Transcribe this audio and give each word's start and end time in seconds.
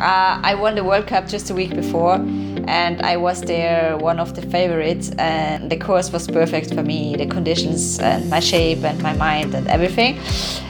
Uh, 0.00 0.40
I 0.42 0.54
won 0.54 0.76
the 0.76 0.82
World 0.82 1.06
Cup 1.06 1.28
just 1.28 1.50
a 1.50 1.54
week 1.54 1.74
before, 1.74 2.14
and 2.14 3.02
I 3.02 3.18
was 3.18 3.42
there 3.42 3.98
one 3.98 4.18
of 4.18 4.34
the 4.34 4.40
favorites. 4.40 5.10
And 5.18 5.70
the 5.70 5.76
course 5.76 6.10
was 6.10 6.26
perfect 6.26 6.72
for 6.72 6.82
me, 6.82 7.16
the 7.16 7.26
conditions 7.26 7.98
and 7.98 8.30
my 8.30 8.40
shape 8.40 8.82
and 8.82 9.02
my 9.02 9.12
mind 9.12 9.54
and 9.54 9.68
everything. 9.68 10.18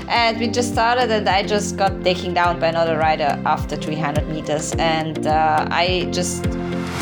And 0.09 0.41
we 0.41 0.49
just 0.49 0.73
started, 0.73 1.13
and 1.13 1.29
I 1.29 1.45
just 1.45 1.77
got 1.77 2.03
taken 2.03 2.35
down 2.35 2.59
by 2.59 2.67
another 2.67 2.99
rider 2.99 3.41
after 3.47 3.77
300 3.77 4.29
meters, 4.29 4.73
and 4.81 5.25
uh, 5.29 5.69
I 5.71 6.09
just 6.11 6.43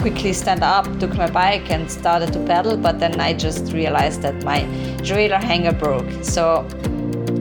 quickly 0.03 0.35
stand 0.35 0.63
up, 0.63 0.85
took 1.01 1.17
my 1.17 1.31
bike, 1.31 1.71
and 1.71 1.91
started 1.91 2.31
to 2.35 2.41
pedal. 2.45 2.77
But 2.77 3.01
then 3.01 3.23
I 3.23 3.33
just 3.33 3.73
realized 3.73 4.21
that 4.21 4.45
my 4.45 4.61
derailleur 4.99 5.43
hanger 5.43 5.73
broke. 5.73 6.11
So 6.23 6.69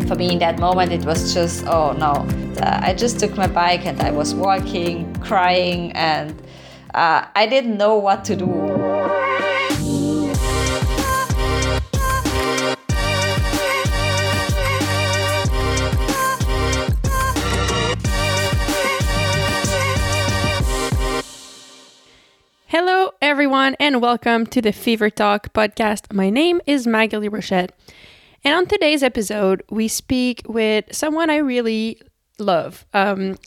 for 0.08 0.16
me 0.16 0.32
in 0.32 0.39
that 0.39 0.58
moment 0.58 0.94
it 0.94 1.04
was 1.04 1.34
just 1.34 1.66
oh 1.66 1.92
no 1.92 2.14
uh, 2.62 2.80
i 2.82 2.94
just 2.94 3.20
took 3.20 3.36
my 3.36 3.46
bike 3.48 3.86
and 3.86 4.00
i 4.02 4.10
was 4.10 4.34
walking 4.34 5.14
crying 5.16 5.92
and 5.93 6.32
uh, 6.93 7.25
i 7.36 7.46
didn't 7.46 7.78
know 7.78 7.97
what 7.97 8.24
to 8.24 8.36
do 8.36 8.46
Hello, 22.69 23.11
everyone, 23.21 23.75
and 23.80 24.02
welcome 24.02 24.46
to 24.46 24.61
the 24.61 24.71
Fever 24.71 25.10
Talk 25.10 25.52
podcast. 25.52 26.14
My 26.14 26.30
name 26.30 26.61
is 26.66 26.86
Magali 26.86 27.28
Rochette. 27.28 27.71
And 28.43 28.55
on 28.55 28.65
today's 28.68 29.04
episode, 29.04 29.64
we 29.69 29.87
speak 29.87 30.41
with 30.47 30.86
someone 30.91 31.29
I 31.29 31.37
really 31.37 32.02
love. 32.39 32.86
Um, 32.94 33.38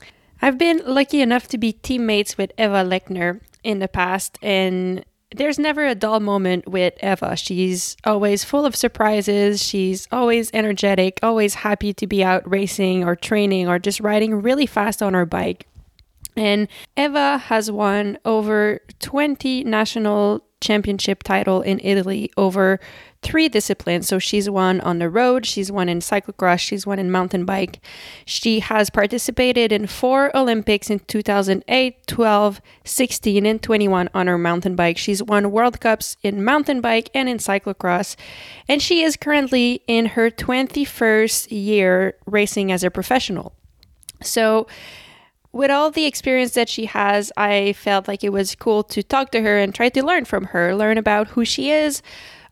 I've 0.41 0.57
been 0.57 0.81
lucky 0.85 1.21
enough 1.21 1.47
to 1.49 1.57
be 1.57 1.73
teammates 1.73 2.37
with 2.37 2.51
Eva 2.57 2.83
Lechner 2.83 3.41
in 3.63 3.79
the 3.79 3.87
past, 3.87 4.37
and 4.41 5.05
there's 5.33 5.57
never 5.57 5.85
a 5.85 5.95
dull 5.95 6.19
moment 6.19 6.67
with 6.67 6.93
Eva. 7.01 7.35
She's 7.37 7.95
always 8.03 8.43
full 8.43 8.65
of 8.65 8.75
surprises. 8.75 9.63
She's 9.63 10.07
always 10.11 10.51
energetic, 10.53 11.19
always 11.23 11.53
happy 11.53 11.93
to 11.93 12.07
be 12.07 12.23
out 12.23 12.49
racing 12.49 13.05
or 13.05 13.15
training 13.15 13.67
or 13.69 13.79
just 13.79 13.99
riding 14.01 14.41
really 14.41 14.65
fast 14.65 15.01
on 15.01 15.13
her 15.13 15.25
bike. 15.25 15.67
And 16.35 16.67
Eva 16.95 17.37
has 17.37 17.69
won 17.71 18.17
over 18.25 18.79
20 18.99 19.63
national 19.65 20.43
championship 20.61 21.23
title 21.23 21.61
in 21.61 21.81
Italy 21.83 22.31
over 22.37 22.79
three 23.21 23.49
disciplines. 23.49 24.07
So 24.07 24.19
she's 24.19 24.49
won 24.49 24.79
on 24.81 24.99
the 24.99 25.09
road, 25.09 25.45
she's 25.45 25.71
won 25.71 25.89
in 25.89 25.99
cyclocross, 25.99 26.59
she's 26.59 26.87
won 26.87 26.99
in 26.99 27.11
mountain 27.11 27.45
bike. 27.45 27.79
She 28.25 28.61
has 28.61 28.89
participated 28.89 29.71
in 29.71 29.87
four 29.87 30.35
Olympics 30.35 30.89
in 30.89 30.99
2008, 30.99 32.07
12, 32.07 32.61
16, 32.83 33.45
and 33.45 33.61
21 33.61 34.09
on 34.13 34.27
her 34.27 34.37
mountain 34.37 34.75
bike. 34.75 34.97
She's 34.97 35.21
won 35.21 35.51
World 35.51 35.79
Cups 35.81 36.17
in 36.23 36.43
mountain 36.43 36.81
bike 36.81 37.09
and 37.13 37.27
in 37.27 37.37
cyclocross. 37.37 38.15
And 38.67 38.81
she 38.81 39.03
is 39.03 39.17
currently 39.17 39.83
in 39.87 40.07
her 40.07 40.29
21st 40.29 41.47
year 41.51 42.15
racing 42.25 42.71
as 42.71 42.83
a 42.83 42.91
professional. 42.91 43.53
So, 44.23 44.67
with 45.53 45.69
all 45.69 45.91
the 45.91 46.05
experience 46.05 46.53
that 46.53 46.69
she 46.69 46.85
has, 46.85 47.31
I 47.35 47.73
felt 47.73 48.07
like 48.07 48.23
it 48.23 48.31
was 48.31 48.55
cool 48.55 48.83
to 48.85 49.03
talk 49.03 49.31
to 49.31 49.41
her 49.41 49.57
and 49.57 49.73
try 49.75 49.89
to 49.89 50.05
learn 50.05 50.25
from 50.25 50.45
her, 50.45 50.75
learn 50.75 50.97
about 50.97 51.29
who 51.29 51.43
she 51.43 51.71
is, 51.71 52.01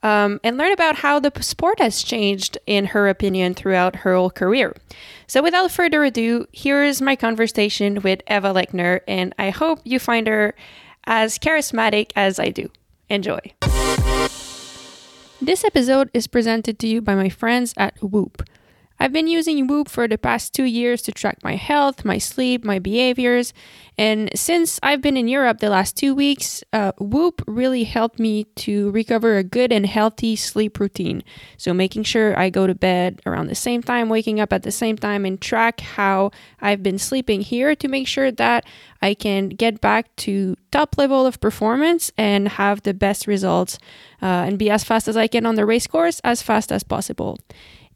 um, 0.04 0.40
and 0.44 0.58
learn 0.58 0.72
about 0.72 0.98
how 0.98 1.20
the 1.20 1.32
sport 1.42 1.80
has 1.80 2.04
changed, 2.04 2.58
in 2.66 2.88
her 2.88 3.08
opinion, 3.10 3.54
throughout 3.54 3.98
her 3.98 4.16
whole 4.16 4.30
career. 4.30 4.76
So, 5.28 5.42
without 5.42 5.72
further 5.72 6.04
ado, 6.04 6.46
here's 6.52 7.02
my 7.02 7.16
conversation 7.16 8.02
with 8.02 8.22
Eva 8.30 8.54
Lechner, 8.54 9.02
and 9.08 9.34
I 9.38 9.50
hope 9.50 9.80
you 9.84 10.00
find 10.00 10.28
her 10.28 10.56
as 11.06 11.38
charismatic 11.38 12.12
as 12.16 12.40
I 12.40 12.50
do. 12.50 12.70
Enjoy. 13.10 13.40
This 15.42 15.64
episode 15.64 16.10
is 16.14 16.28
presented 16.28 16.80
to 16.80 16.88
you 16.88 17.02
by 17.02 17.16
my 17.16 17.30
friends 17.30 17.74
at 17.78 17.98
Whoop. 18.02 18.44
I've 19.00 19.14
been 19.14 19.28
using 19.28 19.66
Whoop 19.68 19.88
for 19.88 20.08
the 20.08 20.18
past 20.18 20.54
two 20.54 20.66
years 20.66 21.02
to 21.04 21.14
track 21.14 21.38
my 21.42 21.56
health, 21.56 22.04
my 22.04 22.18
sleep, 22.18 22.66
my 22.66 22.80
behaviors. 22.80 23.54
And 23.98 24.30
since 24.36 24.80
I've 24.84 25.02
been 25.02 25.16
in 25.16 25.28
Europe 25.30 25.60
the 25.60 25.70
last 25.70 25.96
two 25.96 26.14
weeks, 26.14 26.64
uh, 26.74 26.92
Whoop 27.00 27.42
really 27.48 27.86
helped 27.86 28.20
me 28.20 28.46
to 28.56 28.92
recover 28.92 29.38
a 29.38 29.44
good 29.44 29.72
and 29.72 29.86
healthy 29.86 30.36
sleep 30.36 30.80
routine. 30.80 31.24
So, 31.58 31.74
making 31.74 32.04
sure 32.04 32.38
I 32.38 32.50
go 32.50 32.68
to 32.68 32.76
bed 32.76 33.22
around 33.26 33.48
the 33.48 33.56
same 33.56 33.82
time, 33.82 34.10
waking 34.10 34.40
up 34.40 34.52
at 34.52 34.64
the 34.64 34.72
same 34.72 34.98
time, 34.98 35.26
and 35.26 35.40
track 35.40 35.80
how 35.80 36.32
I've 36.62 36.84
been 36.84 37.00
sleeping 37.00 37.42
here 37.42 37.76
to 37.76 37.88
make 37.88 38.08
sure 38.08 38.32
that 38.32 38.66
I 39.02 39.14
can 39.14 39.50
get 39.50 39.80
back 39.80 40.14
to 40.18 40.56
top 40.72 40.98
level 40.98 41.26
of 41.26 41.40
performance 41.40 42.12
and 42.18 42.48
have 42.50 42.84
the 42.84 42.94
best 42.94 43.28
results 43.28 43.80
uh, 44.22 44.26
and 44.48 44.60
be 44.60 44.70
as 44.70 44.84
fast 44.84 45.08
as 45.08 45.18
I 45.18 45.28
can 45.28 45.46
on 45.46 45.56
the 45.56 45.66
race 45.66 45.88
course 45.88 46.20
as 46.24 46.42
fast 46.42 46.72
as 46.72 46.84
possible. 46.84 47.38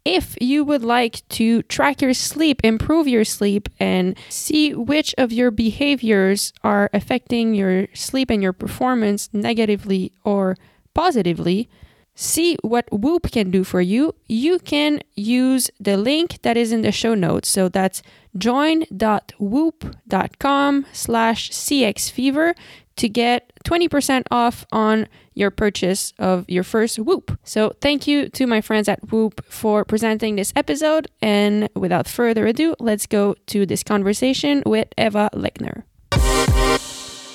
If 0.05 0.35
you 0.41 0.65
would 0.65 0.83
like 0.83 1.25
to 1.29 1.61
track 1.63 2.01
your 2.01 2.13
sleep, 2.13 2.59
improve 2.63 3.07
your 3.07 3.23
sleep, 3.23 3.69
and 3.79 4.17
see 4.27 4.73
which 4.73 5.15
of 5.17 5.31
your 5.31 5.49
behaviors 5.49 6.51
are 6.61 6.89
affecting 6.93 7.55
your 7.55 7.87
sleep 7.93 8.29
and 8.29 8.43
your 8.43 8.51
performance 8.51 9.29
negatively 9.31 10.11
or 10.25 10.57
positively, 10.93 11.69
see 12.15 12.57
what 12.61 12.85
Whoop 12.91 13.31
can 13.31 13.49
do 13.49 13.63
for 13.63 13.79
you, 13.81 14.13
you 14.27 14.59
can 14.59 15.01
use 15.15 15.71
the 15.79 15.97
link 15.97 16.41
that 16.41 16.57
is 16.57 16.73
in 16.73 16.81
the 16.81 16.91
show 16.91 17.15
notes. 17.15 17.49
So 17.49 17.69
that's 17.69 18.03
join.whoop.com 18.37 20.85
slash 20.91 21.51
cxfever 21.51 22.55
to 22.97 23.09
get 23.09 23.51
20% 23.65 24.23
off 24.31 24.65
on 24.71 25.07
your 25.33 25.49
purchase 25.49 26.13
of 26.19 26.45
your 26.47 26.63
first 26.63 26.99
Whoop. 26.99 27.37
So 27.43 27.73
thank 27.81 28.07
you 28.07 28.29
to 28.29 28.45
my 28.45 28.61
friends 28.61 28.87
at 28.87 29.11
Whoop 29.11 29.43
for 29.45 29.83
presenting 29.83 30.35
this 30.35 30.53
episode. 30.55 31.07
And 31.21 31.69
without 31.75 32.07
further 32.07 32.45
ado, 32.45 32.75
let's 32.79 33.07
go 33.07 33.35
to 33.47 33.65
this 33.65 33.83
conversation 33.83 34.63
with 34.65 34.87
Eva 34.97 35.29
Lechner. 35.33 35.83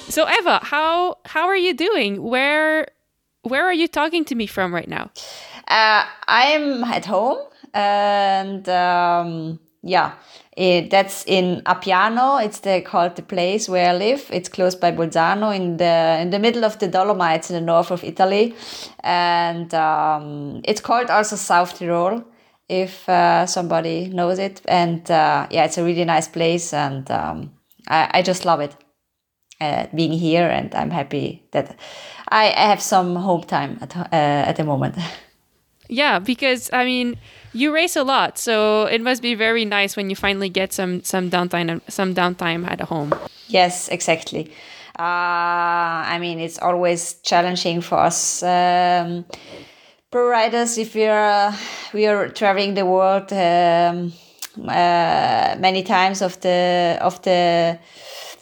So 0.09 0.29
Eva, 0.29 0.61
how 0.63 1.19
how 1.27 1.47
are 1.47 1.57
you 1.57 1.75
doing? 1.75 2.23
Where 2.23 2.89
where 3.43 3.65
are 3.67 3.75
you 3.75 3.89
talking 3.89 4.25
to 4.27 4.35
me 4.35 4.47
from 4.47 4.75
right 4.75 4.89
now? 4.89 5.11
Uh, 5.69 6.05
I'm 6.27 6.83
at 6.85 7.05
home 7.05 7.39
and 7.75 8.67
um, 8.69 9.61
yeah, 9.83 10.15
it, 10.59 10.91
that's 10.91 11.25
in 11.27 11.63
Appiano. 11.67 12.45
It's 12.45 12.59
the, 12.61 12.81
called 12.81 13.15
the 13.15 13.23
place 13.23 13.69
where 13.69 13.91
I 13.91 13.97
live. 13.97 14.29
It's 14.33 14.49
close 14.49 14.75
by 14.75 14.91
Bolzano 14.91 15.55
in 15.55 15.77
the 15.77 16.19
in 16.21 16.31
the 16.31 16.41
middle 16.41 16.65
of 16.65 16.81
the 16.81 16.89
Dolomites 16.89 17.49
in 17.49 17.55
the 17.55 17.61
north 17.61 17.93
of 17.93 18.03
Italy, 18.03 18.57
and 19.05 19.73
um, 19.73 20.61
it's 20.65 20.81
called 20.81 21.11
also 21.11 21.37
South 21.37 21.79
Tyrol 21.79 22.25
if 22.69 23.09
uh, 23.09 23.47
somebody 23.47 24.09
knows 24.09 24.41
it. 24.41 24.61
And 24.67 25.09
uh, 25.09 25.47
yeah, 25.51 25.65
it's 25.65 25.79
a 25.79 25.85
really 25.85 26.05
nice 26.05 26.27
place, 26.27 26.73
and 26.75 27.09
um, 27.09 27.53
I, 27.87 28.11
I 28.15 28.23
just 28.23 28.45
love 28.45 28.61
it. 28.61 28.75
Uh, 29.61 29.87
being 29.93 30.13
here, 30.13 30.49
and 30.49 30.73
I'm 30.75 30.91
happy 30.91 31.43
that 31.51 31.77
I, 32.29 32.47
I 32.53 32.69
have 32.69 32.81
some 32.81 33.17
home 33.17 33.43
time 33.43 33.79
at 33.81 33.97
uh, 33.97 34.05
at 34.13 34.57
the 34.57 34.65
moment. 34.65 34.97
Yeah, 35.89 36.19
because 36.19 36.71
I 36.73 36.85
mean, 36.85 37.17
you 37.53 37.73
race 37.73 37.97
a 37.97 38.03
lot, 38.03 38.39
so 38.39 38.85
it 38.85 39.01
must 39.01 39.23
be 39.23 39.35
very 39.35 39.65
nice 39.65 39.97
when 39.97 40.11
you 40.11 40.17
finally 40.17 40.49
get 40.49 40.73
some 40.73 41.03
some 41.03 41.31
downtime 41.31 41.81
some 41.89 42.15
downtime 42.15 42.69
at 42.71 42.81
home. 42.83 43.15
Yes, 43.49 43.89
exactly. 43.89 44.51
Uh, 44.99 46.05
I 46.13 46.19
mean, 46.21 46.41
it's 46.41 46.59
always 46.59 47.15
challenging 47.23 47.81
for 47.81 47.99
us 47.99 48.43
um, 48.43 49.25
pro 50.11 50.29
riders 50.29 50.77
if 50.77 50.95
we 50.95 51.07
are 51.07 51.55
we 51.93 52.07
are 52.07 52.29
traveling 52.29 52.75
the 52.75 52.85
world 52.85 53.33
um, 53.33 54.13
uh, 54.69 55.57
many 55.59 55.83
times 55.83 56.21
of 56.21 56.41
the 56.41 56.99
of 57.01 57.23
the 57.23 57.79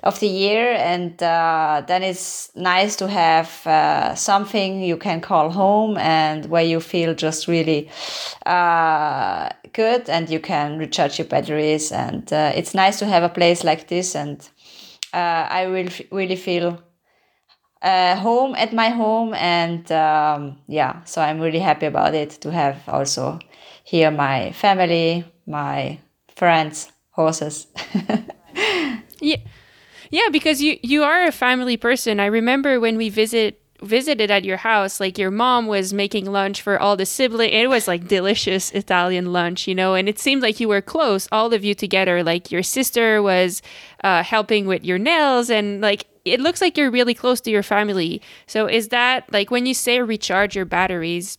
of 0.06 0.20
the 0.20 0.28
year 0.28 0.72
and 0.72 1.22
uh, 1.22 1.82
then 1.86 2.02
it's 2.02 2.50
nice 2.54 2.96
to 2.96 3.08
have 3.08 3.66
uh, 3.66 4.14
something 4.14 4.82
you 4.82 4.96
can 4.96 5.20
call 5.20 5.50
home 5.50 5.98
and 5.98 6.46
where 6.46 6.64
you 6.64 6.80
feel 6.80 7.14
just 7.14 7.48
really 7.48 7.90
uh, 8.46 9.48
good 9.72 10.08
and 10.08 10.30
you 10.30 10.40
can 10.40 10.78
recharge 10.78 11.18
your 11.18 11.28
batteries. 11.28 11.92
And 11.92 12.32
uh, 12.32 12.52
it's 12.54 12.74
nice 12.74 12.98
to 13.00 13.06
have 13.06 13.22
a 13.22 13.28
place 13.28 13.64
like 13.64 13.88
this 13.88 14.14
and 14.14 14.48
uh, 15.12 15.46
i 15.50 15.66
will 15.66 15.88
really 16.10 16.36
feel 16.36 16.82
uh, 17.82 18.16
home 18.16 18.54
at 18.54 18.72
my 18.72 18.88
home 18.88 19.34
and 19.34 19.90
um, 19.92 20.58
yeah 20.68 21.02
so 21.04 21.22
i'm 21.22 21.40
really 21.40 21.58
happy 21.58 21.86
about 21.86 22.14
it 22.14 22.30
to 22.30 22.50
have 22.50 22.76
also 22.88 23.38
here 23.84 24.10
my 24.10 24.52
family 24.52 25.24
my 25.46 25.98
friends 26.34 26.92
horses. 27.10 27.66
Yeah 29.20 29.38
yeah, 30.10 30.28
because 30.30 30.62
you 30.62 30.78
you 30.82 31.02
are 31.02 31.24
a 31.24 31.32
family 31.32 31.76
person. 31.76 32.20
I 32.20 32.26
remember 32.26 32.80
when 32.80 32.96
we 32.96 33.08
visit 33.08 33.60
visited 33.82 34.30
at 34.30 34.44
your 34.44 34.56
house, 34.56 35.00
like 35.00 35.18
your 35.18 35.30
mom 35.30 35.66
was 35.66 35.92
making 35.92 36.24
lunch 36.26 36.62
for 36.62 36.78
all 36.80 36.96
the 36.96 37.04
siblings. 37.06 37.52
It 37.52 37.68
was 37.68 37.86
like 37.86 38.08
delicious 38.08 38.70
Italian 38.72 39.32
lunch, 39.32 39.68
you 39.68 39.74
know, 39.74 39.94
and 39.94 40.08
it 40.08 40.18
seemed 40.18 40.42
like 40.42 40.60
you 40.60 40.68
were 40.68 40.80
close, 40.80 41.28
all 41.30 41.52
of 41.52 41.64
you 41.64 41.74
together. 41.74 42.22
Like 42.22 42.50
your 42.50 42.62
sister 42.62 43.22
was 43.22 43.62
uh, 44.02 44.22
helping 44.22 44.66
with 44.66 44.84
your 44.84 44.98
nails, 44.98 45.50
and 45.50 45.80
like 45.80 46.06
it 46.24 46.40
looks 46.40 46.60
like 46.60 46.76
you're 46.76 46.90
really 46.90 47.14
close 47.14 47.40
to 47.42 47.50
your 47.50 47.62
family. 47.62 48.22
So 48.46 48.66
is 48.66 48.88
that 48.88 49.30
like 49.32 49.50
when 49.50 49.66
you 49.66 49.74
say 49.74 50.00
recharge 50.00 50.56
your 50.56 50.64
batteries? 50.64 51.38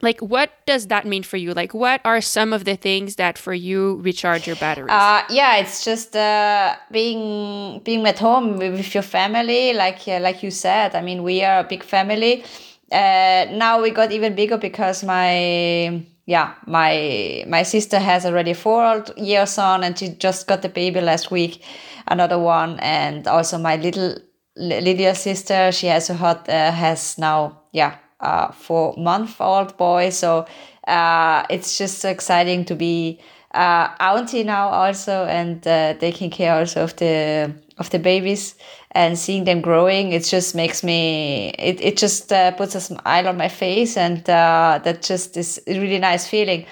Like 0.00 0.20
what 0.20 0.50
does 0.66 0.86
that 0.88 1.06
mean 1.06 1.22
for 1.22 1.36
you? 1.36 1.52
Like 1.52 1.74
what 1.74 2.00
are 2.04 2.20
some 2.20 2.52
of 2.52 2.64
the 2.64 2.76
things 2.76 3.16
that 3.16 3.38
for 3.38 3.54
you 3.54 4.00
recharge 4.02 4.46
your 4.46 4.56
batteries? 4.56 4.90
Uh, 4.90 5.22
yeah 5.30 5.56
it's 5.56 5.84
just 5.84 6.14
uh, 6.16 6.76
being 6.90 7.80
being 7.84 8.06
at 8.06 8.18
home 8.18 8.58
with 8.58 8.94
your 8.94 9.02
family 9.02 9.72
like 9.72 10.06
uh, 10.06 10.20
like 10.20 10.42
you 10.42 10.50
said 10.50 10.94
i 10.94 11.00
mean 11.00 11.22
we 11.22 11.42
are 11.42 11.60
a 11.60 11.64
big 11.64 11.82
family. 11.82 12.44
Uh, 12.90 13.44
now 13.52 13.82
we 13.82 13.90
got 13.90 14.10
even 14.12 14.34
bigger 14.34 14.56
because 14.56 15.04
my 15.04 16.02
yeah 16.26 16.54
my 16.66 17.44
my 17.46 17.62
sister 17.62 17.98
has 17.98 18.24
already 18.24 18.54
four 18.54 19.04
years 19.16 19.58
on 19.58 19.84
and 19.84 19.98
she 19.98 20.08
just 20.08 20.46
got 20.46 20.62
the 20.62 20.68
baby 20.70 21.00
last 21.00 21.30
week 21.30 21.62
another 22.06 22.38
one. 22.38 22.78
And 22.80 23.26
also 23.26 23.58
my 23.58 23.76
little 23.76 24.16
little 24.56 25.14
sister 25.14 25.70
she 25.70 25.86
has 25.86 26.10
a 26.10 26.14
hot 26.14 26.48
uh, 26.48 26.72
has 26.72 27.18
now 27.18 27.62
yeah 27.72 27.96
uh, 28.20 28.52
four 28.52 28.94
month 28.96 29.40
old 29.40 29.76
boy. 29.76 30.10
So 30.10 30.46
uh, 30.86 31.44
it's 31.50 31.78
just 31.78 32.04
exciting 32.04 32.64
to 32.66 32.74
be 32.74 33.20
uh, 33.52 33.88
auntie 34.00 34.44
now 34.44 34.68
also 34.68 35.24
and 35.24 35.66
uh, 35.66 35.94
taking 35.94 36.30
care 36.30 36.54
also 36.54 36.84
of 36.84 36.96
the 36.96 37.52
of 37.78 37.90
the 37.90 37.98
babies 37.98 38.56
and 38.92 39.18
seeing 39.18 39.44
them 39.44 39.60
growing. 39.60 40.12
It 40.12 40.24
just 40.24 40.54
makes 40.54 40.82
me 40.82 41.50
it 41.58 41.80
it 41.80 41.96
just 41.96 42.32
uh, 42.32 42.50
puts 42.52 42.74
a 42.74 42.80
smile 42.80 43.28
on 43.28 43.36
my 43.36 43.48
face 43.48 43.96
and 43.96 44.28
uh, 44.28 44.80
that 44.84 45.02
just 45.02 45.36
is 45.36 45.60
a 45.66 45.78
really 45.78 45.98
nice 45.98 46.26
feeling. 46.26 46.66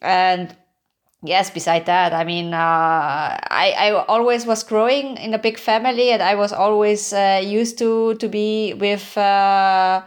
And 0.00 0.54
yes 1.24 1.50
beside 1.50 1.86
that 1.86 2.12
i 2.12 2.24
mean 2.24 2.52
uh, 2.52 2.56
I, 2.58 3.74
I 3.78 4.04
always 4.06 4.46
was 4.46 4.62
growing 4.62 5.16
in 5.16 5.34
a 5.34 5.38
big 5.38 5.58
family 5.58 6.10
and 6.10 6.22
i 6.22 6.34
was 6.34 6.52
always 6.52 7.12
uh, 7.12 7.40
used 7.42 7.78
to 7.78 8.14
to 8.14 8.28
be 8.28 8.74
with 8.74 9.16
uh, 9.16 10.02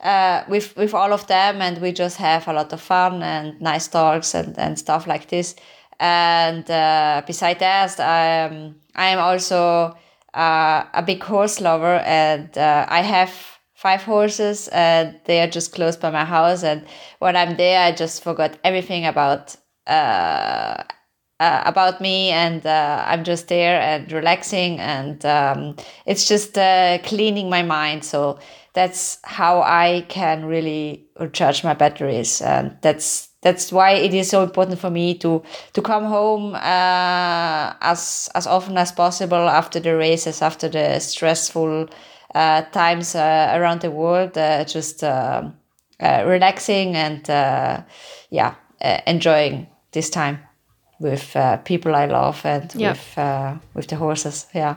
uh, 0.00 0.44
with 0.48 0.76
with 0.76 0.94
all 0.94 1.12
of 1.12 1.26
them, 1.26 1.60
and 1.60 1.78
we 1.80 1.92
just 1.92 2.16
have 2.18 2.46
a 2.48 2.52
lot 2.52 2.72
of 2.72 2.80
fun 2.80 3.22
and 3.22 3.60
nice 3.60 3.88
talks 3.88 4.34
and, 4.34 4.58
and 4.58 4.78
stuff 4.78 5.06
like 5.06 5.28
this. 5.28 5.56
And 5.98 6.70
uh, 6.70 7.22
beside 7.26 7.58
that, 7.60 7.98
I'm 7.98 8.76
I'm 8.94 9.18
also 9.18 9.96
uh, 10.34 10.84
a 10.92 11.02
big 11.04 11.22
horse 11.22 11.60
lover, 11.60 11.98
and 12.04 12.56
uh, 12.56 12.86
I 12.88 13.00
have 13.02 13.32
five 13.74 14.02
horses, 14.02 14.68
and 14.68 15.18
they 15.24 15.40
are 15.40 15.48
just 15.50 15.72
close 15.72 15.96
by 15.96 16.10
my 16.10 16.24
house. 16.24 16.62
And 16.62 16.84
when 17.18 17.36
I'm 17.36 17.56
there, 17.56 17.80
I 17.80 17.92
just 17.92 18.22
forgot 18.22 18.58
everything 18.64 19.06
about 19.06 19.56
uh, 19.86 20.82
uh, 21.38 21.62
about 21.66 22.00
me 22.00 22.30
and 22.30 22.64
uh, 22.66 23.04
i'm 23.06 23.22
just 23.22 23.48
there 23.48 23.78
and 23.78 24.10
relaxing 24.10 24.80
and 24.80 25.24
um, 25.26 25.76
it's 26.06 26.26
just 26.26 26.56
uh, 26.56 26.96
cleaning 27.04 27.50
my 27.50 27.62
mind. 27.62 28.04
So 28.04 28.38
that's 28.72 29.18
how 29.22 29.60
I 29.60 30.06
can 30.08 30.46
really 30.46 31.06
recharge 31.20 31.62
my 31.62 31.74
batteries, 31.74 32.40
and 32.40 32.76
that's 32.82 33.28
that's 33.42 33.70
why 33.72 33.92
it 33.92 34.14
is 34.14 34.30
so 34.30 34.42
important 34.42 34.78
for 34.78 34.90
me 34.90 35.14
to 35.18 35.42
to 35.74 35.82
come 35.82 36.04
home 36.04 36.54
uh, 36.54 37.74
as 37.80 38.28
as 38.34 38.46
often 38.46 38.78
as 38.78 38.92
possible 38.92 39.48
after 39.48 39.78
the 39.80 39.96
races, 39.96 40.42
after 40.42 40.68
the 40.68 40.98
stressful 41.00 41.88
uh, 42.34 42.62
times 42.72 43.14
around 43.14 43.80
the 43.82 43.90
world, 43.90 44.34
just 44.66 45.02
relaxing 46.00 46.96
and 46.96 47.28
yeah, 48.30 48.54
enjoying 49.06 49.66
this 49.96 50.10
time 50.10 50.38
with 51.00 51.36
people 51.64 51.94
I 51.94 52.06
love 52.06 52.44
and 52.44 52.72
with 52.74 53.18
with 53.74 53.86
the 53.88 53.96
horses. 53.96 54.46
Yeah. 54.54 54.76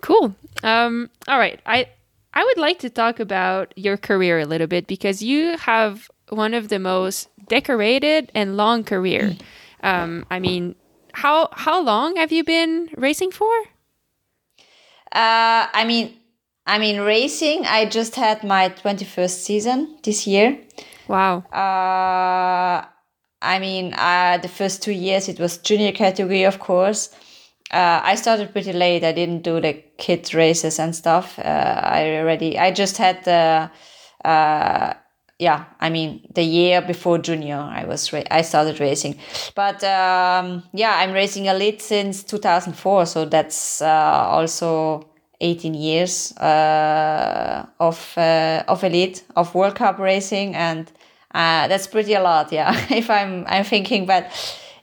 Cool. 0.00 0.34
Um, 0.62 1.10
all 1.28 1.38
right. 1.38 1.60
I 1.66 1.86
I 2.34 2.44
would 2.44 2.58
like 2.58 2.78
to 2.80 2.90
talk 2.90 3.20
about 3.20 3.72
your 3.76 3.96
career 3.96 4.40
a 4.40 4.46
little 4.46 4.66
bit 4.66 4.86
because 4.86 5.22
you 5.22 5.56
have 5.58 6.10
one 6.28 6.54
of 6.54 6.68
the 6.68 6.78
most 6.78 7.28
decorated 7.48 8.30
and 8.34 8.56
long 8.56 8.84
career. 8.84 9.36
Um, 9.84 10.24
I 10.30 10.38
mean, 10.38 10.76
how 11.12 11.48
how 11.50 11.82
long 11.82 12.14
have 12.14 12.30
you 12.30 12.44
been 12.44 12.88
racing 12.96 13.32
for? 13.32 13.50
Uh, 15.10 15.66
I 15.74 15.84
mean, 15.84 16.14
I 16.64 16.78
mean 16.78 17.00
racing. 17.00 17.66
I 17.66 17.86
just 17.86 18.14
had 18.14 18.44
my 18.44 18.68
twenty 18.68 19.04
first 19.04 19.42
season 19.44 19.98
this 20.04 20.24
year. 20.24 20.56
Wow. 21.08 21.38
Uh, 21.50 22.86
I 23.42 23.58
mean, 23.58 23.92
uh, 23.94 24.38
the 24.40 24.48
first 24.48 24.82
two 24.82 24.92
years 24.92 25.28
it 25.28 25.38
was 25.38 25.58
junior 25.58 25.92
category, 25.92 26.44
of 26.44 26.58
course 26.58 27.10
uh, 27.72 28.00
I 28.04 28.16
started 28.16 28.52
pretty 28.52 28.72
late. 28.72 29.02
I 29.02 29.12
didn't 29.12 29.42
do 29.42 29.60
the 29.60 29.72
kit 29.96 30.34
races 30.34 30.78
and 30.78 30.94
stuff. 30.94 31.38
Uh, 31.38 31.42
I 31.42 32.18
already, 32.18 32.58
I 32.58 32.70
just 32.70 32.98
had 32.98 33.24
the, 33.24 33.70
uh, 34.24 34.92
yeah, 35.38 35.64
I 35.80 35.88
mean, 35.88 36.28
the 36.34 36.42
year 36.42 36.82
before 36.82 37.18
junior, 37.18 37.56
I 37.56 37.86
was, 37.86 38.12
ra- 38.12 38.28
I 38.30 38.42
started 38.42 38.78
racing. 38.78 39.16
But 39.54 39.82
um, 39.84 40.64
yeah, 40.74 40.94
I'm 40.96 41.12
racing 41.12 41.46
elite 41.46 41.80
since 41.80 42.22
2004. 42.22 43.06
So 43.06 43.24
that's 43.24 43.80
uh, 43.80 43.86
also 44.28 45.08
18 45.40 45.72
years 45.72 46.36
uh, 46.36 47.64
of, 47.80 48.12
of 48.18 48.84
elite, 48.84 49.24
of 49.34 49.54
World 49.54 49.76
Cup 49.76 49.98
racing. 49.98 50.54
And 50.54 50.92
Uh, 51.34 51.68
that's 51.68 51.86
pretty 51.86 52.14
a 52.14 52.20
lot. 52.20 52.52
Yeah. 52.52 52.86
if 52.90 53.10
I'm, 53.10 53.44
I'm 53.46 53.64
thinking, 53.64 54.06
but 54.06 54.30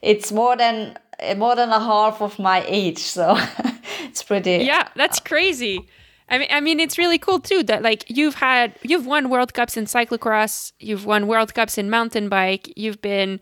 it's 0.02 0.32
more 0.32 0.56
than 0.56 0.96
more 1.36 1.54
than 1.54 1.70
a 1.70 1.80
half 1.80 2.22
of 2.22 2.38
my 2.38 2.64
age, 2.66 2.98
so 2.98 3.36
it's 4.04 4.22
pretty. 4.22 4.64
Yeah, 4.64 4.88
that's 4.96 5.18
uh, 5.18 5.24
crazy. 5.24 5.86
I 6.28 6.38
mean, 6.38 6.48
I 6.50 6.60
mean, 6.60 6.80
it's 6.80 6.96
really 6.96 7.18
cool 7.18 7.40
too 7.40 7.62
that 7.64 7.82
like 7.82 8.04
you've 8.08 8.36
had 8.36 8.74
you've 8.82 9.06
won 9.06 9.30
World 9.30 9.52
Cups 9.52 9.76
in 9.76 9.84
cyclocross, 9.84 10.72
you've 10.78 11.04
won 11.04 11.26
World 11.26 11.54
Cups 11.54 11.76
in 11.76 11.90
mountain 11.90 12.28
bike, 12.28 12.72
you've 12.76 13.02
been, 13.02 13.40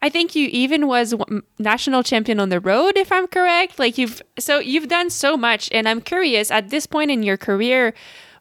I 0.00 0.08
think 0.08 0.34
you 0.34 0.48
even 0.50 0.86
was 0.86 1.14
national 1.58 2.02
champion 2.02 2.40
on 2.40 2.48
the 2.48 2.60
road, 2.60 2.96
if 2.96 3.12
I'm 3.12 3.26
correct. 3.26 3.78
Like 3.78 3.98
you've 3.98 4.22
so 4.38 4.58
you've 4.58 4.88
done 4.88 5.10
so 5.10 5.36
much, 5.36 5.68
and 5.70 5.88
I'm 5.88 6.00
curious 6.00 6.50
at 6.50 6.70
this 6.70 6.86
point 6.86 7.10
in 7.10 7.22
your 7.22 7.36
career, 7.36 7.94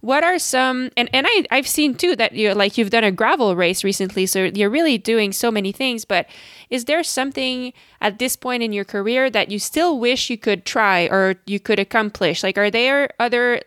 what 0.03 0.21
are 0.21 0.38
some 0.38 0.89
and, 0.97 1.09
and 1.13 1.25
I, 1.29 1.45
I've 1.50 1.67
seen 1.67 1.95
too 1.95 2.13
that 2.17 2.35
you're 2.35 2.53
like 2.53 2.77
you've 2.77 2.89
done 2.89 3.05
a 3.05 3.11
gravel 3.11 3.55
race 3.55 3.85
recently, 3.85 4.25
so 4.25 4.51
you're 4.53 4.69
really 4.69 4.97
doing 4.97 5.31
so 5.31 5.50
many 5.50 5.71
things, 5.71 6.03
but 6.03 6.27
is 6.69 6.83
there 6.85 7.03
something 7.03 7.71
at 8.01 8.19
this 8.19 8.35
point 8.35 8.63
in 8.63 8.73
your 8.73 8.83
career 8.83 9.29
that 9.29 9.50
you 9.50 9.59
still 9.59 9.97
wish 9.97 10.29
you 10.29 10.38
could 10.38 10.65
try 10.65 11.07
or 11.07 11.35
you 11.45 11.57
could 11.57 11.80
accomplish? 11.80 12.44
Like 12.44 12.57
are 12.57 12.69
there 12.69 13.11
other 13.18 13.61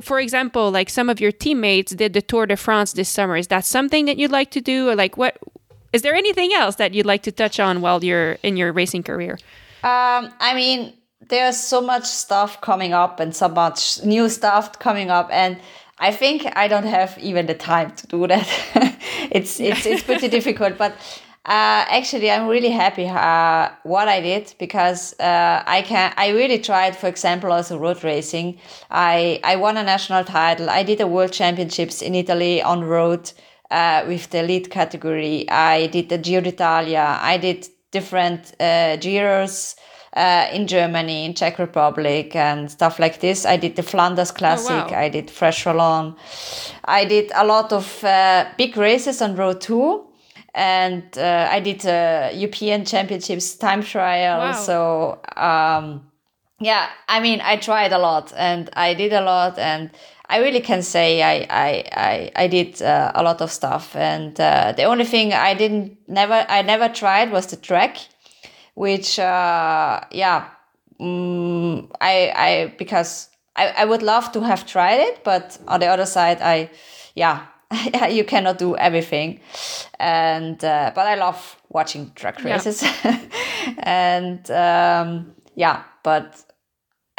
for 0.00 0.18
example, 0.18 0.70
like 0.70 0.88
some 0.88 1.10
of 1.10 1.20
your 1.20 1.30
teammates 1.30 1.92
did 1.92 2.14
the 2.14 2.22
Tour 2.22 2.46
de 2.46 2.56
France 2.56 2.94
this 2.94 3.10
summer. 3.10 3.36
Is 3.36 3.48
that 3.48 3.66
something 3.66 4.06
that 4.06 4.16
you'd 4.16 4.30
like 4.30 4.50
to 4.52 4.62
do? 4.62 4.88
Or 4.88 4.96
like 4.96 5.18
what 5.18 5.36
is 5.92 6.00
there 6.00 6.14
anything 6.14 6.54
else 6.54 6.76
that 6.76 6.94
you'd 6.94 7.04
like 7.04 7.22
to 7.24 7.32
touch 7.32 7.60
on 7.60 7.82
while 7.82 8.02
you're 8.02 8.38
in 8.42 8.56
your 8.56 8.72
racing 8.72 9.02
career? 9.02 9.38
Um, 9.82 10.32
I 10.40 10.54
mean, 10.54 10.94
there's 11.28 11.58
so 11.58 11.80
much 11.80 12.04
stuff 12.04 12.60
coming 12.60 12.92
up 12.92 13.20
and 13.20 13.34
so 13.34 13.48
much 13.48 14.02
new 14.04 14.28
stuff 14.28 14.78
coming 14.78 15.10
up 15.10 15.28
and 15.30 15.58
I 16.02 16.10
think 16.10 16.44
I 16.56 16.66
don't 16.66 16.84
have 16.86 17.16
even 17.20 17.46
the 17.46 17.54
time 17.54 17.92
to 17.92 18.06
do 18.08 18.26
that. 18.26 18.48
it's 19.30 19.60
it's 19.60 19.86
it's 19.86 20.02
pretty 20.02 20.28
difficult, 20.38 20.76
but 20.76 20.92
uh, 21.44 21.86
actually, 21.88 22.28
I'm 22.28 22.48
really 22.48 22.70
happy 22.70 23.06
uh, 23.06 23.68
what 23.84 24.08
I 24.08 24.20
did 24.20 24.52
because 24.58 25.14
uh, 25.20 25.62
I 25.64 25.82
can. 25.82 26.12
I 26.16 26.30
really 26.30 26.58
tried, 26.58 26.96
for 26.96 27.06
example, 27.06 27.52
also 27.52 27.78
road 27.78 28.02
racing. 28.02 28.58
I 28.90 29.38
I 29.44 29.54
won 29.54 29.76
a 29.76 29.84
national 29.84 30.24
title. 30.24 30.68
I 30.68 30.82
did 30.82 31.00
a 31.00 31.06
world 31.06 31.32
championships 31.32 32.02
in 32.02 32.16
Italy 32.16 32.60
on 32.60 32.82
road 32.82 33.30
uh, 33.70 34.02
with 34.08 34.28
the 34.30 34.40
elite 34.40 34.70
category. 34.70 35.48
I 35.48 35.86
did 35.86 36.08
the 36.08 36.18
Giro 36.18 36.42
d'Italia. 36.42 37.18
I 37.22 37.38
did 37.38 37.68
different 37.92 38.54
uh, 38.58 38.96
Giros 38.98 39.76
uh, 40.16 40.46
in 40.52 40.66
Germany, 40.66 41.24
in 41.24 41.34
Czech 41.34 41.58
Republic, 41.58 42.36
and 42.36 42.70
stuff 42.70 42.98
like 42.98 43.20
this. 43.20 43.46
I 43.46 43.56
did 43.56 43.76
the 43.76 43.82
Flanders 43.82 44.30
Classic. 44.30 44.70
Oh, 44.70 44.92
wow. 44.92 44.98
I 44.98 45.08
did 45.08 45.28
Flèche 45.28 45.64
Wallonne. 45.66 46.14
I 46.84 47.04
did 47.04 47.30
a 47.34 47.44
lot 47.44 47.72
of 47.72 48.04
uh, 48.04 48.46
big 48.56 48.76
races 48.76 49.22
on 49.22 49.36
road 49.36 49.60
two, 49.60 50.04
and 50.54 51.02
uh, 51.16 51.48
I 51.50 51.60
did 51.60 51.86
uh, 51.86 52.30
European 52.32 52.84
Championships 52.84 53.56
time 53.56 53.82
trial. 53.82 54.38
Wow. 54.38 54.52
So 54.52 55.20
um, 55.36 56.10
yeah, 56.60 56.88
I 57.08 57.20
mean, 57.20 57.40
I 57.40 57.56
tried 57.56 57.92
a 57.92 57.98
lot 57.98 58.32
and 58.36 58.70
I 58.74 58.94
did 58.94 59.12
a 59.12 59.22
lot 59.22 59.58
and. 59.58 59.90
I 60.28 60.38
really 60.38 60.60
can 60.60 60.82
say 60.82 61.20
I 61.20 61.46
I 61.50 61.84
I, 61.92 62.44
I 62.44 62.48
did 62.48 62.80
uh, 62.80 63.12
a 63.14 63.22
lot 63.22 63.42
of 63.42 63.50
stuff, 63.50 63.94
and 63.94 64.40
uh, 64.40 64.72
the 64.74 64.84
only 64.84 65.04
thing 65.04 65.34
I 65.34 65.52
didn't 65.52 65.98
never 66.08 66.46
I 66.48 66.62
never 66.62 66.88
tried 66.88 67.30
was 67.30 67.46
the 67.48 67.56
track 67.56 67.98
which 68.74 69.18
uh, 69.18 70.00
yeah 70.10 70.48
mm, 71.00 71.90
I 72.00 72.32
I 72.36 72.74
because 72.78 73.28
I, 73.54 73.68
I 73.78 73.84
would 73.84 74.02
love 74.02 74.32
to 74.32 74.40
have 74.40 74.66
tried 74.66 75.00
it, 75.00 75.24
but 75.24 75.58
on 75.68 75.80
the 75.80 75.86
other 75.86 76.06
side, 76.06 76.40
I, 76.40 76.70
yeah, 77.14 77.46
you 78.10 78.24
cannot 78.24 78.58
do 78.58 78.76
everything. 78.76 79.40
And, 79.98 80.62
uh, 80.64 80.92
but 80.94 81.06
I 81.06 81.16
love 81.16 81.56
watching 81.68 82.12
track 82.14 82.42
races. 82.44 82.82
Yeah. 82.82 83.20
and, 83.78 84.50
um, 84.50 85.34
yeah, 85.54 85.82
but 86.02 86.42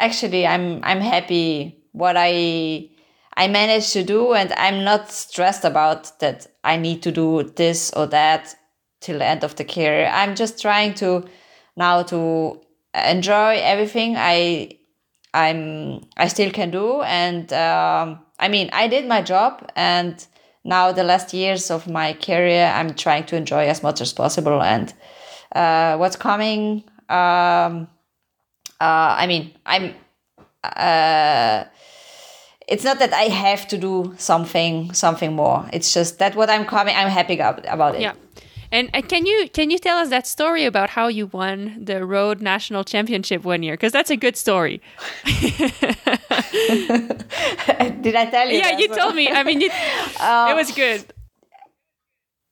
actually 0.00 0.46
I'm, 0.46 0.82
I'm 0.82 1.00
happy 1.00 1.84
what 1.92 2.16
I, 2.18 2.90
I 3.36 3.48
managed 3.48 3.92
to 3.92 4.02
do 4.02 4.32
and 4.32 4.52
I'm 4.54 4.84
not 4.84 5.10
stressed 5.10 5.64
about 5.64 6.18
that 6.18 6.48
I 6.64 6.76
need 6.76 7.02
to 7.04 7.12
do 7.12 7.44
this 7.44 7.92
or 7.92 8.06
that 8.08 8.54
till 9.00 9.18
the 9.18 9.24
end 9.24 9.44
of 9.44 9.54
the 9.54 9.64
career. 9.64 10.10
I'm 10.12 10.34
just 10.34 10.60
trying 10.60 10.94
to 10.94 11.24
now 11.76 12.02
to 12.02 12.60
enjoy 12.94 13.56
everything 13.56 14.14
I 14.16 14.78
I'm 15.32 16.06
I 16.16 16.28
still 16.28 16.50
can 16.50 16.70
do. 16.70 17.02
And 17.02 17.52
um, 17.52 18.20
I 18.38 18.48
mean 18.48 18.70
I 18.72 18.88
did 18.88 19.06
my 19.06 19.22
job 19.22 19.70
and 19.76 20.24
now 20.64 20.92
the 20.92 21.04
last 21.04 21.34
years 21.34 21.70
of 21.70 21.88
my 21.88 22.14
career 22.14 22.72
I'm 22.74 22.94
trying 22.94 23.24
to 23.26 23.36
enjoy 23.36 23.66
as 23.66 23.82
much 23.82 24.00
as 24.00 24.12
possible. 24.12 24.62
And 24.62 24.92
uh, 25.54 25.96
what's 25.96 26.16
coming 26.16 26.84
um, 27.08 27.88
uh, 28.80 29.16
I 29.18 29.26
mean 29.26 29.52
I'm 29.66 29.94
uh, 30.62 31.64
it's 32.66 32.84
not 32.84 32.98
that 33.00 33.12
I 33.12 33.24
have 33.24 33.68
to 33.68 33.76
do 33.76 34.14
something 34.16 34.92
something 34.94 35.34
more. 35.34 35.68
It's 35.72 35.92
just 35.92 36.18
that 36.20 36.36
what 36.36 36.48
I'm 36.48 36.64
coming 36.64 36.94
I'm 36.96 37.08
happy 37.08 37.38
about 37.38 37.96
it. 37.96 38.00
Yeah 38.00 38.14
and 38.74 38.90
uh, 38.92 39.00
can 39.02 39.24
you 39.24 39.48
can 39.52 39.70
you 39.70 39.78
tell 39.78 39.98
us 39.98 40.10
that 40.10 40.26
story 40.26 40.64
about 40.64 40.90
how 40.90 41.06
you 41.06 41.28
won 41.28 41.78
the 41.80 42.04
road 42.04 42.42
national 42.42 42.82
championship 42.82 43.44
one 43.44 43.62
year? 43.62 43.74
Because 43.74 43.92
that's 43.92 44.10
a 44.10 44.16
good 44.16 44.36
story. 44.36 44.82
Did 45.24 45.62
I 48.16 48.26
tell 48.30 48.50
you? 48.50 48.58
Yeah, 48.58 48.76
you 48.76 48.88
told 48.88 49.14
me. 49.14 49.30
I 49.30 49.44
mean, 49.44 49.62
it, 49.62 49.70
um, 50.20 50.50
it 50.50 50.56
was 50.56 50.72
good. 50.72 51.04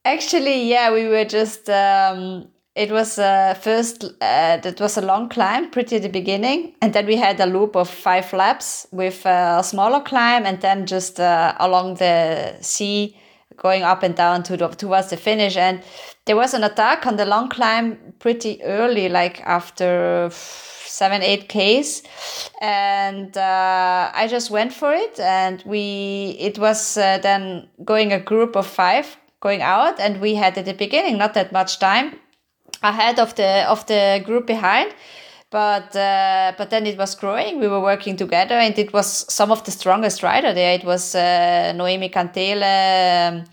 Actually, 0.05 0.71
yeah, 0.71 0.93
we 0.93 1.09
were 1.09 1.25
just. 1.25 1.69
Um, 1.69 2.47
it 2.77 2.93
was 2.93 3.19
uh, 3.19 3.55
first. 3.61 4.05
Uh, 4.05 4.59
that 4.59 4.81
was 4.81 4.97
a 4.97 5.03
long 5.03 5.29
climb, 5.29 5.71
pretty 5.71 5.97
at 5.97 6.03
the 6.03 6.09
beginning, 6.09 6.75
and 6.81 6.93
then 6.93 7.07
we 7.07 7.17
had 7.17 7.41
a 7.41 7.47
loop 7.47 7.75
of 7.75 7.91
five 7.91 8.33
laps 8.33 8.87
with 8.93 9.27
a 9.27 9.63
smaller 9.65 10.01
climb, 10.01 10.47
and 10.47 10.61
then 10.61 10.87
just 10.87 11.19
uh, 11.19 11.57
along 11.59 11.97
the 11.97 12.55
sea 12.61 13.17
going 13.57 13.83
up 13.83 14.03
and 14.03 14.15
down 14.15 14.43
to 14.45 14.57
the, 14.57 14.69
towards 14.69 15.11
the 15.11 15.17
finish. 15.17 15.57
And 15.57 15.83
there 16.25 16.37
was 16.37 16.55
an 16.55 16.65
attack 16.65 17.07
on 17.07 17.17
the 17.17 17.27
long 17.27 17.49
climb 17.49 18.15
pretty 18.19 18.63
early, 18.63 19.09
like 19.09 19.41
after 19.43 20.29
seven, 20.33 21.23
eight 21.23 21.49
Ks. 21.49 22.03
And 22.61 23.37
uh, 23.37 24.11
I 24.15 24.27
just 24.29 24.51
went 24.51 24.73
for 24.73 24.93
it. 24.93 25.19
And 25.19 25.63
we, 25.67 26.37
it 26.39 26.59
was 26.59 26.97
uh, 26.97 27.19
then 27.19 27.69
going 27.85 28.13
a 28.13 28.21
group 28.21 28.57
of 28.57 28.67
five 28.67 29.17
going 29.41 29.63
out. 29.63 29.99
And 30.01 30.21
we 30.21 30.35
had 30.35 30.57
at 30.59 30.65
the 30.65 30.75
beginning 30.75 31.19
not 31.19 31.35
that 31.35 31.53
much 31.53 31.79
time 31.79 32.19
ahead 32.83 33.19
of 33.19 33.35
the, 33.37 33.65
of 33.69 33.87
the 33.87 34.23
group 34.25 34.47
behind 34.47 34.95
but 35.53 35.95
uh, 35.95 36.55
but 36.57 36.71
then 36.71 36.87
it 36.87 36.97
was 36.99 37.15
growing. 37.15 37.61
We 37.61 37.69
were 37.69 37.81
working 37.81 38.17
together, 38.17 38.55
and 38.55 38.77
it 38.79 38.93
was 38.93 39.33
some 39.33 39.53
of 39.53 39.63
the 39.65 39.71
strongest 39.71 40.23
rider 40.23 40.53
there. 40.55 40.73
It 40.75 40.85
was 40.85 41.15
uh, 41.15 41.73
Noemi 41.77 42.09
Cantele, 42.09 43.29
um, 43.29 43.45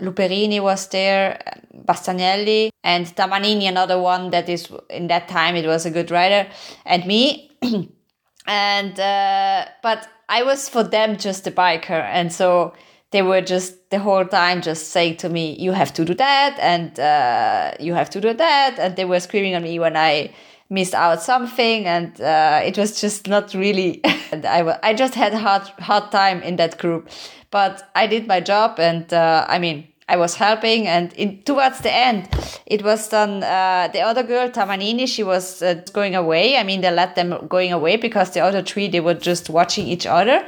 Luperini 0.00 0.60
was 0.60 0.88
there, 0.88 1.38
Bastianelli, 1.86 2.70
and 2.82 3.06
Tamanini, 3.06 3.68
another 3.68 3.98
one 3.98 4.30
that 4.30 4.48
is 4.48 4.68
in 4.90 5.06
that 5.06 5.28
time 5.28 5.54
it 5.54 5.66
was 5.66 5.86
a 5.86 5.90
good 5.90 6.10
rider, 6.10 6.48
and 6.84 7.06
me, 7.06 7.52
and 8.46 9.00
uh, 9.00 9.66
but 9.82 10.08
I 10.28 10.42
was 10.42 10.68
for 10.68 10.82
them 10.82 11.16
just 11.16 11.46
a 11.46 11.52
biker, 11.52 12.02
and 12.02 12.32
so 12.32 12.74
they 13.12 13.22
were 13.22 13.40
just 13.40 13.88
the 13.90 14.00
whole 14.00 14.26
time 14.26 14.62
just 14.62 14.88
saying 14.88 15.18
to 15.18 15.28
me, 15.28 15.56
"You 15.60 15.70
have 15.70 15.94
to 15.94 16.04
do 16.04 16.14
that," 16.14 16.58
and 16.60 16.98
uh, 16.98 17.70
"You 17.78 17.94
have 17.94 18.10
to 18.10 18.20
do 18.20 18.34
that," 18.34 18.80
and 18.80 18.96
they 18.96 19.04
were 19.04 19.20
screaming 19.20 19.54
on 19.54 19.62
me 19.62 19.78
when 19.78 19.96
I 19.96 20.34
missed 20.68 20.94
out 20.94 21.22
something 21.22 21.86
and 21.86 22.20
uh, 22.20 22.60
it 22.64 22.76
was 22.76 23.00
just 23.00 23.28
not 23.28 23.54
really 23.54 24.00
and 24.32 24.44
I, 24.44 24.78
I 24.82 24.94
just 24.94 25.14
had 25.14 25.32
a 25.32 25.38
hard 25.38 25.62
hard 25.78 26.10
time 26.10 26.42
in 26.42 26.56
that 26.56 26.78
group. 26.78 27.08
But 27.50 27.88
I 27.94 28.06
did 28.06 28.26
my 28.26 28.40
job 28.40 28.80
and 28.80 29.12
uh, 29.12 29.46
I 29.48 29.58
mean 29.58 29.86
I 30.08 30.16
was 30.16 30.34
helping 30.34 30.86
and 30.86 31.12
in 31.14 31.42
towards 31.42 31.80
the 31.80 31.92
end 31.92 32.28
it 32.66 32.82
was 32.84 33.08
done 33.08 33.42
uh, 33.42 33.88
the 33.92 34.00
other 34.00 34.22
girl 34.22 34.48
Tamanini 34.50 35.06
she 35.06 35.22
was 35.22 35.62
uh, 35.62 35.82
going 35.92 36.14
away. 36.14 36.56
I 36.56 36.64
mean 36.64 36.80
they 36.80 36.90
let 36.90 37.14
them 37.14 37.46
going 37.48 37.72
away 37.72 37.96
because 37.96 38.32
the 38.32 38.40
other 38.40 38.62
three 38.62 38.88
they 38.88 39.00
were 39.00 39.14
just 39.14 39.48
watching 39.48 39.86
each 39.86 40.06
other. 40.06 40.46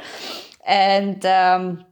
And 0.65 1.25
um, 1.25 1.85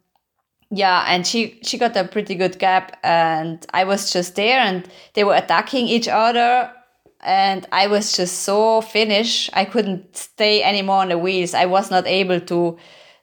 yeah 0.70 1.06
and 1.08 1.26
she 1.26 1.60
she 1.64 1.78
got 1.78 1.96
a 1.96 2.04
pretty 2.04 2.36
good 2.36 2.60
gap 2.60 2.98
and 3.04 3.66
I 3.74 3.86
was 3.86 4.12
just 4.12 4.36
there 4.36 4.60
and 4.60 4.86
they 5.14 5.24
were 5.24 5.36
attacking 5.36 5.88
each 5.88 6.10
other 6.10 6.72
and 7.22 7.68
I 7.72 7.88
was 7.88 8.16
just 8.16 8.42
so 8.42 8.82
finished. 8.82 9.50
I 9.54 9.66
couldn't 9.66 10.16
stay 10.16 10.64
anymore 10.64 10.98
on 11.02 11.10
the 11.10 11.18
wheels. 11.18 11.54
I 11.54 11.66
was 11.66 11.90
not 11.92 12.06
able 12.08 12.40
to 12.42 12.78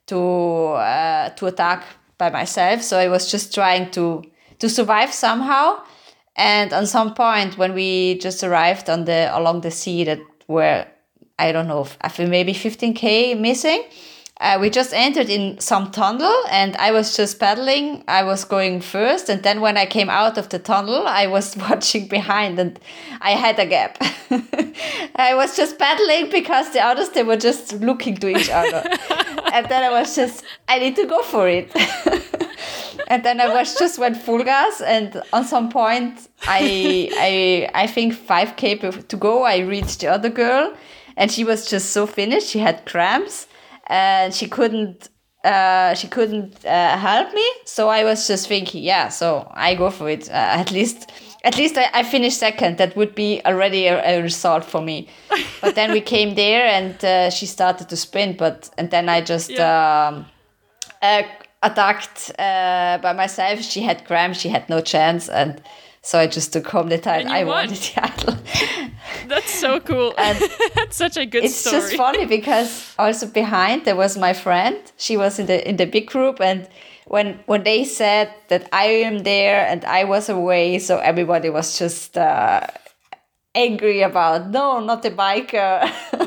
to 0.06 0.18
uh, 0.18 1.30
to 1.30 1.46
attack 1.46 1.84
by 2.18 2.30
myself. 2.30 2.82
So 2.82 2.98
I 2.98 3.08
was 3.08 3.30
just 3.30 3.54
trying 3.54 3.90
to 3.92 4.22
to 4.58 4.68
survive 4.68 5.12
somehow. 5.12 5.82
And 6.36 6.72
on 6.72 6.86
some 6.86 7.14
point, 7.14 7.56
when 7.58 7.74
we 7.74 8.18
just 8.18 8.42
arrived 8.42 8.90
on 8.90 9.04
the 9.04 9.30
along 9.32 9.60
the 9.60 9.70
sea 9.70 10.04
that 10.04 10.18
were 10.48 10.86
I 11.38 11.52
don't 11.52 11.68
know, 11.68 11.86
I 12.00 12.08
feel 12.08 12.28
maybe 12.28 12.52
15k 12.52 13.38
missing 13.38 13.84
uh, 14.44 14.58
we 14.60 14.68
just 14.68 14.92
entered 14.92 15.30
in 15.30 15.58
some 15.58 15.90
tunnel 15.90 16.34
and 16.50 16.76
I 16.76 16.90
was 16.90 17.16
just 17.16 17.40
paddling. 17.40 18.04
I 18.06 18.24
was 18.24 18.44
going 18.44 18.82
first. 18.82 19.30
And 19.30 19.42
then 19.42 19.62
when 19.62 19.78
I 19.78 19.86
came 19.86 20.10
out 20.10 20.36
of 20.36 20.50
the 20.50 20.58
tunnel, 20.58 21.06
I 21.06 21.26
was 21.26 21.56
watching 21.68 22.08
behind 22.08 22.58
and 22.58 22.78
I 23.22 23.30
had 23.30 23.58
a 23.58 23.64
gap. 23.64 23.96
I 25.16 25.34
was 25.34 25.56
just 25.56 25.78
paddling 25.78 26.30
because 26.30 26.70
the 26.74 26.80
others, 26.80 27.08
they 27.08 27.22
were 27.22 27.38
just 27.38 27.80
looking 27.80 28.18
to 28.18 28.28
each 28.28 28.50
other. 28.50 28.84
and 29.54 29.66
then 29.70 29.82
I 29.82 29.90
was 29.90 30.14
just, 30.14 30.44
I 30.68 30.78
need 30.78 30.96
to 30.96 31.06
go 31.06 31.22
for 31.22 31.48
it. 31.48 31.74
and 33.08 33.24
then 33.24 33.40
I 33.40 33.48
was 33.48 33.74
just 33.78 33.98
went 33.98 34.18
full 34.18 34.44
gas. 34.44 34.82
And 34.82 35.22
on 35.32 35.44
some 35.46 35.70
point, 35.70 36.28
I, 36.42 37.08
I, 37.74 37.84
I 37.84 37.86
think 37.86 38.12
5K 38.12 39.08
to 39.08 39.16
go, 39.16 39.44
I 39.44 39.60
reached 39.60 40.00
the 40.00 40.08
other 40.08 40.28
girl 40.28 40.76
and 41.16 41.32
she 41.32 41.44
was 41.44 41.66
just 41.70 41.92
so 41.92 42.06
finished. 42.06 42.48
She 42.48 42.58
had 42.58 42.84
cramps 42.84 43.46
and 43.86 44.34
she 44.34 44.48
couldn't 44.48 45.10
uh, 45.44 45.94
she 45.94 46.08
couldn't 46.08 46.64
uh, 46.64 46.96
help 46.96 47.32
me. 47.34 47.46
So 47.66 47.88
I 47.90 48.02
was 48.04 48.26
just 48.26 48.48
thinking, 48.48 48.82
yeah, 48.82 49.08
so 49.08 49.46
I 49.52 49.74
go 49.74 49.90
for 49.90 50.08
it. 50.08 50.28
Uh, 50.30 50.32
at 50.32 50.72
least, 50.72 51.10
at 51.44 51.58
least 51.58 51.76
I, 51.76 51.90
I, 51.92 52.02
finished 52.02 52.38
second. 52.38 52.78
That 52.78 52.96
would 52.96 53.14
be 53.14 53.42
already 53.44 53.86
a, 53.86 54.02
a 54.02 54.22
result 54.22 54.64
for 54.64 54.80
me. 54.80 55.08
but 55.60 55.74
then 55.74 55.92
we 55.92 56.00
came 56.00 56.34
there, 56.34 56.66
and 56.66 57.04
uh, 57.04 57.30
she 57.30 57.44
started 57.44 57.90
to 57.90 57.96
sprint. 57.96 58.38
But 58.38 58.70
and 58.78 58.90
then 58.90 59.08
I 59.10 59.20
just 59.20 59.50
yeah. 59.50 60.08
um, 60.08 60.26
uh, 61.02 61.22
attacked 61.62 62.32
uh, 62.38 62.98
by 63.02 63.12
myself. 63.12 63.60
She 63.60 63.82
had 63.82 64.06
cramps. 64.06 64.38
She 64.40 64.48
had 64.48 64.68
no 64.70 64.80
chance, 64.80 65.28
and 65.28 65.60
so 66.04 66.18
I 66.18 66.26
just 66.26 66.52
took 66.52 66.66
home 66.66 66.90
the 66.90 66.98
title. 66.98 67.32
I 67.32 67.44
won. 67.44 67.66
wanted 67.66 67.70
the 67.78 68.00
title. 68.00 68.36
That's 69.26 69.52
so 69.52 69.80
cool. 69.80 70.14
And 70.18 70.38
That's 70.74 70.96
such 70.96 71.16
a 71.16 71.24
good 71.24 71.44
it's 71.44 71.56
story. 71.56 71.80
just 71.80 71.96
funny 71.96 72.26
because 72.26 72.94
also 72.98 73.26
behind 73.26 73.86
there 73.86 73.96
was 73.96 74.18
my 74.18 74.34
friend. 74.34 74.76
She 74.98 75.16
was 75.16 75.38
in 75.38 75.46
the 75.46 75.66
in 75.66 75.76
the 75.76 75.86
big 75.86 76.06
group 76.06 76.42
and 76.42 76.68
when 77.06 77.40
when 77.46 77.62
they 77.64 77.84
said 77.84 78.34
that 78.48 78.68
I 78.70 78.84
am 79.08 79.20
there 79.20 79.66
and 79.66 79.82
I 79.86 80.04
was 80.04 80.28
away, 80.28 80.78
so 80.78 80.98
everybody 80.98 81.48
was 81.48 81.78
just 81.78 82.18
uh, 82.18 82.66
angry 83.54 84.02
about 84.02 84.50
no, 84.50 84.80
not 84.80 85.02
the 85.02 85.10
biker. 85.10 85.90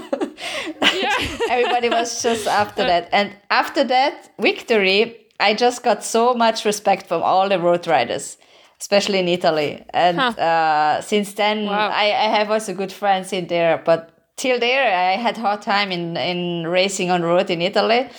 yeah. 0.82 1.14
everybody 1.50 1.90
was 1.90 2.22
just 2.24 2.48
after 2.48 2.84
that, 2.84 3.10
and 3.12 3.36
after 3.50 3.84
that 3.84 4.30
victory, 4.40 5.28
I 5.40 5.54
just 5.54 5.84
got 5.84 6.04
so 6.04 6.34
much 6.34 6.66
respect 6.66 7.08
from 7.08 7.22
all 7.22 7.50
the 7.50 7.60
road 7.60 7.86
riders 7.88 8.38
especially 8.80 9.20
in 9.20 9.28
Italy. 9.28 9.84
And 9.92 10.20
huh. 10.20 10.30
uh, 10.30 11.02
since 11.02 11.34
then, 11.34 11.66
wow. 11.66 11.90
I, 11.90 12.06
I 12.06 12.38
have 12.38 12.52
also 12.52 12.74
good 12.74 12.92
friends 12.92 13.34
in 13.34 13.48
there. 13.48 13.82
But 13.84 14.12
till 14.36 14.60
there, 14.60 14.86
I 14.86 15.18
had 15.18 15.38
hard 15.38 15.62
time 15.62 15.92
in 15.92 16.18
in 16.18 16.68
racing 16.68 17.12
on 17.12 17.24
road 17.24 17.50
in 17.50 17.62
Italy, 17.62 18.10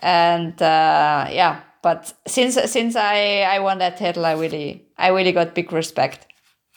and 0.00 0.60
uh, 0.60 1.26
yeah. 1.30 1.60
But 1.82 2.12
since 2.26 2.54
since 2.70 2.96
I 2.96 3.42
I 3.42 3.60
won 3.60 3.78
that 3.78 3.96
title, 3.96 4.26
I 4.26 4.32
really 4.32 4.84
I 4.98 5.08
really 5.08 5.32
got 5.32 5.54
big 5.54 5.72
respect 5.72 6.26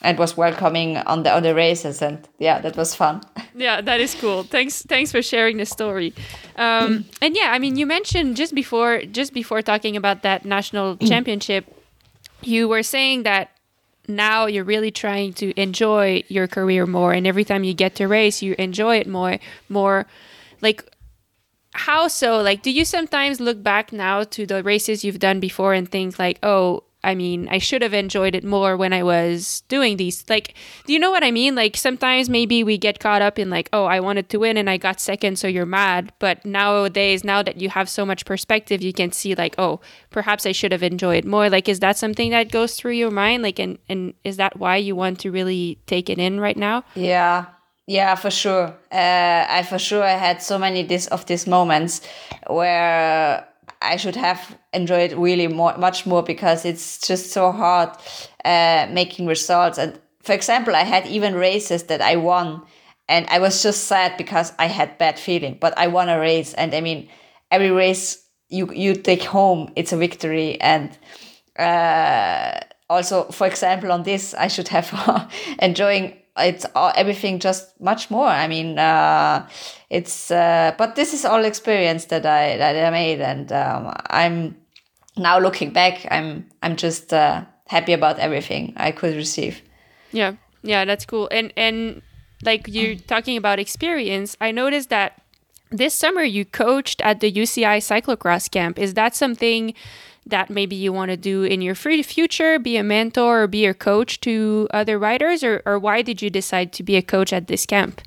and 0.04 0.18
was 0.18 0.36
welcoming 0.36 0.98
on 0.98 1.24
the 1.24 1.32
on 1.32 1.44
the 1.44 1.54
races 1.54 2.02
and 2.02 2.28
yeah 2.40 2.60
that 2.60 2.76
was 2.76 2.96
fun 2.96 3.22
yeah 3.56 3.82
that 3.82 4.02
is 4.02 4.16
cool 4.16 4.44
thanks 4.44 4.82
thanks 4.84 5.12
for 5.12 5.22
sharing 5.22 5.58
the 5.58 5.66
story 5.66 6.12
um, 6.56 7.06
and 7.22 7.36
yeah 7.36 7.52
i 7.52 7.60
mean 7.60 7.78
you 7.78 7.86
mentioned 7.86 8.36
just 8.36 8.56
before 8.56 9.04
just 9.04 9.32
before 9.32 9.62
talking 9.62 9.96
about 9.96 10.24
that 10.24 10.44
national 10.44 10.98
championship 11.08 11.81
you 12.44 12.68
were 12.68 12.84
saying 12.84 13.24
that 13.24 13.52
now 14.08 14.46
you're 14.46 14.64
really 14.64 14.92
trying 14.92 15.32
to 15.34 15.58
enjoy 15.60 16.24
your 16.28 16.48
career 16.48 16.86
more 16.86 17.14
and 17.14 17.28
every 17.28 17.46
time 17.46 17.64
you 17.64 17.74
get 17.74 17.96
to 17.96 18.08
race 18.08 18.42
you 18.42 18.56
enjoy 18.58 18.98
it 18.98 19.08
more 19.08 19.38
more 19.70 20.06
like 20.62 20.92
how 21.74 22.08
so? 22.08 22.42
Like, 22.42 22.62
do 22.62 22.72
you 22.72 22.86
sometimes 22.86 23.40
look 23.40 23.64
back 23.64 23.94
now 23.94 24.24
to 24.24 24.46
the 24.46 24.64
races 24.64 25.04
you've 25.04 25.20
done 25.20 25.40
before 25.40 25.74
and 25.74 25.90
think 25.90 26.20
like, 26.20 26.40
oh, 26.44 26.84
I 27.04 27.16
mean, 27.16 27.48
I 27.50 27.58
should 27.58 27.82
have 27.82 27.94
enjoyed 27.94 28.36
it 28.36 28.44
more 28.44 28.78
when 28.78 28.94
I 28.94 29.04
was 29.04 29.62
doing 29.68 29.98
these. 29.98 30.24
Like, 30.30 30.54
do 30.86 30.94
you 30.94 31.00
know 31.00 31.12
what 31.12 31.24
I 31.24 31.32
mean? 31.32 31.56
Like, 31.56 31.76
sometimes 31.76 32.30
maybe 32.30 32.64
we 32.64 32.78
get 32.78 33.00
caught 33.00 33.22
up 33.22 33.40
in, 33.40 33.50
like, 33.50 33.70
oh, 33.74 33.86
I 33.86 34.00
wanted 34.00 34.30
to 34.30 34.38
win 34.38 34.58
and 34.58 34.70
I 34.70 34.78
got 34.78 35.00
second, 35.00 35.40
so 35.40 35.48
you're 35.48 35.66
mad. 35.66 36.14
But 36.20 36.46
nowadays, 36.46 37.24
now 37.24 37.42
that 37.42 37.60
you 37.60 37.70
have 37.70 37.90
so 37.90 38.06
much 38.06 38.26
perspective, 38.26 38.82
you 38.82 38.94
can 38.94 39.12
see, 39.12 39.34
like, 39.36 39.56
oh, 39.58 39.82
perhaps 40.12 40.46
I 40.46 40.52
should 40.52 40.72
have 40.72 40.84
enjoyed 40.84 41.26
more. 41.26 41.50
Like, 41.50 41.68
is 41.68 41.80
that 41.80 41.98
something 41.98 42.32
that 42.32 42.52
goes 42.52 42.76
through 42.76 42.94
your 42.94 43.12
mind? 43.12 43.44
Like, 43.44 43.60
and, 43.60 43.80
and 43.90 44.14
is 44.24 44.38
that 44.38 44.58
why 44.58 44.78
you 44.78 44.96
want 44.96 45.20
to 45.22 45.32
really 45.32 45.80
take 45.88 46.10
it 46.10 46.20
in 46.20 46.40
right 46.40 46.58
now? 46.58 46.84
Yeah. 46.96 47.46
Yeah, 47.88 48.16
for 48.16 48.32
sure. 48.32 48.68
Uh, 48.92 49.46
I 49.50 49.66
for 49.68 49.80
sure 49.80 50.04
I 50.04 50.12
had 50.12 50.42
so 50.42 50.58
many 50.58 50.84
this 50.84 51.08
of 51.08 51.26
these 51.26 51.46
moments 51.46 52.00
where 52.48 53.46
I 53.82 53.98
should 53.98 54.16
have 54.16 54.58
enjoyed 54.74 55.14
really 55.14 55.48
more, 55.48 55.78
much 55.78 56.06
more 56.06 56.24
because 56.24 56.66
it's 56.66 57.00
just 57.00 57.32
so 57.32 57.52
hard 57.52 57.90
uh, 58.46 58.88
making 58.92 59.26
results. 59.28 59.78
And 59.78 60.00
for 60.24 60.34
example, 60.34 60.76
I 60.76 60.84
had 60.84 61.08
even 61.08 61.34
races 61.36 61.84
that 61.84 62.02
I 62.02 62.16
won, 62.16 62.62
and 63.10 63.26
I 63.28 63.40
was 63.40 63.64
just 63.64 63.86
sad 63.86 64.18
because 64.18 64.54
I 64.60 64.68
had 64.68 64.98
bad 64.98 65.20
feeling. 65.20 65.58
But 65.60 65.78
I 65.78 65.88
won 65.88 66.10
a 66.10 66.20
race, 66.20 66.54
and 66.54 66.74
I 66.74 66.82
mean, 66.82 67.10
every 67.50 67.72
race 67.72 68.24
you 68.50 68.72
you 68.74 68.96
take 68.96 69.24
home, 69.24 69.72
it's 69.76 69.94
a 69.94 69.98
victory. 69.98 70.60
And 70.62 70.98
uh, 71.58 72.60
also, 72.90 73.26
for 73.32 73.48
example, 73.48 73.92
on 73.92 74.04
this, 74.04 74.34
I 74.34 74.48
should 74.48 74.68
have 74.68 75.32
enjoying 75.60 76.21
it's 76.38 76.66
all, 76.76 76.92
everything 76.96 77.40
just 77.40 77.80
much 77.80 78.10
more. 78.10 78.28
I 78.28 78.48
mean, 78.48 78.80
uh, 78.80 79.48
it's 79.90 80.32
uh, 80.32 80.74
but 80.78 80.96
this 80.96 81.14
is 81.14 81.26
all 81.26 81.44
experience 81.44 82.06
that 82.06 82.26
I 82.26 82.58
that 82.58 82.76
I 82.76 82.90
made, 82.90 83.22
and 83.22 83.52
um, 83.52 83.94
I'm 84.10 84.58
now 85.18 85.40
looking 85.40 85.72
back. 85.72 86.08
I'm 86.10 86.50
I'm 86.64 86.76
just 86.76 87.14
uh, 87.14 87.44
happy 87.68 87.94
about 87.94 88.20
everything 88.20 88.74
I 88.78 88.92
could 88.92 89.16
receive. 89.16 89.62
Yeah, 90.12 90.34
yeah, 90.64 90.86
that's 90.86 91.06
cool. 91.06 91.28
And 91.32 91.54
and 91.58 92.02
like 92.44 92.68
you're 92.68 92.96
talking 92.96 93.38
about 93.38 93.60
experience, 93.60 94.38
I 94.40 94.52
noticed 94.52 94.90
that 94.90 95.22
this 95.70 95.94
summer 95.94 96.24
you 96.24 96.46
coached 96.46 97.02
at 97.02 97.20
the 97.20 97.32
UCI 97.32 97.78
cyclocross 97.80 98.50
camp. 98.50 98.80
Is 98.80 98.94
that 98.94 99.16
something? 99.16 99.74
That 100.26 100.50
maybe 100.50 100.76
you 100.76 100.94
want 100.94 101.10
to 101.10 101.18
do 101.18 101.44
in 101.44 101.62
your 101.62 101.76
free 101.76 102.04
future, 102.04 102.60
be 102.60 102.78
a 102.78 102.84
mentor 102.84 103.44
or 103.44 103.48
be 103.48 103.66
a 103.66 103.74
coach 103.74 104.22
to 104.22 104.68
other 104.72 105.00
writers 105.00 105.44
or, 105.44 105.62
or 105.66 105.80
why 105.80 106.02
did 106.02 106.22
you 106.22 106.30
decide 106.30 106.72
to 106.74 106.84
be 106.84 106.96
a 106.96 107.02
coach 107.02 107.34
at 107.34 107.48
this 107.48 107.66
camp? 107.66 108.02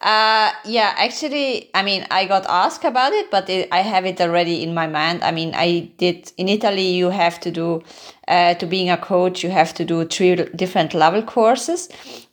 Uh, 0.00 0.52
yeah, 0.66 0.94
actually, 0.98 1.70
I 1.74 1.82
mean, 1.82 2.06
I 2.10 2.26
got 2.26 2.44
asked 2.48 2.84
about 2.84 3.12
it, 3.12 3.30
but 3.30 3.48
it, 3.48 3.68
I 3.72 3.80
have 3.80 4.04
it 4.04 4.20
already 4.20 4.62
in 4.62 4.74
my 4.74 4.86
mind. 4.86 5.24
I 5.24 5.30
mean, 5.30 5.54
I 5.54 5.90
did 5.96 6.32
in 6.36 6.48
Italy, 6.48 6.92
you 6.92 7.08
have 7.10 7.40
to 7.40 7.50
do, 7.50 7.82
uh, 8.28 8.54
to 8.54 8.66
being 8.66 8.90
a 8.90 8.98
coach, 8.98 9.42
you 9.42 9.50
have 9.50 9.72
to 9.74 9.84
do 9.84 10.04
three 10.04 10.34
different 10.54 10.92
level 10.92 11.22
courses. 11.22 11.88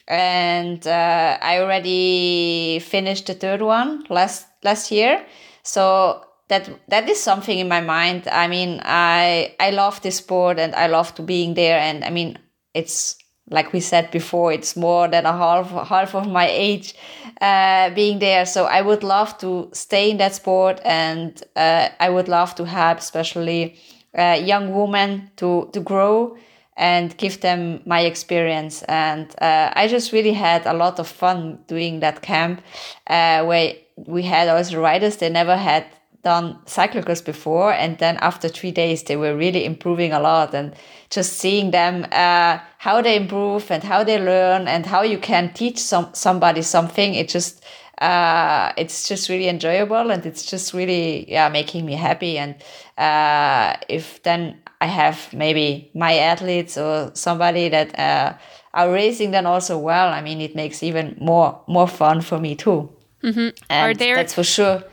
And 0.07 0.85
uh, 0.85 1.37
I 1.41 1.59
already 1.59 2.79
finished 2.79 3.27
the 3.27 3.33
third 3.33 3.61
one 3.61 4.05
last 4.09 4.47
last 4.63 4.91
year. 4.91 5.25
So 5.63 6.25
that 6.53 6.69
that 6.87 7.09
is 7.09 7.21
something 7.23 7.59
in 7.59 7.67
my 7.67 7.81
mind. 7.81 8.27
I 8.27 8.47
mean, 8.47 8.79
I 8.83 9.55
I 9.59 9.71
love 9.71 10.01
this 10.01 10.17
sport 10.17 10.59
and 10.59 10.75
I 10.75 10.87
love 10.87 11.13
to 11.15 11.23
being 11.23 11.55
there. 11.55 11.79
And 11.79 12.03
I 12.03 12.09
mean, 12.09 12.37
it's 12.73 13.17
like 13.49 13.73
we 13.73 13.79
said 13.81 14.11
before, 14.11 14.53
it's 14.53 14.75
more 14.75 15.07
than 15.09 15.25
a 15.25 15.31
half 15.31 15.71
half 15.89 16.15
of 16.15 16.27
my 16.27 16.47
age 16.49 16.95
uh, 17.41 17.89
being 17.95 18.19
there. 18.19 18.45
So 18.45 18.65
I 18.65 18.81
would 18.81 19.03
love 19.03 19.37
to 19.39 19.69
stay 19.73 20.11
in 20.11 20.17
that 20.17 20.35
sport, 20.35 20.79
and 20.85 21.41
uh, 21.55 21.89
I 21.99 22.09
would 22.09 22.27
love 22.27 22.55
to 22.55 22.65
help, 22.65 22.99
especially 22.99 23.75
uh, 24.17 24.39
young 24.45 24.73
women, 24.73 25.31
to 25.35 25.69
to 25.73 25.79
grow 25.81 26.37
and 26.77 27.15
give 27.17 27.39
them 27.39 27.81
my 27.85 28.01
experience. 28.01 28.85
And 28.87 29.27
uh, 29.41 29.69
I 29.75 29.87
just 29.87 30.11
really 30.11 30.33
had 30.33 30.65
a 30.65 30.73
lot 30.73 30.99
of 30.99 31.07
fun 31.07 31.59
doing 31.67 31.99
that 31.99 32.21
camp, 32.21 32.61
uh, 33.07 33.45
where 33.45 33.73
we 34.07 34.23
had 34.23 34.47
also 34.49 34.81
riders 34.81 35.17
they 35.17 35.29
never 35.29 35.57
had 35.57 35.85
done 36.23 36.57
cyclocross 36.65 37.23
before 37.23 37.73
and 37.73 37.97
then 37.97 38.17
after 38.21 38.47
three 38.47 38.71
days 38.71 39.03
they 39.03 39.17
were 39.17 39.35
really 39.35 39.65
improving 39.65 40.13
a 40.13 40.19
lot 40.19 40.53
and 40.53 40.73
just 41.09 41.33
seeing 41.33 41.71
them 41.71 42.07
uh, 42.11 42.57
how 42.77 43.01
they 43.01 43.15
improve 43.15 43.69
and 43.69 43.83
how 43.83 44.03
they 44.03 44.17
learn 44.17 44.67
and 44.67 44.85
how 44.85 45.01
you 45.01 45.17
can 45.17 45.53
teach 45.53 45.77
some 45.77 46.09
somebody 46.13 46.61
something. 46.61 47.13
It 47.13 47.29
just 47.29 47.63
uh, 47.99 48.71
it's 48.77 49.07
just 49.07 49.29
really 49.29 49.47
enjoyable 49.47 50.11
and 50.11 50.25
it's 50.25 50.45
just 50.45 50.73
really 50.73 51.29
yeah 51.29 51.49
making 51.49 51.85
me 51.85 51.93
happy. 51.93 52.37
And 52.37 52.55
uh, 52.97 53.75
if 53.89 54.23
then 54.23 54.61
I 54.81 54.87
have 54.87 55.31
maybe 55.33 55.91
my 55.93 56.15
athletes 56.15 56.77
or 56.77 57.11
somebody 57.13 57.69
that 57.69 57.99
uh, 57.99 58.33
are 58.73 58.91
racing 58.91 59.31
then 59.31 59.45
also 59.45 59.77
well 59.77 60.09
I 60.09 60.21
mean 60.21 60.41
it 60.41 60.55
makes 60.55 60.81
even 60.81 61.17
more 61.19 61.61
more 61.67 61.87
fun 61.87 62.21
for 62.21 62.39
me 62.39 62.55
too. 62.55 62.89
Mm-hmm. 63.23 63.55
are 63.69 63.93
there 63.93 64.17
that's 64.17 64.33
for 64.33 64.43
sure 64.43 64.83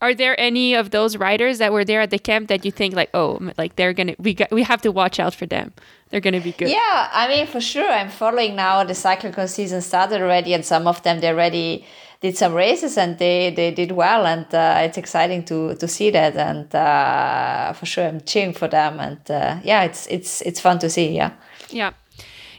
are 0.00 0.14
there 0.14 0.38
any 0.40 0.74
of 0.74 0.90
those 0.90 1.16
riders 1.16 1.58
that 1.58 1.72
were 1.72 1.84
there 1.84 2.00
at 2.00 2.10
the 2.10 2.18
camp 2.18 2.48
that 2.48 2.64
you 2.64 2.70
think 2.70 2.94
like 2.94 3.10
oh 3.14 3.38
like 3.58 3.76
they're 3.76 3.92
gonna 3.92 4.14
we 4.18 4.34
got, 4.34 4.50
we 4.50 4.62
have 4.62 4.82
to 4.82 4.90
watch 4.90 5.20
out 5.20 5.34
for 5.34 5.46
them. 5.46 5.72
They're 6.08 6.20
gonna 6.20 6.40
be 6.40 6.52
good. 6.52 6.70
Yeah 6.70 7.08
i 7.12 7.28
mean 7.28 7.46
for 7.46 7.60
sure 7.60 7.88
i'm 7.88 8.10
following 8.10 8.56
now 8.56 8.84
the 8.84 8.94
cyclocross 8.94 9.50
season 9.50 9.80
started 9.80 10.20
already 10.20 10.54
and 10.54 10.64
some 10.64 10.86
of 10.86 11.02
them 11.02 11.20
they 11.20 11.28
already 11.28 11.84
did 12.20 12.36
some 12.36 12.52
races 12.52 12.98
and 12.98 13.18
they 13.18 13.50
they 13.50 13.70
did 13.70 13.92
well 13.92 14.26
and 14.26 14.52
uh, 14.54 14.80
it's 14.80 14.98
exciting 14.98 15.44
to 15.44 15.74
to 15.76 15.88
see 15.88 16.10
that 16.10 16.36
and 16.36 16.74
uh, 16.74 17.72
for 17.72 17.86
sure 17.86 18.06
i'm 18.06 18.20
cheering 18.22 18.52
for 18.52 18.68
them 18.68 19.00
and 19.00 19.30
uh, 19.30 19.58
yeah 19.62 19.82
it's 19.84 20.06
it's 20.08 20.40
it's 20.42 20.60
fun 20.60 20.78
to 20.78 20.90
see 20.90 21.14
yeah. 21.14 21.32
Yeah. 21.70 21.92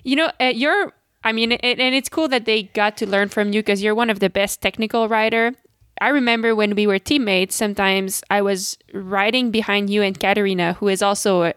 You 0.04 0.15
know 0.15 0.32
uh, 0.39 0.45
you're 0.45 0.93
I 1.23 1.34
mean, 1.34 1.51
it, 1.51 1.62
and 1.63 1.93
it's 1.93 2.10
cool 2.10 2.27
that 2.30 2.45
they 2.45 2.63
got 2.63 2.97
to 2.97 3.06
learn 3.06 3.30
from 3.30 3.54
you 3.54 3.62
because 3.62 3.84
you're 3.84 3.93
one 3.93 4.10
of 4.10 4.19
the 4.19 4.30
best 4.30 4.60
technical 4.60 5.08
rider 5.08 5.54
I 6.01 6.09
remember 6.09 6.55
when 6.55 6.75
we 6.75 6.87
were 6.87 6.97
teammates, 6.97 7.55
sometimes 7.55 8.23
I 8.29 8.41
was 8.41 8.77
riding 8.91 9.51
behind 9.51 9.91
you 9.91 10.01
and 10.01 10.19
Katerina, 10.19 10.73
who 10.73 10.87
is 10.87 11.03
also 11.03 11.53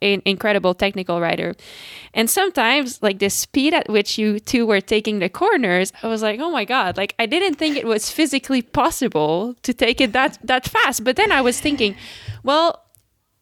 an 0.00 0.22
incredible 0.24 0.72
technical 0.72 1.20
rider. 1.20 1.54
And 2.14 2.30
sometimes, 2.30 3.02
like 3.02 3.18
the 3.18 3.28
speed 3.28 3.74
at 3.74 3.88
which 3.90 4.16
you 4.16 4.38
two 4.38 4.66
were 4.66 4.80
taking 4.80 5.18
the 5.18 5.28
corners, 5.28 5.92
I 6.00 6.06
was 6.06 6.22
like, 6.22 6.38
oh 6.38 6.50
my 6.50 6.64
God, 6.64 6.96
like 6.96 7.16
I 7.18 7.26
didn't 7.26 7.56
think 7.56 7.76
it 7.76 7.86
was 7.86 8.08
physically 8.08 8.62
possible 8.62 9.56
to 9.62 9.74
take 9.74 10.00
it 10.00 10.12
that, 10.12 10.38
that 10.44 10.68
fast. 10.68 11.02
But 11.02 11.16
then 11.16 11.32
I 11.32 11.40
was 11.40 11.60
thinking, 11.60 11.96
well, 12.44 12.84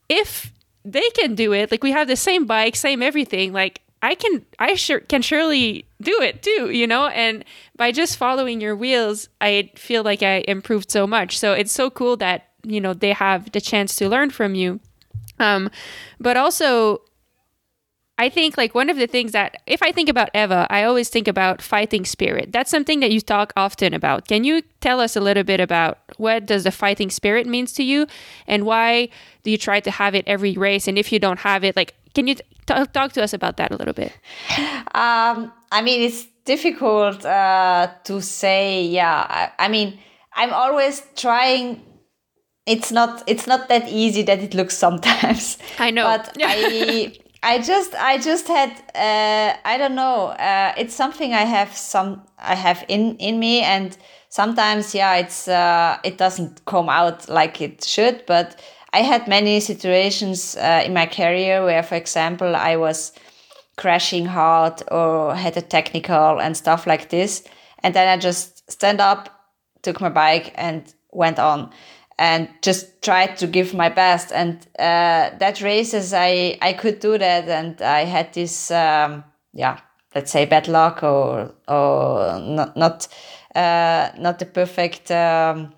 if 0.09 0.53
they 0.87 1.09
can 1.11 1.35
do 1.35 1.53
it, 1.53 1.71
like 1.71 1.83
we 1.83 1.92
have 1.92 2.09
the 2.09 2.16
same 2.16 2.47
bike, 2.47 2.77
same 2.77 3.03
everything, 3.03 3.53
like 3.53 3.83
I 4.03 4.15
can 4.15 4.45
I 4.59 4.75
sure 4.75 5.01
can 5.01 5.23
surely 5.23 5.87
do 6.01 6.21
it 6.21 6.43
too, 6.43 6.71
you 6.71 6.87
know? 6.87 7.07
And 7.09 7.45
by 7.77 7.93
just 7.93 8.17
following 8.17 8.61
your 8.61 8.77
wheels, 8.77 9.29
I 9.41 9.71
feel 9.75 10.03
like 10.03 10.23
I 10.23 10.45
improved 10.47 10.91
so 10.91 11.07
much. 11.07 11.39
So 11.39 11.53
it's 11.53 11.73
so 11.73 11.91
cool 11.91 12.17
that, 12.19 12.49
you 12.63 12.81
know, 12.81 12.95
they 12.95 13.13
have 13.13 13.53
the 13.53 13.61
chance 13.61 13.97
to 13.97 14.09
learn 14.09 14.31
from 14.31 14.55
you. 14.55 14.81
Um 15.39 15.71
but 16.21 16.37
also 16.37 17.03
I 18.19 18.31
think 18.31 18.57
like 18.57 18.75
one 18.75 18.89
of 18.89 18.97
the 18.97 19.07
things 19.07 19.33
that 19.33 19.61
if 19.67 19.83
I 19.83 19.93
think 19.93 20.09
about 20.09 20.31
Eva, 20.35 20.67
I 20.71 20.85
always 20.85 21.11
think 21.11 21.29
about 21.29 21.61
fighting 21.61 22.07
spirit. 22.07 22.51
That's 22.51 22.71
something 22.71 23.01
that 23.01 23.11
you 23.11 23.21
talk 23.21 23.53
often 23.57 23.93
about. 23.93 24.27
Can 24.27 24.43
you 24.43 24.63
tell 24.81 25.01
us 25.01 25.17
a 25.17 25.21
little 25.21 25.45
bit 25.45 25.61
about 25.61 25.99
what 26.17 26.47
does 26.47 26.65
the 26.65 26.71
fighting 26.71 27.11
spirit 27.11 27.47
means 27.47 27.73
to 27.75 27.83
you 27.83 28.07
and 28.47 28.65
why 28.65 29.11
do 29.43 29.51
you 29.51 29.59
try 29.59 29.81
to 29.81 29.91
have 29.91 30.15
it 30.15 30.25
every 30.27 30.55
race 30.55 30.89
and 30.89 30.99
if 30.99 31.13
you 31.13 31.19
don't 31.19 31.41
have 31.41 31.63
it 31.63 31.77
like 31.77 31.95
can 32.17 32.27
you 32.27 32.37
talk, 32.65 32.93
talk 32.95 33.13
to 33.13 33.23
us 33.23 33.35
about 33.35 33.59
that 33.59 33.71
a 33.71 33.77
little 33.77 33.93
bit? 33.93 34.13
Um, 34.95 35.53
I 35.71 35.83
mean, 35.83 36.01
it's 36.01 36.25
difficult 36.47 37.23
uh, 37.27 37.91
to 38.05 38.23
say. 38.23 38.87
Yeah, 38.87 39.27
I, 39.29 39.67
I 39.67 39.69
mean, 39.69 39.99
I'm 40.33 40.55
always 40.55 41.03
trying 41.15 41.83
it's 42.65 42.91
not 42.91 43.23
it's 43.27 43.47
not 43.47 43.69
that 43.69 43.89
easy 43.89 44.23
that 44.23 44.41
it 44.41 44.53
looks 44.53 44.77
sometimes 44.87 45.57
i 45.79 45.89
know 45.89 46.03
but 46.03 46.37
i 46.43 47.13
i 47.45 47.61
just 47.61 47.95
i 47.95 48.19
just 48.19 48.49
had 48.49 48.71
uh, 48.97 49.57
i 49.65 49.79
don't 49.79 49.95
know 49.95 50.29
uh, 50.31 50.73
it's 50.77 50.93
something 50.93 51.33
i 51.33 51.45
have 51.45 51.73
some 51.77 52.21
i 52.39 52.57
have 52.57 52.85
in 52.89 53.17
in 53.19 53.39
me 53.39 53.61
and 53.61 53.97
sometimes 54.31 54.97
yeah 54.97 55.15
it's 55.15 55.47
uh, 55.47 55.97
it 56.03 56.19
doesn't 56.19 56.65
come 56.65 56.89
out 56.89 57.29
like 57.29 57.61
it 57.61 57.85
should 57.85 58.27
but 58.27 58.61
I 58.97 59.03
had 59.03 59.29
many 59.29 59.61
situations 59.61 60.57
uh, 60.57 60.83
in 60.87 60.95
my 60.95 61.05
career 61.05 61.63
where, 61.63 61.83
for 61.83 61.97
example, 61.97 62.57
I 62.57 62.77
was 62.77 63.13
crashing 63.77 64.25
hard 64.25 64.83
or 64.91 65.35
had 65.35 65.55
a 65.59 65.61
technical 65.61 66.41
and 66.41 66.57
stuff 66.57 66.87
like 66.87 67.11
this. 67.11 67.45
And 67.83 67.95
then 67.95 68.09
I 68.09 68.17
just 68.17 68.71
stand 68.71 69.03
up, 69.03 69.29
took 69.83 70.01
my 70.01 70.09
bike 70.09 70.55
and 70.55 70.83
went 71.13 71.39
on 71.39 71.73
and 72.19 72.49
just 72.63 73.03
tried 73.03 73.37
to 73.37 73.47
give 73.47 73.75
my 73.75 73.91
best. 73.91 74.33
And 74.33 74.67
uh, 74.79 75.37
that 75.41 75.61
races, 75.61 76.15
I, 76.15 76.57
I 76.63 76.73
could 76.73 77.01
do 77.01 77.19
that. 77.19 77.51
And 77.51 77.83
I 77.83 78.05
had 78.05 78.33
this, 78.33 78.71
um, 78.71 79.25
yeah, 79.53 79.79
let's 80.15 80.31
say 80.31 80.47
bad 80.47 80.69
luck 80.69 81.03
or 81.03 81.53
or 81.69 82.41
not 82.41 82.75
not 82.79 83.09
uh, 83.55 84.09
not 84.19 84.39
the 84.39 84.47
perfect 84.47 85.11
um, 85.11 85.75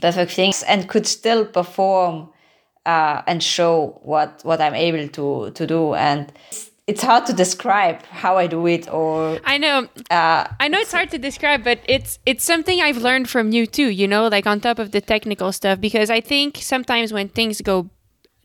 perfect 0.00 0.32
things 0.32 0.62
and 0.62 0.88
could 0.88 1.06
still 1.06 1.44
perform 1.44 2.30
uh, 2.88 3.22
and 3.26 3.42
show 3.42 4.00
what 4.02 4.40
what 4.44 4.60
I'm 4.60 4.74
able 4.74 5.06
to 5.08 5.50
to 5.50 5.66
do. 5.66 5.94
And 5.94 6.32
it's 6.86 7.02
hard 7.02 7.26
to 7.26 7.34
describe 7.34 8.02
how 8.04 8.38
I 8.38 8.46
do 8.46 8.66
it 8.66 8.90
or 8.90 9.38
I 9.44 9.58
know. 9.58 9.88
uh, 10.10 10.48
I 10.58 10.68
know 10.68 10.78
it's 10.78 10.92
hard 10.92 11.10
to 11.10 11.18
describe 11.18 11.62
but 11.62 11.80
it's 11.86 12.18
it's 12.24 12.44
something 12.44 12.80
I've 12.80 12.96
learned 12.96 13.28
from 13.28 13.52
you 13.52 13.66
too 13.66 13.90
you 13.90 14.08
know 14.08 14.26
like 14.28 14.46
on 14.46 14.58
top 14.60 14.78
of 14.78 14.92
the 14.92 15.02
technical 15.02 15.52
stuff 15.52 15.78
because 15.82 16.08
I 16.08 16.22
think 16.22 16.56
sometimes 16.56 17.12
when 17.12 17.28
things 17.28 17.60
go 17.60 17.90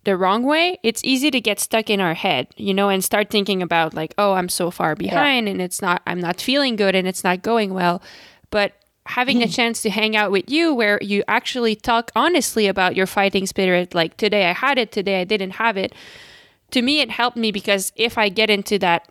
the 0.04 0.18
wrong 0.18 0.44
way 0.44 0.78
it's 0.84 1.02
easy 1.06 1.32
to 1.32 1.40
get 1.40 1.62
stuck 1.62 1.90
in 1.90 2.02
our 2.02 2.14
head 2.14 2.48
you 2.58 2.74
know 2.74 2.90
and 2.90 3.02
start 3.02 3.30
thinking 3.30 3.62
about 3.62 3.94
like 3.94 4.14
oh 4.18 4.34
I'm 4.34 4.50
so 4.50 4.70
far 4.72 4.94
behind 4.94 5.48
yeah. 5.48 5.54
and 5.54 5.62
it's 5.62 5.82
not 5.82 6.02
I'm 6.06 6.20
not 6.20 6.42
feeling 6.42 6.76
good 6.76 6.96
and 6.96 7.08
it's 7.08 7.24
not 7.24 7.44
going 7.44 7.74
well. 7.74 8.02
But 8.50 8.74
having 9.06 9.42
a 9.42 9.46
hmm. 9.46 9.52
chance 9.52 9.82
to 9.82 9.90
hang 9.90 10.16
out 10.16 10.32
with 10.32 10.50
you 10.50 10.74
where 10.74 10.98
you 11.02 11.24
actually 11.28 11.76
talk 11.76 12.12
honestly 12.16 12.68
about 12.68 12.96
your 12.96 13.06
fighting 13.06 13.46
spirit 13.46 13.94
like 13.94 14.16
today 14.18 14.50
I 14.50 14.54
had 14.54 14.78
it 14.78 14.92
today 14.92 15.22
I 15.22 15.24
didn't 15.26 15.52
have 15.52 15.78
it 15.78 15.94
to 16.72 16.82
me 16.82 17.02
it 17.02 17.12
helped 17.12 17.38
me 17.38 17.52
because 17.52 17.92
if 17.96 18.18
I 18.18 18.30
get 18.30 18.50
into 18.50 18.80
that 18.80 19.10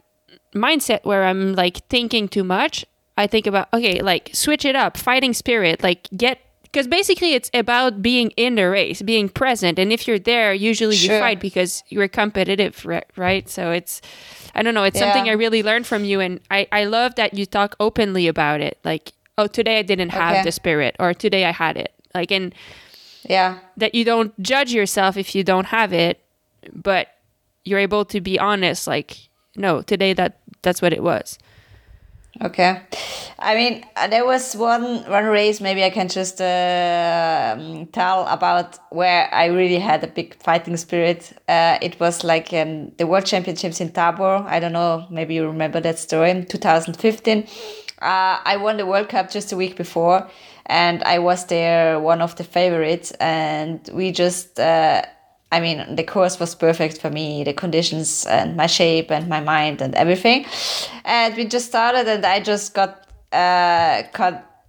mindset 0.54 1.04
where 1.04 1.24
I'm 1.24 1.54
like 1.54 1.86
thinking 1.88 2.28
too 2.28 2.44
much 2.44 2.86
I 3.18 3.26
think 3.26 3.46
about 3.46 3.68
okay 3.74 4.00
like 4.00 4.30
switch 4.32 4.64
it 4.64 4.74
up 4.74 4.96
fighting 4.96 5.34
spirit 5.34 5.82
like 5.82 6.08
get 6.16 6.40
because 6.62 6.86
basically 6.86 7.34
it's 7.34 7.50
about 7.52 8.00
being 8.00 8.30
in 8.30 8.54
the 8.54 8.68
race 8.68 9.02
being 9.02 9.28
present 9.28 9.78
and 9.78 9.92
if 9.92 10.08
you're 10.08 10.18
there 10.18 10.54
usually 10.54 10.96
sure. 10.96 11.16
you 11.16 11.20
fight 11.20 11.38
because 11.38 11.84
you're 11.88 12.08
competitive 12.08 12.86
right 13.16 13.48
so 13.48 13.70
it's 13.70 14.00
i 14.54 14.62
don't 14.62 14.72
know 14.72 14.84
it's 14.84 14.98
yeah. 14.98 15.12
something 15.12 15.28
i 15.28 15.34
really 15.34 15.62
learned 15.62 15.86
from 15.86 16.04
you 16.04 16.20
and 16.20 16.40
I, 16.50 16.66
I 16.72 16.84
love 16.84 17.16
that 17.16 17.34
you 17.34 17.44
talk 17.44 17.76
openly 17.78 18.26
about 18.26 18.62
it 18.62 18.78
like 18.84 19.12
oh 19.38 19.46
today 19.46 19.78
i 19.78 19.82
didn't 19.82 20.10
have 20.10 20.34
okay. 20.36 20.44
the 20.44 20.52
spirit 20.52 20.96
or 20.98 21.14
today 21.14 21.44
i 21.44 21.50
had 21.50 21.76
it. 21.76 21.92
Like 22.14 22.30
and 22.30 22.54
yeah. 23.24 23.58
that 23.76 23.94
you 23.94 24.04
don't 24.04 24.38
judge 24.42 24.72
yourself 24.72 25.16
if 25.16 25.34
you 25.34 25.44
don't 25.44 25.66
have 25.66 25.92
it 25.92 26.22
but 26.72 27.08
you're 27.64 27.78
able 27.78 28.04
to 28.06 28.20
be 28.20 28.38
honest 28.38 28.86
like 28.86 29.28
no 29.56 29.82
today 29.82 30.12
that 30.12 30.38
that's 30.62 30.80
what 30.80 30.92
it 30.92 31.02
was. 31.02 31.38
Okay. 32.40 32.80
I 33.38 33.54
mean 33.54 33.84
uh, 33.96 34.08
there 34.08 34.24
was 34.24 34.56
one 34.56 35.04
one 35.04 35.26
race 35.26 35.60
maybe 35.60 35.84
i 35.84 35.90
can 35.90 36.08
just 36.08 36.40
uh, 36.40 37.56
um, 37.58 37.86
tell 37.88 38.26
about 38.26 38.78
where 38.90 39.28
i 39.34 39.46
really 39.46 39.78
had 39.78 40.02
a 40.02 40.06
big 40.06 40.34
fighting 40.42 40.76
spirit. 40.76 41.32
Uh, 41.46 41.78
it 41.82 42.00
was 42.00 42.24
like 42.24 42.52
in 42.52 42.92
the 42.96 43.06
world 43.06 43.26
championships 43.26 43.80
in 43.80 43.92
tabor. 43.92 44.44
I 44.46 44.60
don't 44.60 44.72
know 44.72 45.06
maybe 45.10 45.34
you 45.34 45.46
remember 45.46 45.80
that 45.80 45.98
story 45.98 46.30
in 46.30 46.46
2015 46.46 47.46
uh, 48.02 48.40
I 48.44 48.56
won 48.56 48.76
the 48.76 48.86
World 48.86 49.08
Cup 49.08 49.30
just 49.30 49.52
a 49.52 49.56
week 49.56 49.76
before, 49.76 50.28
and 50.66 51.02
I 51.04 51.18
was 51.18 51.46
there 51.46 52.00
one 52.00 52.20
of 52.20 52.36
the 52.36 52.44
favorites. 52.44 53.12
And 53.12 53.88
we 53.92 54.12
just, 54.12 54.58
uh, 54.58 55.02
I 55.50 55.60
mean, 55.60 55.96
the 55.96 56.04
course 56.04 56.40
was 56.40 56.54
perfect 56.54 57.00
for 57.00 57.10
me, 57.10 57.44
the 57.44 57.52
conditions 57.52 58.26
and 58.26 58.56
my 58.56 58.66
shape 58.66 59.10
and 59.10 59.28
my 59.28 59.40
mind 59.40 59.80
and 59.80 59.94
everything. 59.94 60.46
And 61.04 61.36
we 61.36 61.44
just 61.44 61.66
started, 61.66 62.08
and 62.08 62.26
I 62.26 62.40
just 62.40 62.74
got 62.74 63.06
uh, 63.32 64.02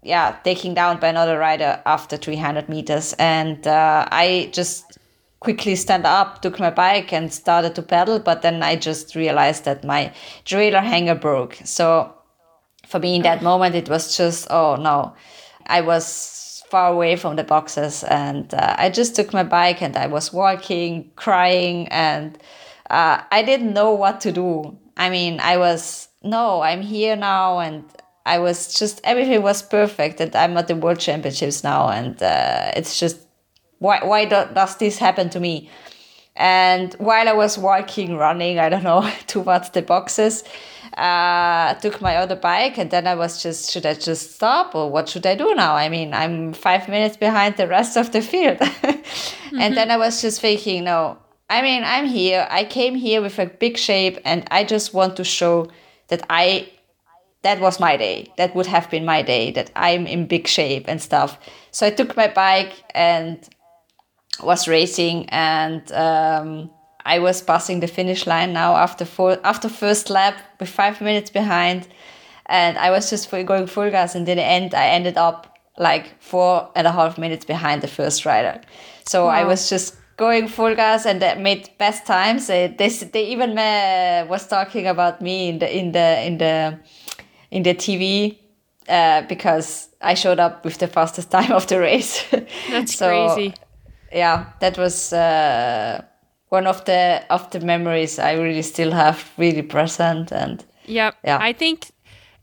yeah, 0.04 0.36
taken 0.44 0.74
down 0.74 1.00
by 1.00 1.08
another 1.08 1.38
rider 1.38 1.82
after 1.86 2.18
300 2.18 2.70
meters, 2.70 3.14
and 3.14 3.66
uh, 3.66 4.08
I 4.12 4.50
just 4.52 4.98
quickly 5.40 5.76
stand 5.76 6.06
up, 6.06 6.42
took 6.42 6.60
my 6.60 6.70
bike, 6.70 7.12
and 7.14 7.34
started 7.34 7.76
to 7.76 7.82
pedal. 7.82 8.20
But 8.20 8.42
then 8.42 8.64
I 8.64 8.76
just 8.76 9.16
realized 9.16 9.66
that 9.66 9.84
my 9.84 10.14
derailleur 10.46 10.84
hanger 10.84 11.16
broke. 11.16 11.58
So 11.64 12.14
for 12.94 13.00
me 13.00 13.16
in 13.16 13.24
that 13.24 13.42
moment 13.42 13.74
it 13.74 13.90
was 13.90 14.16
just 14.16 14.46
oh 14.52 14.76
no. 14.76 15.16
I 15.66 15.82
was 15.82 16.64
far 16.70 16.92
away 16.92 17.16
from 17.16 17.36
the 17.36 17.44
boxes 17.44 18.04
and 18.04 18.54
uh, 18.54 18.76
i 18.78 18.90
just 18.90 19.16
took 19.16 19.34
my 19.34 19.44
bike 19.44 19.82
and 19.82 19.96
i 19.98 20.08
was 20.08 20.34
walking 20.34 21.12
crying 21.16 21.88
and 21.90 22.38
uh, 22.92 23.18
i 23.32 23.42
didn't 23.42 23.74
know 23.74 23.92
what 23.94 24.22
to 24.22 24.32
do. 24.32 24.78
I 24.96 25.10
mean 25.10 25.40
i 25.40 25.58
was 25.58 26.08
no 26.24 26.62
i'm 26.62 26.82
here 26.82 27.16
now 27.16 27.60
and 27.60 27.84
i 28.28 28.38
was 28.38 28.58
just 28.80 29.02
everything 29.04 29.42
was 29.42 29.64
perfect 29.64 30.22
and 30.22 30.36
i'm 30.36 30.56
at 30.58 30.68
the 30.68 30.76
world 30.76 31.00
championships 31.00 31.64
now 31.64 31.90
and 31.90 32.22
uh, 32.22 32.72
it's 32.76 33.00
just 33.00 33.18
why 33.80 34.00
why 34.04 34.26
do, 34.26 34.40
does 34.54 34.78
this 34.78 34.98
happen 34.98 35.30
to 35.32 35.40
me? 35.40 35.70
And 36.36 36.94
while 36.96 37.28
i 37.28 37.34
was 37.34 37.58
walking 37.58 38.18
running 38.18 38.60
i 38.60 38.70
don't 38.70 38.84
know 38.84 39.04
towards 39.28 39.72
the 39.72 39.82
boxes 39.82 40.44
uh, 40.98 41.74
took 41.76 42.02
my 42.02 42.18
other 42.18 42.36
bike 42.36 42.78
and 42.78 42.92
then 42.92 43.08
I 43.08 43.16
was 43.16 43.42
just, 43.42 43.72
should 43.72 43.86
I 43.86 43.94
just 43.94 44.36
stop 44.36 44.76
or 44.76 44.90
what 44.90 45.10
should 45.10 45.26
I 45.26 45.36
do 45.36 45.54
now? 45.56 45.76
I 45.76 45.90
mean, 45.90 46.14
I'm 46.14 46.54
five 46.54 46.88
minutes 46.88 47.18
behind 47.18 47.58
the 47.58 47.68
rest 47.68 47.98
of 47.98 48.12
the 48.12 48.22
field. 48.22 48.58
mm-hmm. 48.60 49.60
And 49.60 49.76
then 49.76 49.92
I 49.92 49.98
was 49.98 50.22
just 50.22 50.42
thinking, 50.42 50.86
no, 50.86 51.18
I 51.50 51.62
mean, 51.62 51.84
I'm 51.84 52.06
here. 52.06 52.48
I 52.50 52.64
came 52.64 52.96
here 52.96 53.22
with 53.22 53.40
a 53.40 53.46
big 53.46 53.78
shape 53.78 54.20
and 54.26 54.48
I 54.52 54.64
just 54.64 54.94
want 54.94 55.18
to 55.18 55.24
show 55.24 55.70
that 56.08 56.26
I, 56.30 56.70
that 57.42 57.60
was 57.60 57.80
my 57.80 57.98
day. 57.98 58.32
That 58.38 58.56
would 58.56 58.68
have 58.68 58.90
been 58.90 59.06
my 59.06 59.22
day, 59.22 59.52
that 59.52 59.72
I'm 59.76 60.08
in 60.08 60.28
big 60.28 60.48
shape 60.48 60.86
and 60.88 61.02
stuff. 61.02 61.38
So 61.72 61.86
I 61.86 61.92
took 61.92 62.16
my 62.16 62.28
bike 62.28 62.74
and 62.96 63.48
was 64.42 64.68
racing 64.68 65.30
and, 65.30 65.92
um, 65.92 66.72
I 67.06 67.20
was 67.20 67.42
passing 67.42 67.80
the 67.80 67.88
finish 67.88 68.26
line 68.26 68.54
now 68.54 68.76
after 68.76 69.06
four, 69.06 69.38
after 69.44 69.70
first 69.70 70.10
lap 70.10 70.36
with 70.60 70.70
five 70.70 71.02
minutes 71.02 71.30
behind, 71.30 71.88
and 72.46 72.78
I 72.78 72.92
was 72.92 73.10
just 73.10 73.30
going 73.32 73.68
full 73.68 73.90
gas. 73.90 74.16
And 74.16 74.28
in 74.28 74.38
the 74.38 74.44
end, 74.44 74.74
I 74.74 74.88
ended 74.88 75.18
up 75.18 75.58
like 75.78 76.22
four 76.22 76.70
and 76.76 76.88
a 76.88 76.92
half 76.92 77.18
minutes 77.18 77.46
behind 77.46 77.82
the 77.82 77.88
first 77.88 78.26
rider. 78.26 78.62
So 79.06 79.26
wow. 79.26 79.32
I 79.32 79.44
was 79.44 79.70
just 79.70 79.98
going 80.18 80.48
full 80.48 80.76
gas 80.76 81.06
and 81.06 81.22
that 81.22 81.40
made 81.40 81.70
best 81.78 82.06
times. 82.06 82.48
They, 82.48 82.68
they, 82.68 82.90
they 82.90 83.26
even 83.28 83.58
uh, 83.58 84.26
was 84.30 84.48
talking 84.48 84.88
about 84.88 85.22
me 85.22 85.50
in 85.50 85.60
the 85.60 85.78
in 85.78 85.92
the 85.92 86.22
in 86.26 86.38
the 86.38 86.80
in 87.52 87.64
the 87.64 87.74
TV 87.74 88.38
uh, 88.88 89.24
because 89.24 89.90
I 90.02 90.14
showed 90.14 90.40
up 90.40 90.64
with 90.64 90.78
the 90.78 90.88
fastest 90.88 91.32
time 91.38 91.52
of 91.52 91.68
the 91.68 91.80
race. 91.80 92.26
That's 92.70 92.96
so, 92.96 93.08
crazy. 93.08 93.54
Yeah, 94.12 94.52
that 94.60 94.78
was. 94.78 95.12
Uh, 95.12 96.04
one 96.54 96.68
of 96.68 96.86
the 96.86 97.24
of 97.32 97.50
the 97.50 97.60
memories 97.60 98.20
I 98.20 98.34
really 98.34 98.62
still 98.62 98.92
have 98.92 99.32
really 99.38 99.64
present 99.64 100.32
and 100.32 100.64
yeah, 100.86 101.12
yeah. 101.24 101.40
I 101.42 101.52
think 101.52 101.92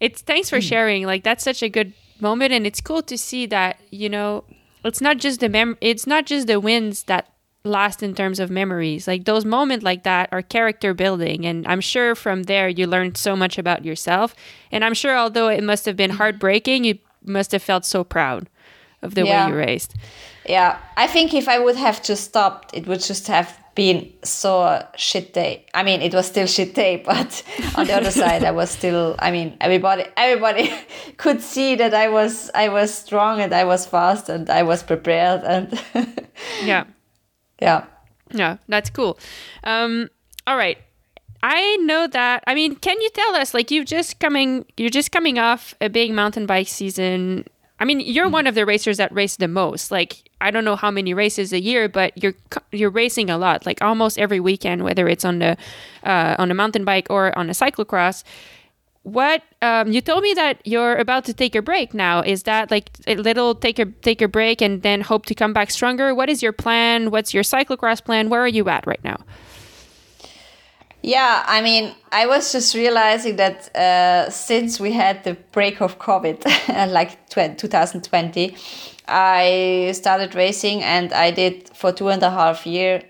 it's 0.00 0.20
thanks 0.22 0.50
for 0.50 0.60
sharing. 0.60 1.06
Like 1.06 1.22
that's 1.22 1.44
such 1.44 1.62
a 1.62 1.68
good 1.68 1.92
moment 2.18 2.52
and 2.52 2.66
it's 2.66 2.80
cool 2.80 3.02
to 3.02 3.16
see 3.16 3.46
that, 3.46 3.78
you 3.90 4.08
know, 4.08 4.42
it's 4.84 5.00
not 5.00 5.18
just 5.18 5.38
the 5.38 5.48
mem 5.48 5.78
it's 5.80 6.08
not 6.08 6.26
just 6.26 6.48
the 6.48 6.58
wins 6.58 7.04
that 7.04 7.24
last 7.62 8.02
in 8.02 8.12
terms 8.16 8.40
of 8.40 8.50
memories. 8.50 9.06
Like 9.06 9.26
those 9.26 9.44
moments 9.44 9.84
like 9.84 10.02
that 10.02 10.28
are 10.32 10.42
character 10.42 10.92
building 10.92 11.46
and 11.46 11.64
I'm 11.68 11.80
sure 11.80 12.16
from 12.16 12.42
there 12.44 12.68
you 12.68 12.88
learned 12.88 13.16
so 13.16 13.36
much 13.36 13.58
about 13.58 13.84
yourself. 13.84 14.34
And 14.72 14.84
I'm 14.84 14.94
sure 14.94 15.16
although 15.16 15.48
it 15.48 15.62
must 15.62 15.84
have 15.86 15.96
been 15.96 16.10
heartbreaking, 16.10 16.82
you 16.82 16.98
must 17.22 17.52
have 17.52 17.62
felt 17.62 17.84
so 17.84 18.02
proud 18.02 18.48
of 19.02 19.14
the 19.14 19.24
yeah. 19.24 19.46
way 19.46 19.52
you 19.52 19.56
raced. 19.56 19.94
Yeah, 20.48 20.78
I 20.96 21.06
think 21.06 21.32
if 21.32 21.46
I 21.46 21.60
would 21.60 21.76
have 21.76 22.02
just 22.02 22.24
stopped, 22.24 22.74
it 22.74 22.88
would 22.88 23.00
just 23.00 23.28
have 23.28 23.56
been 23.80 24.12
so 24.22 24.86
shit 24.94 25.32
day. 25.32 25.64
I 25.72 25.82
mean, 25.82 26.02
it 26.02 26.12
was 26.12 26.26
still 26.26 26.46
shit 26.46 26.74
day, 26.74 26.96
but 27.06 27.42
on 27.76 27.86
the 27.86 27.94
other 27.94 28.10
side, 28.10 28.44
I 28.44 28.50
was 28.50 28.68
still. 28.68 29.16
I 29.18 29.30
mean, 29.30 29.56
everybody, 29.58 30.04
everybody 30.18 30.70
could 31.16 31.40
see 31.40 31.76
that 31.76 31.94
I 31.94 32.08
was, 32.08 32.50
I 32.54 32.68
was 32.68 32.92
strong 32.92 33.40
and 33.40 33.54
I 33.54 33.64
was 33.64 33.86
fast 33.86 34.28
and 34.28 34.50
I 34.50 34.64
was 34.64 34.82
prepared 34.82 35.44
and. 35.44 35.66
yeah. 36.62 36.84
Yeah. 37.62 37.86
Yeah, 38.32 38.58
that's 38.68 38.90
cool. 38.90 39.18
Um, 39.64 40.10
all 40.46 40.58
right. 40.58 40.76
I 41.42 41.76
know 41.78 42.06
that. 42.06 42.44
I 42.46 42.54
mean, 42.54 42.76
can 42.76 43.00
you 43.00 43.08
tell 43.14 43.34
us, 43.34 43.54
like, 43.54 43.70
you've 43.70 43.86
just 43.86 44.20
coming, 44.20 44.66
you're 44.76 44.90
just 44.90 45.10
coming 45.10 45.38
off 45.38 45.74
a 45.80 45.88
big 45.88 46.12
mountain 46.12 46.44
bike 46.44 46.68
season. 46.68 47.46
I 47.80 47.86
mean, 47.86 48.00
you're 48.00 48.28
mm. 48.28 48.32
one 48.32 48.46
of 48.46 48.54
the 48.54 48.66
racers 48.66 48.98
that 48.98 49.12
race 49.12 49.36
the 49.36 49.48
most. 49.48 49.90
Like, 49.90 50.30
I 50.40 50.50
don't 50.50 50.64
know 50.64 50.76
how 50.76 50.90
many 50.90 51.14
races 51.14 51.52
a 51.52 51.60
year, 51.60 51.88
but 51.88 52.12
you're 52.22 52.34
you're 52.70 52.90
racing 52.90 53.30
a 53.30 53.38
lot, 53.38 53.66
like 53.66 53.82
almost 53.82 54.18
every 54.18 54.38
weekend, 54.38 54.84
whether 54.84 55.08
it's 55.08 55.24
on 55.24 55.38
the 55.38 55.56
uh, 56.04 56.36
on 56.38 56.50
a 56.50 56.54
mountain 56.54 56.84
bike 56.84 57.06
or 57.10 57.36
on 57.36 57.48
a 57.48 57.54
cyclocross. 57.54 58.22
What 59.02 59.42
um, 59.62 59.90
you 59.90 60.02
told 60.02 60.22
me 60.22 60.34
that 60.34 60.60
you're 60.66 60.94
about 60.96 61.24
to 61.24 61.32
take 61.32 61.54
a 61.54 61.62
break 61.62 61.94
now. 61.94 62.20
Is 62.20 62.42
that 62.42 62.70
like 62.70 62.90
a 63.06 63.16
little 63.16 63.54
take 63.54 63.78
a 63.78 63.86
take 63.86 64.20
a 64.20 64.28
break 64.28 64.60
and 64.60 64.82
then 64.82 65.00
hope 65.00 65.24
to 65.26 65.34
come 65.34 65.54
back 65.54 65.70
stronger? 65.70 66.14
What 66.14 66.28
is 66.28 66.42
your 66.42 66.52
plan? 66.52 67.10
What's 67.10 67.32
your 67.32 67.42
cyclocross 67.42 68.04
plan? 68.04 68.28
Where 68.28 68.42
are 68.42 68.48
you 68.48 68.68
at 68.68 68.86
right 68.86 69.02
now? 69.02 69.24
Yeah, 71.02 71.42
I 71.46 71.62
mean, 71.62 71.94
I 72.12 72.26
was 72.26 72.52
just 72.52 72.74
realizing 72.74 73.36
that 73.36 73.74
uh, 73.74 74.30
since 74.30 74.78
we 74.78 74.92
had 74.92 75.24
the 75.24 75.34
break 75.52 75.80
of 75.80 75.98
COVID, 75.98 76.44
like 76.92 77.28
2020, 77.28 78.54
I 79.08 79.92
started 79.94 80.34
racing 80.34 80.82
and 80.82 81.12
I 81.12 81.30
did 81.30 81.70
for 81.74 81.92
two 81.92 82.08
and 82.08 82.22
a 82.22 82.30
half 82.30 82.66
year, 82.66 83.02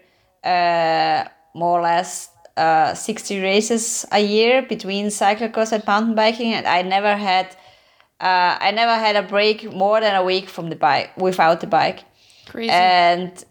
uh, 0.44 1.24
more 1.54 1.80
or 1.80 1.82
less 1.82 2.30
uh, 2.56 2.94
60 2.94 3.40
races 3.40 4.06
a 4.12 4.20
year 4.20 4.62
between 4.62 5.06
cyclocross 5.06 5.72
and 5.72 5.84
mountain 5.86 6.14
biking, 6.14 6.52
and 6.52 6.66
I 6.66 6.82
never 6.82 7.16
had 7.16 7.56
uh, 8.20 8.58
I 8.60 8.70
never 8.70 8.94
had 8.94 9.16
a 9.16 9.22
break 9.22 9.72
more 9.72 10.00
than 10.00 10.14
a 10.14 10.22
week 10.22 10.48
from 10.48 10.68
the 10.68 10.76
bike 10.76 11.16
without 11.16 11.60
the 11.60 11.66
bike. 11.66 12.04
Crazy. 12.46 12.70
And 12.70 13.44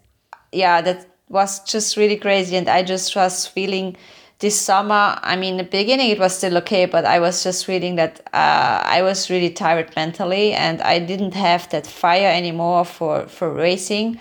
yeah, 0.52 0.80
that 0.80 1.06
was 1.28 1.60
just 1.64 1.96
really 1.96 2.16
crazy. 2.16 2.56
And 2.56 2.68
I 2.68 2.84
just 2.84 3.16
was 3.16 3.46
feeling 3.46 3.96
this 4.40 4.60
summer. 4.60 5.18
I 5.22 5.36
mean, 5.36 5.58
the 5.58 5.64
beginning 5.64 6.10
it 6.10 6.18
was 6.18 6.36
still 6.36 6.56
okay, 6.58 6.86
but 6.86 7.04
I 7.04 7.20
was 7.20 7.44
just 7.44 7.64
feeling 7.66 7.96
that 7.96 8.20
uh, 8.32 8.82
I 8.84 9.02
was 9.02 9.30
really 9.30 9.50
tired 9.50 9.94
mentally, 9.96 10.52
and 10.52 10.80
I 10.82 10.98
didn't 10.98 11.34
have 11.34 11.68
that 11.70 11.86
fire 11.86 12.28
anymore 12.28 12.84
for 12.84 13.28
for 13.28 13.52
racing. 13.52 14.18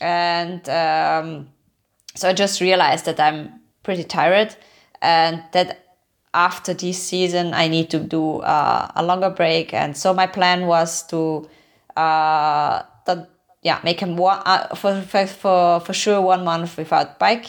And 0.00 0.68
um, 0.68 1.48
so 2.14 2.28
I 2.28 2.32
just 2.32 2.60
realized 2.60 3.04
that 3.06 3.18
I'm 3.18 3.60
pretty 3.82 4.04
tired, 4.04 4.54
and 5.00 5.42
that 5.52 5.80
after 6.32 6.74
this 6.74 6.98
season 6.98 7.54
I 7.54 7.68
need 7.68 7.90
to 7.90 7.98
do 7.98 8.40
uh, 8.40 8.90
a 8.94 9.02
longer 9.02 9.30
break, 9.30 9.72
and 9.72 9.96
so 9.96 10.12
my 10.12 10.26
plan 10.26 10.66
was 10.66 11.06
to, 11.06 11.48
uh, 11.96 12.82
the, 13.06 13.28
yeah, 13.62 13.78
make 13.84 14.00
him 14.00 14.16
one 14.16 14.42
uh, 14.44 14.74
for, 14.74 15.00
for 15.02 15.80
for 15.80 15.92
sure 15.92 16.20
one 16.20 16.44
month 16.44 16.76
without 16.76 17.18
bike, 17.18 17.46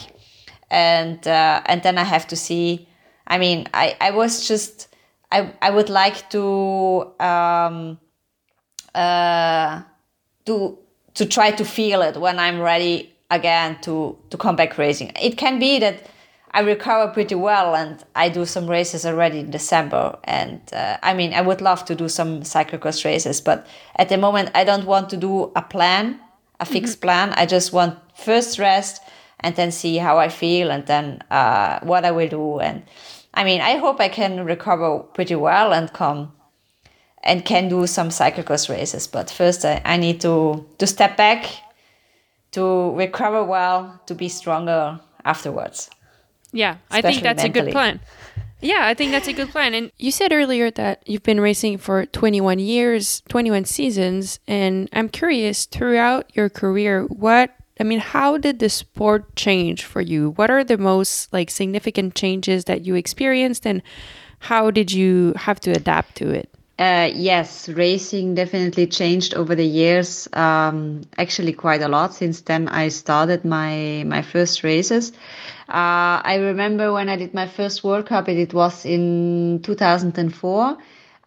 and 0.70 1.28
uh, 1.28 1.62
and 1.66 1.84
then 1.84 1.98
I 1.98 2.04
have 2.04 2.28
to 2.28 2.36
see. 2.36 2.88
I 3.28 3.38
mean, 3.38 3.68
I 3.74 3.96
I 4.00 4.12
was 4.12 4.48
just 4.48 4.88
I 5.32 5.54
I 5.62 5.70
would 5.70 5.90
like 5.90 6.30
to 6.32 7.14
um, 7.20 8.00
uh, 8.94 9.82
to 10.46 10.78
to 11.16 11.26
try 11.26 11.52
to 11.52 11.66
feel 11.66 12.02
it 12.02 12.18
when 12.18 12.40
I'm 12.40 12.60
ready 12.60 13.14
again 13.32 13.78
to 13.82 14.18
to 14.30 14.38
come 14.38 14.56
back 14.56 14.78
racing. 14.78 15.12
It 15.22 15.38
can 15.38 15.60
be 15.60 15.80
that 15.80 16.08
I 16.52 16.62
recover 16.62 17.12
pretty 17.12 17.36
well, 17.36 17.76
and 17.76 18.02
I 18.16 18.30
do 18.30 18.46
some 18.46 18.68
races 18.68 19.06
already 19.06 19.40
in 19.40 19.52
December. 19.52 20.18
And 20.24 20.62
uh, 20.72 20.98
I 21.04 21.14
mean, 21.14 21.34
I 21.34 21.42
would 21.42 21.60
love 21.60 21.84
to 21.86 21.96
do 21.96 22.08
some 22.08 22.42
cyclocross 22.42 23.04
races, 23.04 23.42
but 23.42 23.68
at 23.98 24.08
the 24.08 24.18
moment, 24.18 24.52
I 24.56 24.64
don't 24.64 24.86
want 24.86 25.10
to 25.10 25.18
do 25.18 25.52
a 25.56 25.62
plan, 25.62 26.18
a 26.62 26.66
fixed 26.66 26.96
mm-hmm. 26.96 27.08
plan. 27.08 27.34
I 27.34 27.46
just 27.46 27.74
want 27.74 28.00
first 28.16 28.58
rest 28.58 29.02
and 29.46 29.56
then 29.56 29.72
see 29.72 29.98
how 29.98 30.18
I 30.18 30.30
feel, 30.30 30.72
and 30.72 30.88
then 30.88 31.22
uh, 31.30 31.80
what 31.84 32.04
I 32.04 32.10
will 32.10 32.28
do. 32.28 32.60
And 32.60 32.82
I 33.36 33.44
mean, 33.44 33.62
I 33.62 33.78
hope 33.78 34.00
I 34.02 34.10
can 34.10 34.44
recover 34.44 35.00
pretty 35.14 35.36
well 35.36 35.72
and 35.72 35.94
come 35.94 36.32
and 37.22 37.46
can 37.46 37.70
do 37.70 37.86
some 37.86 38.10
cyclocross 38.10 38.70
races. 38.70 39.06
But 39.06 39.30
first, 39.30 39.64
I, 39.64 39.84
I 39.86 39.98
need 39.98 40.20
to 40.22 40.66
to 40.80 40.88
step 40.88 41.16
back, 41.16 41.46
to 42.54 42.92
recover 42.96 43.44
well, 43.44 44.02
to 44.08 44.16
be 44.16 44.30
stronger 44.30 45.00
afterwards. 45.24 45.92
Yeah, 46.52 46.78
I 46.90 47.02
think 47.02 47.22
that's 47.22 47.44
mentally. 47.44 47.62
a 47.62 47.66
good 47.66 47.72
plan. 47.72 48.00
Yeah, 48.62 48.88
I 48.88 48.96
think 48.96 49.12
that's 49.12 49.28
a 49.28 49.34
good 49.34 49.50
plan. 49.50 49.76
And 49.76 49.92
you 50.00 50.10
said 50.10 50.34
earlier 50.34 50.72
that 50.72 51.04
you've 51.06 51.22
been 51.22 51.40
racing 51.40 51.78
for 51.78 52.08
21 52.08 52.58
years, 52.58 53.22
21 53.30 53.66
seasons, 53.66 54.40
and 54.48 54.90
I'm 54.92 55.10
curious 55.10 55.66
throughout 55.66 56.36
your 56.36 56.50
career, 56.50 57.04
what 57.04 57.54
I 57.80 57.84
mean, 57.84 58.00
how 58.00 58.38
did 58.38 58.60
the 58.60 58.70
sport 58.70 59.36
change 59.36 59.84
for 59.84 60.02
you? 60.02 60.32
What 60.32 60.50
are 60.50 60.64
the 60.64 60.78
most 60.78 61.34
like 61.34 61.50
significant 61.50 62.16
changes 62.16 62.66
that 62.66 62.86
you 62.86 62.96
experienced 62.96 63.66
and 63.68 63.82
how 64.40 64.72
did 64.72 64.92
you 64.92 65.34
have 65.36 65.60
to 65.62 65.72
adapt 65.72 66.16
to 66.16 66.30
it? 66.30 66.50
Uh, 66.78 67.10
yes, 67.14 67.70
racing 67.70 68.36
definitely 68.36 68.86
changed 68.86 69.34
over 69.34 69.56
the 69.56 69.66
years. 69.66 70.28
Um, 70.34 71.04
actually, 71.18 71.54
quite 71.54 71.82
a 71.82 71.88
lot 71.88 72.14
since 72.14 72.42
then. 72.42 72.68
I 72.68 72.90
started 72.90 73.46
my 73.46 74.04
my 74.06 74.22
first 74.22 74.62
races. 74.62 75.14
Uh, 75.70 76.20
I 76.22 76.36
remember 76.36 76.92
when 76.92 77.08
I 77.08 77.16
did 77.16 77.34
my 77.34 77.48
first 77.48 77.84
World 77.84 78.08
Cup. 78.08 78.28
It, 78.28 78.38
it 78.38 78.54
was 78.54 78.86
in 78.86 79.62
2004. 79.64 80.78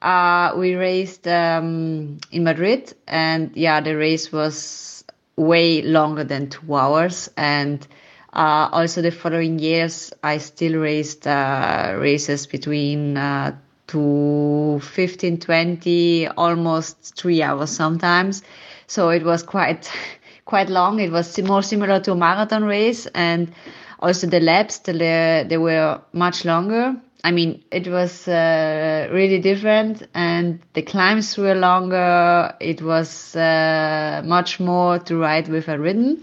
Uh, 0.00 0.52
we 0.56 0.74
raced 0.74 1.26
um, 1.26 2.18
in 2.30 2.44
Madrid, 2.44 2.92
and 3.06 3.50
yeah, 3.56 3.80
the 3.80 3.96
race 3.96 4.30
was 4.30 4.97
way 5.38 5.82
longer 5.82 6.24
than 6.24 6.50
two 6.50 6.74
hours. 6.74 7.30
And 7.36 7.86
uh, 8.32 8.68
also 8.72 9.00
the 9.00 9.10
following 9.10 9.58
years, 9.58 10.12
I 10.22 10.38
still 10.38 10.78
raced 10.80 11.26
uh, 11.26 11.94
races 11.98 12.46
between 12.46 13.16
uh, 13.16 13.56
to 13.88 14.80
15, 14.82 15.38
20, 15.40 16.28
almost 16.28 17.16
three 17.16 17.42
hours 17.42 17.70
sometimes. 17.70 18.42
So 18.86 19.10
it 19.10 19.24
was 19.24 19.42
quite, 19.42 19.90
quite 20.44 20.68
long. 20.68 21.00
It 21.00 21.10
was 21.12 21.38
more 21.40 21.62
similar 21.62 22.00
to 22.00 22.12
a 22.12 22.16
marathon 22.16 22.64
race 22.64 23.06
and 23.14 23.52
also 24.00 24.26
the 24.26 24.40
laps, 24.40 24.78
the, 24.80 25.46
they 25.48 25.58
were 25.58 26.00
much 26.12 26.44
longer. 26.44 26.96
I 27.24 27.32
mean, 27.32 27.64
it 27.72 27.88
was 27.88 28.28
uh, 28.28 29.08
really 29.12 29.40
different 29.40 30.06
and 30.14 30.60
the 30.74 30.82
climbs 30.82 31.36
were 31.36 31.54
longer. 31.54 32.54
It 32.60 32.80
was 32.80 33.34
uh, 33.34 34.22
much 34.24 34.60
more 34.60 34.98
to 35.00 35.16
ride 35.16 35.48
with 35.48 35.68
a 35.68 35.78
rhythm. 35.78 36.22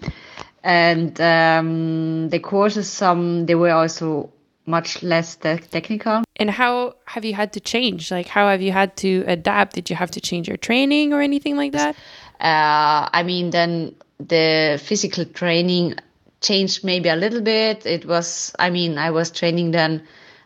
And 0.64 1.20
um, 1.22 2.30
the 2.30 2.40
courses, 2.40 2.90
some, 2.90 3.46
they 3.46 3.56
were 3.56 3.72
also 3.72 4.32
much 4.66 5.04
less 5.04 5.36
te- 5.36 5.58
technical. 5.58 6.24
And 6.38 6.50
how 6.50 6.96
have 7.06 7.26
you 7.26 7.34
had 7.34 7.54
to 7.54 7.60
change? 7.60 8.10
Like, 8.10 8.28
how 8.28 8.48
have 8.48 8.62
you 8.62 8.72
had 8.72 8.96
to 8.98 9.24
adapt? 9.28 9.76
Did 9.76 9.90
you 9.90 9.96
have 9.96 10.12
to 10.12 10.22
change 10.22 10.48
your 10.48 10.58
training 10.58 11.14
or 11.14 11.22
anything 11.22 11.56
like 11.56 11.74
that? 11.74 11.96
Uh, 12.40 13.10
I 13.12 13.24
mean, 13.24 13.52
then 13.52 13.96
the 14.20 14.82
physical 14.84 15.26
training 15.26 15.96
changed 16.42 16.84
maybe 16.84 17.10
a 17.10 17.16
little 17.16 17.42
bit. 17.42 17.86
It 17.86 18.06
was, 18.06 18.54
I 18.60 18.70
mean, 18.70 18.98
I 18.98 19.12
was 19.12 19.30
training 19.30 19.72
then 19.72 20.02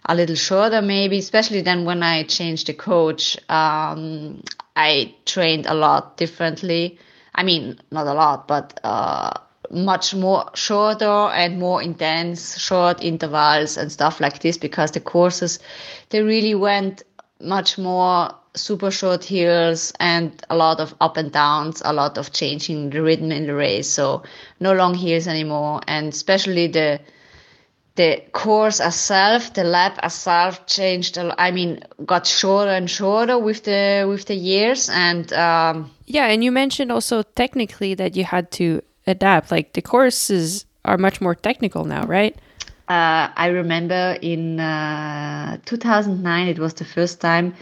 a 0.09 0.15
little 0.15 0.35
shorter, 0.35 0.81
maybe, 0.81 1.19
especially 1.19 1.61
then 1.61 1.85
when 1.85 2.01
I 2.01 2.23
changed 2.23 2.65
the 2.65 2.73
coach. 2.73 3.37
Um, 3.47 4.41
I 4.75 5.13
trained 5.25 5.67
a 5.67 5.75
lot 5.75 6.17
differently. 6.17 6.97
I 7.35 7.43
mean, 7.43 7.79
not 7.91 8.07
a 8.07 8.13
lot, 8.13 8.47
but 8.47 8.79
uh, 8.83 9.33
much 9.69 10.15
more 10.15 10.49
shorter 10.55 11.05
and 11.05 11.59
more 11.59 11.83
intense 11.83 12.57
short 12.57 13.03
intervals 13.03 13.77
and 13.77 13.91
stuff 13.91 14.19
like 14.19 14.39
this 14.39 14.57
because 14.57 14.91
the 14.91 14.99
courses 14.99 15.59
they 16.09 16.23
really 16.23 16.55
went 16.55 17.03
much 17.39 17.77
more 17.77 18.33
super 18.55 18.89
short 18.89 19.23
hills 19.23 19.93
and 19.99 20.43
a 20.49 20.55
lot 20.57 20.79
of 20.79 20.95
up 20.99 21.17
and 21.17 21.31
downs 21.31 21.83
a 21.85 21.93
lot 21.93 22.17
of 22.17 22.33
changing 22.33 22.89
the 22.89 22.99
rhythm 22.99 23.31
in 23.31 23.45
the 23.45 23.53
race 23.53 23.87
so 23.87 24.23
no 24.59 24.73
long 24.73 24.95
hills 24.95 25.27
anymore 25.27 25.79
and 25.87 26.11
especially 26.11 26.65
the 26.65 26.99
the 27.99 28.23
course 28.31 28.79
itself, 28.79 29.53
the 29.53 29.63
lap 29.63 29.99
itself 30.01 30.65
changed. 30.65 31.17
I 31.17 31.51
mean, 31.51 31.83
got 32.05 32.25
shorter 32.25 32.71
and 32.71 32.89
shorter 32.89 33.37
with 33.37 33.63
the 33.65 34.05
with 34.07 34.23
the 34.25 34.35
years, 34.35 34.89
and 34.89 35.31
um, 35.33 35.91
yeah. 36.05 36.31
And 36.31 36.43
you 36.43 36.51
mentioned 36.51 36.91
also 36.91 37.23
technically 37.23 37.95
that 37.95 38.15
you 38.15 38.23
had 38.23 38.51
to 38.51 38.81
adapt? 39.09 39.51
Like 39.51 39.73
the 39.73 39.81
courses 39.81 40.65
are 40.85 40.97
much 40.97 41.19
more 41.19 41.35
technical 41.35 41.83
now, 41.85 42.05
right? 42.05 42.35
Uh, 42.87 43.29
I 43.35 43.47
remember 43.47 44.17
in 44.21 44.59
uh, 44.59 45.57
2009, 45.65 46.47
it 46.47 46.59
was 46.59 46.73
the 46.73 46.85
first 46.85 47.21
time 47.21 47.53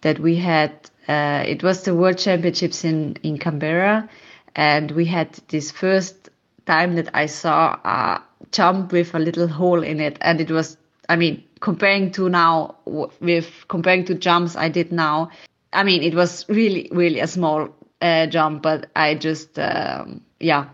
that 0.00 0.18
we 0.18 0.36
had, 0.36 0.72
uh, 1.06 1.44
it 1.46 1.62
was 1.62 1.82
the 1.82 1.94
World 1.94 2.18
Championships 2.18 2.84
in, 2.84 3.16
in 3.22 3.38
Canberra. 3.38 4.08
And 4.56 4.90
we 4.90 5.04
had 5.04 5.38
this 5.48 5.70
first 5.70 6.30
time 6.66 6.96
that 6.96 7.10
I 7.14 7.26
saw 7.26 7.78
a 7.84 8.22
jump 8.50 8.92
with 8.92 9.14
a 9.14 9.18
little 9.18 9.48
hole 9.48 9.82
in 9.82 10.00
it. 10.00 10.18
And 10.20 10.40
it 10.40 10.50
was, 10.50 10.76
I 11.08 11.16
mean, 11.16 11.42
comparing 11.60 12.10
to 12.12 12.28
now, 12.28 12.76
with 12.84 13.48
comparing 13.68 14.04
to 14.06 14.14
jumps 14.14 14.56
I 14.56 14.68
did 14.68 14.92
now, 14.92 15.30
I 15.72 15.84
mean, 15.84 16.02
it 16.02 16.14
was 16.14 16.46
really, 16.48 16.88
really 16.92 17.20
a 17.20 17.26
small 17.26 17.68
uh, 18.00 18.26
jump, 18.26 18.62
but 18.62 18.90
I 18.96 19.14
just, 19.14 19.58
um, 19.58 20.22
yeah, 20.40 20.66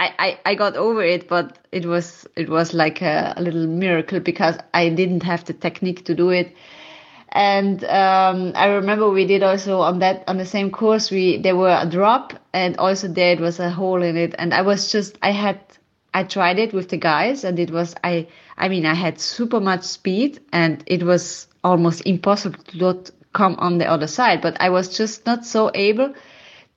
I, 0.00 0.14
I, 0.18 0.38
I 0.46 0.54
got 0.54 0.76
over 0.76 1.02
it, 1.02 1.28
but 1.28 1.58
it 1.72 1.84
was 1.84 2.26
it 2.34 2.48
was 2.48 2.72
like 2.72 3.02
a, 3.02 3.34
a, 3.36 3.42
little 3.42 3.66
miracle 3.66 4.18
because 4.18 4.56
I 4.72 4.88
didn't 4.88 5.22
have 5.24 5.44
the 5.44 5.52
technique 5.52 6.06
to 6.06 6.14
do 6.14 6.30
it. 6.30 6.56
And 7.32 7.84
um, 7.84 8.52
I 8.56 8.66
remember 8.68 9.10
we 9.10 9.26
did 9.26 9.42
also 9.42 9.80
on 9.80 9.98
that 9.98 10.24
on 10.26 10.38
the 10.38 10.46
same 10.46 10.70
course 10.70 11.10
we 11.10 11.36
there 11.36 11.54
were 11.54 11.78
a 11.78 11.86
drop 11.86 12.32
and 12.54 12.76
also 12.78 13.08
there 13.08 13.32
it 13.34 13.40
was 13.40 13.60
a 13.60 13.70
hole 13.70 14.02
in 14.02 14.16
it 14.16 14.34
and 14.38 14.52
I 14.52 14.62
was 14.62 14.90
just 14.90 15.16
I 15.22 15.30
had 15.30 15.60
I 16.12 16.24
tried 16.24 16.58
it 16.58 16.72
with 16.72 16.88
the 16.88 16.96
guys 16.96 17.44
and 17.44 17.58
it 17.58 17.70
was 17.70 17.94
I 18.02 18.26
I 18.56 18.68
mean 18.68 18.86
I 18.86 18.94
had 18.94 19.20
super 19.20 19.60
much 19.60 19.82
speed 19.82 20.40
and 20.52 20.82
it 20.86 21.02
was 21.02 21.46
almost 21.62 22.02
impossible 22.06 22.62
to 22.64 22.78
not 22.78 23.10
come 23.32 23.54
on 23.58 23.78
the 23.78 23.86
other 23.86 24.06
side 24.06 24.40
but 24.40 24.56
I 24.60 24.70
was 24.70 24.96
just 24.96 25.26
not 25.26 25.44
so 25.44 25.70
able 25.74 26.14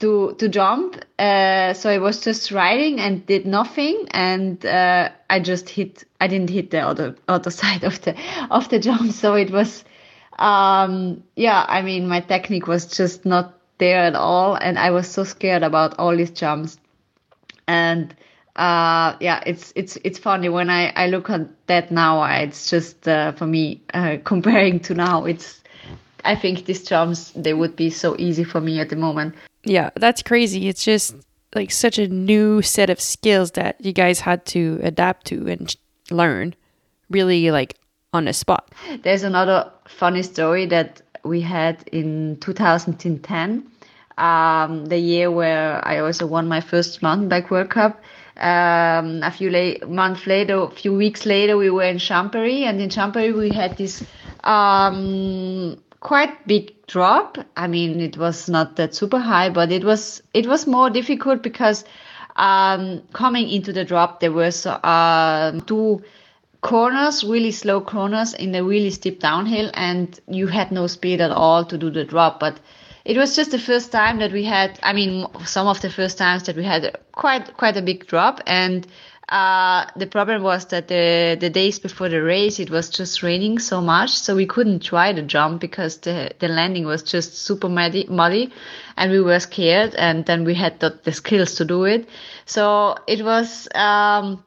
to 0.04 0.36
to 0.38 0.50
jump. 0.50 0.98
Uh, 1.18 1.74
so 1.74 1.90
I 1.90 1.98
was 1.98 2.22
just 2.22 2.52
riding 2.52 3.00
and 3.00 3.26
did 3.26 3.46
nothing, 3.46 4.08
and 4.12 4.64
uh, 4.66 5.10
I 5.30 5.40
just 5.40 5.70
hit. 5.70 6.04
I 6.20 6.28
didn't 6.28 6.50
hit 6.50 6.72
the 6.72 6.82
other 6.82 7.16
other 7.28 7.52
side 7.62 7.84
of 7.84 8.02
the 8.02 8.16
of 8.52 8.70
the 8.70 8.80
jump. 8.80 9.12
So 9.14 9.36
it 9.36 9.52
was, 9.52 9.84
um, 10.38 11.24
yeah. 11.36 11.66
I 11.68 11.82
mean, 11.82 12.08
my 12.08 12.20
technique 12.20 12.68
was 12.68 12.86
just 12.86 13.26
not 13.26 13.58
there 13.78 14.04
at 14.04 14.16
all, 14.16 14.56
and 14.56 14.78
I 14.78 14.92
was 14.92 15.08
so 15.08 15.24
scared 15.24 15.64
about 15.64 15.98
all 16.00 16.16
these 16.16 16.32
jumps. 16.32 16.78
And 17.66 18.14
uh, 18.56 19.16
yeah, 19.20 19.42
it's 19.46 19.74
it's 19.76 19.98
it's 20.04 20.20
funny 20.20 20.50
when 20.50 20.70
I 20.70 20.90
I 20.96 21.08
look 21.08 21.30
at 21.30 21.42
that 21.68 21.92
now. 21.92 22.24
It's 22.24 22.70
just 22.70 23.08
uh, 23.08 23.32
for 23.32 23.48
me 23.48 23.82
uh, 23.94 24.18
comparing 24.24 24.80
to 24.82 24.94
now. 24.94 25.26
It's 25.26 25.62
I 26.24 26.36
think 26.36 26.66
these 26.66 26.84
jumps 26.84 27.32
they 27.36 27.54
would 27.54 27.76
be 27.76 27.90
so 27.90 28.16
easy 28.18 28.44
for 28.44 28.62
me 28.62 28.80
at 28.80 28.90
the 28.90 28.96
moment. 28.96 29.36
Yeah, 29.64 29.90
that's 29.96 30.22
crazy. 30.22 30.68
It's 30.68 30.84
just 30.84 31.16
like 31.56 31.72
such 31.72 31.98
a 31.98 32.08
new 32.08 32.62
set 32.62 32.90
of 32.90 33.00
skills 33.00 33.52
that 33.52 33.84
you 33.84 33.94
guys 33.94 34.20
had 34.20 34.46
to 34.48 34.80
adapt 34.84 35.26
to 35.28 35.48
and 35.48 35.76
learn, 36.12 36.56
really 37.10 37.52
like 37.52 37.76
on 38.14 38.26
the 38.26 38.34
spot. 38.34 38.72
There's 39.02 39.24
another 39.24 39.72
funny 39.88 40.22
story 40.22 40.66
that 40.68 41.02
we 41.24 41.42
had 41.42 41.88
in 41.92 42.38
2010, 42.42 43.66
um, 44.18 44.86
the 44.86 44.98
year 44.98 45.32
where 45.32 45.86
I 45.88 46.00
also 46.00 46.28
won 46.28 46.48
my 46.48 46.62
first 46.62 47.02
mountain 47.02 47.30
bike 47.30 47.50
World 47.50 47.70
Cup. 47.70 48.02
Um, 48.38 49.22
a 49.22 49.32
few 49.32 49.50
la- 49.50 49.88
months 49.88 50.26
later, 50.26 50.56
a 50.58 50.70
few 50.72 50.94
weeks 50.94 51.26
later, 51.26 51.56
we 51.56 51.70
were 51.70 51.84
in 51.84 52.00
Champery, 52.00 52.64
and 52.64 52.82
in 52.82 52.90
Champery 52.90 53.32
we 53.32 53.50
had 53.52 53.78
this 53.78 54.04
um, 54.44 55.78
quite 56.00 56.48
big 56.48 56.74
drop. 56.88 57.38
I 57.56 57.68
mean, 57.68 58.00
it 58.00 58.18
was 58.18 58.50
not 58.50 58.76
that 58.78 58.96
super 58.96 59.20
high, 59.20 59.50
but 59.50 59.72
it 59.72 59.84
was 59.84 60.24
it 60.34 60.48
was 60.48 60.66
more 60.66 60.90
difficult 60.90 61.44
because 61.44 61.86
um, 62.36 63.04
coming 63.14 63.50
into 63.50 63.72
the 63.72 63.86
drop 63.86 64.20
there 64.20 64.32
was 64.32 64.66
uh, 64.66 65.60
two 65.68 66.02
corners, 66.62 67.24
really 67.24 67.52
slow 67.52 67.82
corners 67.82 68.34
in 68.34 68.56
a 68.56 68.64
really 68.64 68.90
steep 68.90 69.20
downhill, 69.20 69.70
and 69.76 70.20
you 70.28 70.48
had 70.48 70.72
no 70.72 70.88
speed 70.88 71.22
at 71.22 71.32
all 71.32 71.64
to 71.66 71.78
do 71.78 71.92
the 71.92 72.04
drop. 72.04 72.40
But 72.40 72.60
it 73.06 73.18
was 73.18 73.36
just 73.36 73.52
the 73.52 73.60
first 73.60 73.92
time 73.92 74.20
that 74.20 74.32
we 74.32 74.44
had. 74.44 74.80
I 74.82 74.94
mean, 74.94 75.28
some 75.46 75.68
of 75.68 75.82
the 75.82 75.90
first 75.90 76.18
times 76.18 76.44
that 76.44 76.56
we 76.56 76.64
had 76.64 76.98
quite 77.12 77.56
quite 77.58 77.76
a 77.76 77.82
big 77.82 78.08
drop, 78.08 78.42
and 78.48 78.88
uh, 79.30 79.86
the 79.96 80.08
problem 80.08 80.44
was 80.44 80.66
that 80.68 80.88
the 80.88 81.38
the 81.40 81.50
days 81.50 81.80
before 81.80 82.08
the 82.08 82.22
race 82.22 82.60
it 82.60 82.70
was 82.70 82.90
just 82.90 83.22
raining 83.22 83.60
so 83.60 83.82
much, 83.82 84.12
so 84.12 84.36
we 84.36 84.46
couldn't 84.46 84.80
try 84.80 85.12
the 85.12 85.22
jump 85.22 85.60
because 85.60 85.98
the 85.98 86.32
the 86.40 86.48
landing 86.48 86.86
was 86.86 87.04
just 87.04 87.36
super 87.36 87.68
muddy, 87.68 88.06
muddy 88.10 88.52
and 88.96 89.12
we 89.12 89.22
were 89.22 89.40
scared, 89.40 89.96
and 89.96 90.26
then 90.26 90.46
we 90.46 90.54
had 90.54 90.80
the, 90.80 90.98
the 91.04 91.12
skills 91.12 91.56
to 91.56 91.66
do 91.66 91.84
it. 91.84 92.08
So 92.46 92.96
it 93.08 93.24
was. 93.24 93.68
Um, 93.76 94.44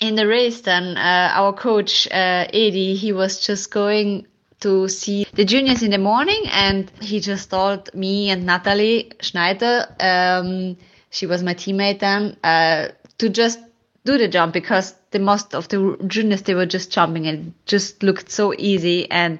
in 0.00 0.16
the 0.16 0.26
race, 0.26 0.62
then 0.62 0.96
uh, 0.96 1.30
our 1.32 1.52
coach 1.52 2.08
uh, 2.08 2.48
Eddie, 2.52 2.96
he 2.96 3.12
was 3.12 3.38
just 3.38 3.70
going 3.70 4.26
to 4.62 4.88
see 4.88 5.26
the 5.34 5.44
juniors 5.44 5.82
in 5.82 5.90
the 5.90 5.98
morning, 5.98 6.42
and 6.50 6.90
he 7.00 7.20
just 7.20 7.50
told 7.50 7.92
me 7.94 8.30
and 8.30 8.46
Nathalie 8.46 9.12
Schneitter, 9.20 9.86
um, 10.00 10.76
she 11.10 11.26
was 11.26 11.42
my 11.42 11.54
teammate 11.54 11.98
then, 11.98 12.36
uh, 12.42 12.88
to 13.18 13.28
just 13.28 13.58
do 14.04 14.18
the 14.18 14.28
jump 14.28 14.52
because 14.52 14.94
the 15.10 15.18
most 15.18 15.54
of 15.54 15.68
the 15.68 15.96
juniors 16.06 16.42
they 16.42 16.54
were 16.54 16.66
just 16.66 16.90
jumping 16.90 17.26
and 17.26 17.52
just 17.66 18.02
looked 18.02 18.30
so 18.30 18.54
easy, 18.56 19.10
and 19.10 19.38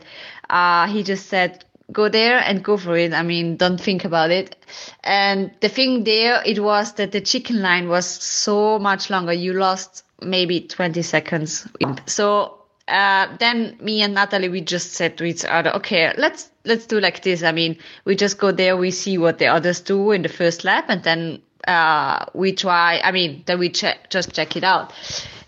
uh, 0.50 0.86
he 0.86 1.02
just 1.02 1.26
said. 1.26 1.64
Go 1.90 2.08
there 2.08 2.38
and 2.38 2.64
go 2.64 2.78
for 2.78 2.96
it. 2.96 3.12
I 3.12 3.22
mean, 3.22 3.58
don't 3.58 3.78
think 3.78 4.06
about 4.06 4.30
it. 4.30 4.56
And 5.04 5.50
the 5.60 5.68
thing 5.68 6.04
there, 6.04 6.40
it 6.46 6.60
was 6.60 6.94
that 6.94 7.12
the 7.12 7.20
chicken 7.20 7.60
line 7.60 7.88
was 7.88 8.06
so 8.06 8.78
much 8.78 9.10
longer. 9.10 9.34
You 9.34 9.52
lost 9.52 10.02
maybe 10.22 10.60
20 10.60 11.02
seconds. 11.02 11.66
So 12.06 12.61
uh, 12.92 13.36
then 13.38 13.76
me 13.80 14.02
and 14.02 14.14
Nathalie, 14.14 14.50
we 14.50 14.60
just 14.60 14.92
said 14.92 15.16
to 15.16 15.24
each 15.24 15.44
other, 15.44 15.74
okay, 15.76 16.12
let's 16.18 16.50
let's 16.64 16.86
do 16.86 17.00
like 17.00 17.22
this. 17.22 17.42
I 17.42 17.50
mean, 17.50 17.78
we 18.04 18.14
just 18.16 18.38
go 18.38 18.52
there, 18.52 18.76
we 18.76 18.90
see 18.90 19.16
what 19.16 19.38
the 19.38 19.46
others 19.46 19.80
do 19.80 20.10
in 20.10 20.22
the 20.22 20.28
first 20.28 20.62
lap, 20.62 20.84
and 20.88 21.02
then 21.02 21.40
uh, 21.66 22.26
we 22.34 22.52
try. 22.52 23.00
I 23.02 23.10
mean, 23.10 23.44
then 23.46 23.58
we 23.58 23.70
check, 23.70 24.10
just 24.10 24.32
check 24.34 24.56
it 24.56 24.64
out. 24.64 24.92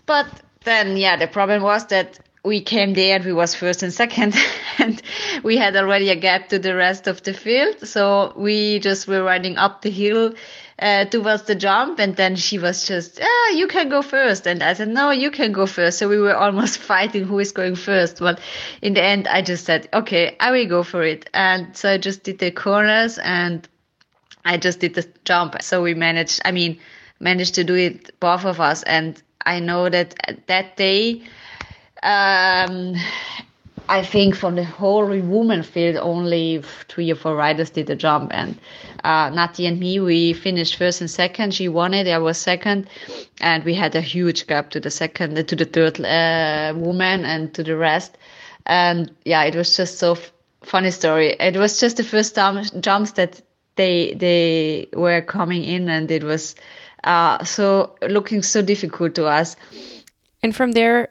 But 0.07 0.25
then, 0.63 0.97
yeah, 0.97 1.17
the 1.17 1.27
problem 1.27 1.61
was 1.61 1.85
that 1.87 2.19
we 2.45 2.61
came 2.61 2.93
there 2.93 3.15
and 3.15 3.25
we 3.25 3.33
was 3.33 3.55
first 3.55 3.81
and 3.81 3.91
second 3.91 4.35
and 4.77 5.01
we 5.43 5.57
had 5.57 5.75
already 5.75 6.09
a 6.09 6.15
gap 6.15 6.49
to 6.49 6.59
the 6.59 6.75
rest 6.75 7.07
of 7.07 7.23
the 7.23 7.33
field. 7.33 7.87
So 7.87 8.33
we 8.35 8.79
just 8.79 9.07
were 9.07 9.23
running 9.23 9.57
up 9.57 9.81
the 9.81 9.89
hill 9.89 10.35
uh, 10.77 11.05
towards 11.05 11.43
the 11.43 11.55
jump 11.55 11.99
and 11.99 12.15
then 12.15 12.35
she 12.35 12.59
was 12.59 12.85
just 12.85 13.19
ah 13.21 13.49
you 13.51 13.67
can 13.67 13.89
go 13.89 14.01
first. 14.01 14.45
And 14.45 14.61
i 14.61 14.73
said 14.73 14.89
no 14.89 15.09
you 15.09 15.31
can 15.31 15.51
go 15.51 15.65
first. 15.65 15.97
So 15.97 16.07
we 16.07 16.19
were 16.19 16.35
almost 16.35 16.77
fighting 16.91 17.23
who 17.23 17.39
is 17.39 17.51
going 17.51 17.75
first. 17.75 18.19
But 18.19 18.39
in 18.81 18.93
the 18.93 19.03
end 19.03 19.27
i 19.27 19.41
just 19.41 19.65
said 19.65 19.89
okay 19.93 20.35
i 20.39 20.51
will 20.51 20.67
go 20.67 20.83
for 20.83 21.03
it. 21.03 21.29
And 21.33 21.75
so 21.75 21.91
i 21.91 21.97
just 21.97 22.23
did 22.23 22.39
the 22.39 22.51
corners 22.51 23.17
and 23.17 23.67
i 24.43 24.57
just 24.57 24.79
did 24.79 24.93
the 24.93 25.07
jump. 25.23 25.61
So 25.61 25.81
we 25.81 25.95
managed 25.95 26.41
i 26.45 26.51
mean 26.51 26.77
managed 27.19 27.55
to 27.55 27.63
do 27.63 27.75
it 27.75 28.19
both 28.19 28.45
of 28.45 28.61
us. 28.61 28.83
And 28.83 29.21
i 29.45 29.59
know 29.59 29.89
that 29.89 30.45
that 30.47 30.77
day 30.77 31.23
um, 32.05 32.95
I 33.89 34.03
think 34.03 34.35
from 34.35 34.55
the 34.55 34.63
whole 34.63 35.05
woman 35.05 35.63
field, 35.63 35.97
only 35.97 36.61
three 36.87 37.11
or 37.11 37.15
four 37.15 37.35
riders 37.35 37.71
did 37.71 37.87
the 37.87 37.95
jump, 37.95 38.31
and 38.33 38.57
uh, 39.03 39.29
Nati 39.29 39.65
and 39.65 39.79
me, 39.79 39.99
we 39.99 40.33
finished 40.33 40.75
first 40.75 41.01
and 41.01 41.09
second. 41.09 41.53
She 41.53 41.67
won 41.67 41.93
it, 41.93 42.07
I 42.07 42.17
was 42.19 42.37
second, 42.37 42.87
and 43.41 43.63
we 43.63 43.73
had 43.73 43.95
a 43.95 44.01
huge 44.01 44.47
gap 44.47 44.69
to 44.71 44.79
the 44.79 44.91
second, 44.91 45.47
to 45.47 45.55
the 45.55 45.65
third 45.65 45.99
uh, 46.01 46.73
woman, 46.75 47.25
and 47.25 47.53
to 47.55 47.63
the 47.63 47.75
rest. 47.75 48.17
And 48.65 49.11
yeah, 49.25 49.43
it 49.43 49.55
was 49.55 49.75
just 49.75 49.99
so 49.99 50.13
f- 50.13 50.31
funny 50.63 50.91
story. 50.91 51.35
It 51.39 51.57
was 51.57 51.79
just 51.79 51.97
the 51.97 52.03
first 52.03 52.33
time 52.35 52.63
jumps 52.81 53.11
that 53.13 53.41
they 53.75 54.13
they 54.13 54.87
were 54.93 55.21
coming 55.21 55.63
in, 55.63 55.89
and 55.89 56.09
it 56.09 56.23
was 56.23 56.55
uh, 57.03 57.43
so 57.43 57.95
looking 58.07 58.41
so 58.41 58.61
difficult 58.61 59.15
to 59.15 59.25
us. 59.25 59.55
And 60.41 60.55
from 60.55 60.71
there, 60.73 61.09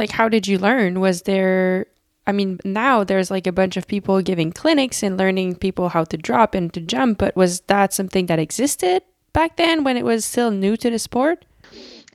like 0.00 0.10
how 0.10 0.28
did 0.28 0.48
you 0.48 0.58
learn? 0.58 0.98
Was 0.98 1.22
there 1.22 1.86
i 2.26 2.32
mean 2.32 2.58
now 2.64 3.02
there's 3.02 3.30
like 3.30 3.46
a 3.46 3.52
bunch 3.52 3.76
of 3.76 3.86
people 3.86 4.20
giving 4.22 4.52
clinics 4.52 5.02
and 5.02 5.16
learning 5.16 5.54
people 5.54 5.88
how 5.88 6.04
to 6.04 6.16
drop 6.16 6.54
and 6.54 6.72
to 6.74 6.80
jump 6.80 7.18
but 7.18 7.34
was 7.34 7.60
that 7.62 7.94
something 7.94 8.26
that 8.26 8.38
existed 8.38 9.02
back 9.32 9.56
then 9.56 9.84
when 9.84 9.96
it 9.96 10.04
was 10.04 10.24
still 10.24 10.50
new 10.50 10.76
to 10.76 10.90
the 10.90 10.98
sport? 10.98 11.44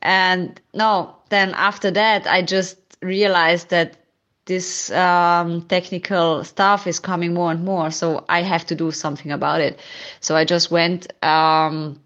And 0.02 0.62
no 0.74 1.16
then 1.30 1.54
after 1.56 1.90
that 1.92 2.28
i 2.28 2.42
just 2.42 2.78
realized 3.02 3.70
that 3.70 3.98
this 4.46 4.92
um, 4.92 5.64
technical 5.64 6.44
stuff 6.44 6.86
is 6.86 7.00
coming 7.00 7.34
more 7.34 7.50
and 7.52 7.66
more 7.66 7.90
so 7.90 8.24
i 8.30 8.44
have 8.44 8.66
to 8.66 8.76
do 8.76 8.92
something 8.92 9.32
about 9.32 9.60
it. 9.60 9.80
So 10.20 10.36
i 10.36 10.46
just 10.46 10.70
went 10.70 11.12
um, 11.24 12.00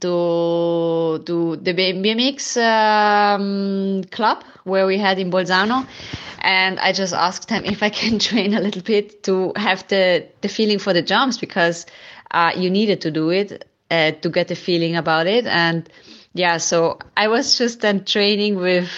to 0.00 1.22
to 1.24 1.56
the 1.56 1.74
BMX 1.74 2.56
um, 2.56 4.04
club 4.10 4.44
where 4.64 4.86
we 4.86 4.98
had 4.98 5.18
in 5.18 5.30
Bolzano, 5.30 5.86
and 6.40 6.78
I 6.78 6.92
just 6.92 7.14
asked 7.14 7.48
them 7.48 7.64
if 7.64 7.82
I 7.82 7.90
can 7.90 8.18
train 8.28 8.54
a 8.54 8.60
little 8.60 8.82
bit 8.82 9.22
to 9.24 9.52
have 9.56 9.86
the 9.88 10.26
the 10.40 10.48
feeling 10.48 10.78
for 10.78 10.92
the 10.92 11.02
jumps 11.02 11.38
because 11.38 11.86
uh, 12.30 12.52
you 12.56 12.70
needed 12.70 13.00
to 13.02 13.10
do 13.10 13.30
it 13.30 13.64
uh, 13.90 14.12
to 14.12 14.28
get 14.28 14.48
the 14.48 14.56
feeling 14.56 14.96
about 14.96 15.26
it, 15.26 15.46
and 15.46 15.88
yeah, 16.34 16.58
so 16.58 16.98
I 17.16 17.28
was 17.28 17.56
just 17.58 17.80
then 17.80 18.04
training 18.04 18.56
with 18.56 18.90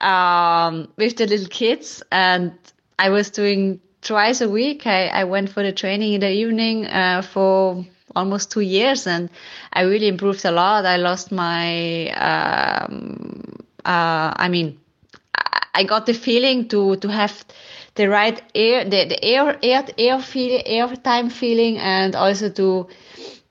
um, 0.00 0.88
with 0.96 1.16
the 1.16 1.26
little 1.26 1.48
kids, 1.48 2.02
and 2.12 2.52
I 2.98 3.08
was 3.10 3.30
doing 3.30 3.80
twice 4.02 4.40
a 4.40 4.48
week. 4.48 4.86
I, 4.86 5.06
I 5.06 5.24
went 5.24 5.48
for 5.48 5.62
the 5.62 5.72
training 5.72 6.14
in 6.14 6.20
the 6.20 6.30
evening 6.30 6.86
uh, 6.86 7.22
for 7.22 7.84
almost 8.14 8.50
two 8.50 8.60
years 8.60 9.06
and 9.06 9.30
I 9.72 9.82
really 9.82 10.08
improved 10.08 10.44
a 10.44 10.50
lot. 10.50 10.86
I 10.86 10.96
lost 10.96 11.32
my, 11.32 12.10
um, 12.10 13.42
uh, 13.84 14.32
I 14.36 14.48
mean, 14.48 14.78
I 15.74 15.84
got 15.84 16.06
the 16.06 16.14
feeling 16.14 16.68
to, 16.68 16.96
to 16.96 17.08
have 17.08 17.44
the 17.94 18.08
right 18.08 18.40
air, 18.54 18.84
the, 18.84 19.04
the 19.04 19.24
air, 19.24 19.58
air, 19.62 19.86
air 19.98 20.20
feel, 20.20 20.62
air 20.64 20.88
time 20.96 21.30
feeling 21.30 21.78
and 21.78 22.14
also 22.14 22.50
to, 22.50 22.88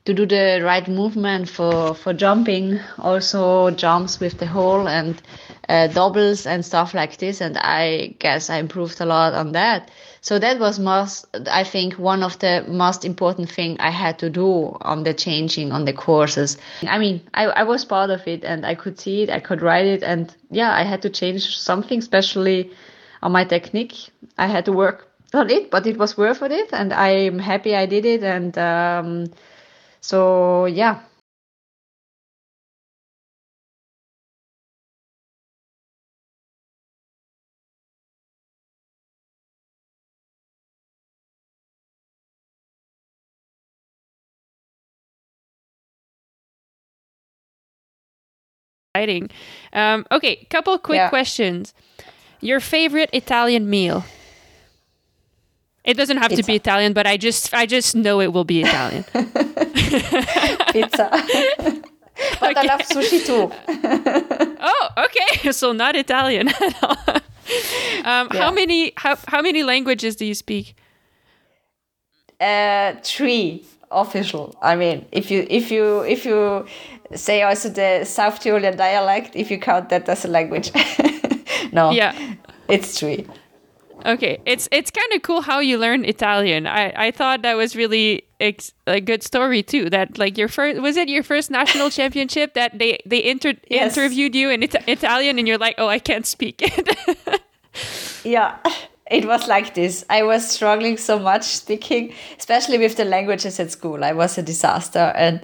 to 0.06 0.14
do 0.14 0.26
the 0.26 0.62
right 0.64 0.88
movement 0.88 1.50
for, 1.50 1.94
for 1.94 2.14
jumping, 2.14 2.80
also 2.98 3.72
jumps 3.72 4.20
with 4.20 4.40
the 4.40 4.48
hole 4.48 4.88
and 4.88 5.22
uh, 5.70 5.88
doubles 5.88 6.46
and 6.46 6.66
stuff 6.66 6.94
like 6.94 7.18
this. 7.18 7.42
And 7.42 7.58
I 7.58 8.16
guess 8.20 8.50
I 8.50 8.58
improved 8.58 9.00
a 9.02 9.06
lot 9.06 9.34
on 9.34 9.52
that. 9.54 9.90
So 10.22 10.38
that 10.38 10.60
was 10.60 10.78
most, 10.78 11.26
I 11.50 11.64
think, 11.64 11.96
one 11.96 12.22
of 12.22 12.38
the 12.38 12.64
most 12.68 13.04
important 13.06 13.50
thing 13.50 13.78
I 13.80 13.90
had 13.90 14.20
to 14.20 14.30
do 14.30 14.78
on 14.82 15.04
the 15.04 15.16
changing 15.16 15.72
on 15.72 15.86
the 15.86 15.94
courses. 15.94 16.58
I 16.88 17.00
mean, 17.00 17.22
I, 17.34 17.46
I 17.46 17.64
was 17.64 17.86
part 17.86 18.12
of 18.12 18.28
it 18.28 18.46
and 18.46 18.64
I 18.64 18.76
could 18.76 19.00
see 19.00 19.24
it, 19.24 19.32
I 19.32 19.40
could 19.40 19.64
write 19.64 19.88
it. 19.88 20.04
And 20.04 20.34
yeah, 20.52 20.74
I 20.76 20.84
had 20.84 21.02
to 21.02 21.10
change 21.10 21.58
something, 21.58 21.98
especially 21.98 22.70
on 23.24 23.32
my 23.32 23.46
technique. 23.46 24.10
I 24.38 24.46
had 24.46 24.66
to 24.66 24.72
work 24.72 25.08
on 25.34 25.50
it, 25.50 25.72
but 25.72 25.88
it 25.88 25.98
was 25.98 26.16
worth 26.16 26.44
it. 26.44 26.70
And 26.72 26.94
I'm 26.94 27.40
happy 27.40 27.76
I 27.76 27.88
did 27.88 28.06
it. 28.06 28.24
And, 28.24 28.56
um, 28.60 29.32
so 30.02 30.66
yeah 30.66 31.00
exciting. 49.02 49.30
Um, 49.74 50.06
okay, 50.12 50.48
couple 50.50 50.78
quick 50.78 50.98
Yeah. 50.98 51.10
questions. 51.10 51.74
Your 52.42 52.60
favorite 52.60 53.10
Italian 53.14 53.70
meal? 53.70 54.04
It 55.84 55.98
doesn't 55.98 56.18
have 56.18 56.32
to 56.36 56.44
be 56.44 56.56
Italian, 56.56 56.94
but 56.94 57.08
I 57.08 57.18
just 57.18 57.54
I 57.54 57.66
just 57.66 57.96
know 57.96 58.22
it 58.22 58.32
will 58.34 58.44
be 58.46 58.62
Italian. 58.62 59.04
Pizza. 60.74 61.10
but 62.40 62.56
I 62.58 62.64
love 62.64 62.82
sushi 62.82 63.26
too. 63.26 63.50
oh, 64.62 64.90
okay. 65.06 65.52
So 65.52 65.72
not 65.74 65.96
Italian 65.96 66.50
at 66.50 66.84
all. 66.84 66.98
Um, 68.06 68.30
How 68.30 68.52
many 68.52 68.94
how, 68.96 69.18
how 69.28 69.42
many 69.42 69.64
languages 69.64 70.16
do 70.16 70.26
you 70.26 70.36
speak? 70.36 70.76
Uh, 72.40 72.94
three 73.04 73.66
official. 73.92 74.56
I 74.62 74.76
mean, 74.76 75.06
if 75.12 75.32
you 75.32 75.46
if 75.50 75.72
you 75.72 76.02
if 76.02 76.26
you 76.26 76.66
say 77.16 77.42
also 77.44 77.70
the 77.70 78.06
South 78.06 78.40
Tyrolean 78.42 78.78
dialect, 78.78 79.36
if 79.36 79.52
you 79.52 79.60
count 79.60 79.90
that 79.90 80.08
as 80.10 80.26
a 80.26 80.28
language, 80.28 80.72
no, 81.72 81.92
Yeah. 81.92 82.14
it's 82.68 83.00
three. 83.00 83.26
Okay, 84.04 84.40
it's 84.48 84.68
it's 84.72 84.90
kind 84.90 85.14
of 85.14 85.22
cool 85.22 85.42
how 85.42 85.60
you 85.60 85.78
learn 85.78 86.06
Italian. 86.06 86.66
I, 86.66 86.92
I 87.08 87.12
thought 87.12 87.44
that 87.44 87.56
was 87.56 87.76
really 87.76 88.24
ex- 88.40 88.74
a 88.88 89.00
good 89.00 89.22
story 89.22 89.62
too. 89.62 89.92
That 89.92 90.18
like 90.18 90.40
your 90.40 90.48
first 90.48 90.82
was 90.82 90.98
it 90.98 91.08
your 91.08 91.22
first 91.22 91.52
national 91.52 91.90
championship 92.00 92.56
that 92.56 92.80
they 92.80 92.98
they 93.06 93.24
inter- 93.24 93.54
Yes. 93.70 93.96
interviewed 93.96 94.34
you 94.34 94.50
in 94.50 94.64
Ita- 94.64 94.90
Italian 94.92 95.38
and 95.38 95.48
you're 95.48 95.60
like, 95.60 95.76
oh, 95.78 95.88
I 95.88 96.00
can't 96.00 96.26
speak 96.26 96.62
it. 96.64 97.42
Yeah, 98.24 98.58
it 99.12 99.26
was 99.26 99.48
like 99.48 99.74
this. 99.74 100.06
I 100.10 100.24
was 100.24 100.50
struggling 100.50 100.96
so 100.98 101.20
much 101.20 101.44
speaking, 101.44 102.14
especially 102.40 102.78
with 102.78 102.96
the 102.96 103.04
languages 103.04 103.60
at 103.60 103.70
school. 103.70 104.04
I 104.04 104.14
was 104.14 104.38
a 104.38 104.42
disaster, 104.42 105.12
and 105.16 105.42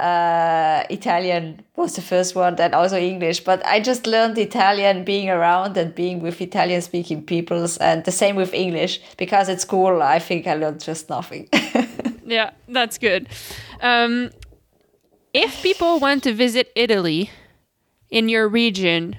uh, 0.00 0.82
Italian 0.90 1.62
was 1.76 1.94
the 1.94 2.02
first 2.02 2.34
one, 2.34 2.56
then 2.56 2.74
also 2.74 2.98
English. 2.98 3.40
But 3.40 3.64
I 3.64 3.78
just 3.78 4.08
learned 4.08 4.36
Italian 4.36 5.04
being 5.04 5.30
around 5.30 5.76
and 5.76 5.94
being 5.94 6.20
with 6.20 6.40
Italian 6.40 6.82
speaking 6.82 7.22
peoples, 7.22 7.76
and 7.78 8.04
the 8.04 8.12
same 8.12 8.34
with 8.34 8.52
English 8.52 9.00
because 9.16 9.48
at 9.48 9.60
school 9.60 10.02
I 10.02 10.18
think 10.18 10.48
I 10.48 10.54
learned 10.54 10.80
just 10.80 11.08
nothing. 11.08 11.48
yeah, 12.26 12.50
that's 12.66 12.98
good. 12.98 13.28
Um, 13.80 14.30
if 15.32 15.62
people 15.62 16.00
want 16.00 16.24
to 16.24 16.32
visit 16.32 16.72
Italy 16.74 17.30
in 18.10 18.28
your 18.28 18.48
region, 18.48 19.16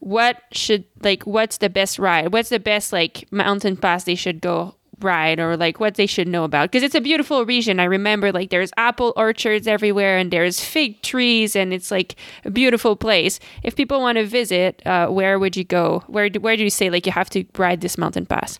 what 0.00 0.42
should 0.52 0.84
like 1.02 1.24
what's 1.24 1.58
the 1.58 1.68
best 1.68 1.98
ride? 1.98 2.32
What's 2.32 2.48
the 2.48 2.60
best 2.60 2.92
like 2.92 3.30
mountain 3.30 3.76
pass 3.76 4.04
they 4.04 4.14
should 4.14 4.40
go 4.40 4.74
ride 5.00 5.38
or 5.38 5.56
like 5.56 5.80
what 5.80 5.94
they 5.94 6.06
should 6.06 6.28
know 6.28 6.44
about? 6.44 6.70
Because 6.70 6.82
it's 6.82 6.94
a 6.94 7.00
beautiful 7.00 7.44
region. 7.44 7.80
I 7.80 7.84
remember 7.84 8.32
like 8.32 8.50
there's 8.50 8.70
apple 8.76 9.12
orchards 9.16 9.66
everywhere 9.66 10.18
and 10.18 10.30
there's 10.30 10.60
fig 10.60 11.02
trees 11.02 11.56
and 11.56 11.72
it's 11.72 11.90
like 11.90 12.16
a 12.44 12.50
beautiful 12.50 12.96
place. 12.96 13.40
If 13.62 13.76
people 13.76 14.00
want 14.00 14.18
to 14.18 14.26
visit, 14.26 14.82
uh, 14.86 15.08
where 15.08 15.38
would 15.38 15.56
you 15.56 15.64
go? 15.64 16.02
Where 16.06 16.28
do, 16.28 16.40
where 16.40 16.56
do 16.56 16.62
you 16.64 16.70
say 16.70 16.90
like 16.90 17.06
you 17.06 17.12
have 17.12 17.30
to 17.30 17.44
ride 17.56 17.80
this 17.80 17.98
mountain 17.98 18.26
pass? 18.26 18.58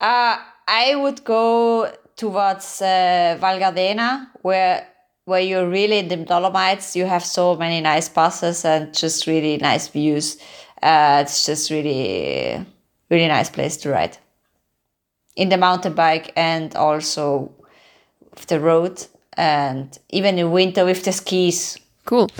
Uh, 0.00 0.36
I 0.68 0.94
would 0.96 1.24
go 1.24 1.92
towards 2.16 2.82
uh, 2.82 3.36
Val 3.40 3.58
Gardena, 3.58 4.28
where 4.42 4.86
where 5.26 5.40
you're 5.40 5.68
really 5.68 5.98
in 5.98 6.08
the 6.08 6.16
Dolomites. 6.16 6.96
You 6.96 7.04
have 7.04 7.24
so 7.24 7.56
many 7.56 7.80
nice 7.80 8.08
passes 8.08 8.64
and 8.64 8.94
just 8.96 9.26
really 9.26 9.58
nice 9.58 9.88
views. 9.88 10.38
Uh, 10.82 11.22
it's 11.22 11.44
just 11.44 11.70
really, 11.70 12.64
really 13.10 13.28
nice 13.28 13.50
place 13.50 13.76
to 13.78 13.90
ride. 13.90 14.16
In 15.34 15.50
the 15.50 15.58
mountain 15.58 15.94
bike 15.94 16.32
and 16.36 16.74
also 16.74 17.52
with 18.34 18.46
the 18.46 18.60
road, 18.60 19.04
and 19.36 19.98
even 20.10 20.38
in 20.38 20.50
winter 20.50 20.84
with 20.84 21.04
the 21.04 21.12
skis. 21.12 21.78
Cool. 22.04 22.30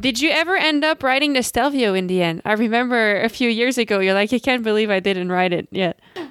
Did 0.00 0.20
you 0.20 0.30
ever 0.30 0.56
end 0.56 0.84
up 0.84 1.02
riding 1.02 1.34
the 1.34 1.42
Stelvio 1.42 1.92
in 1.92 2.06
the 2.06 2.22
end? 2.22 2.40
I 2.44 2.54
remember 2.54 3.20
a 3.20 3.28
few 3.28 3.50
years 3.50 3.76
ago, 3.76 4.00
you're 4.00 4.14
like, 4.14 4.32
I 4.32 4.38
can't 4.38 4.62
believe 4.62 4.90
I 4.90 5.00
didn't 5.00 5.30
ride 5.30 5.52
it 5.52 5.68
yet. 5.70 6.00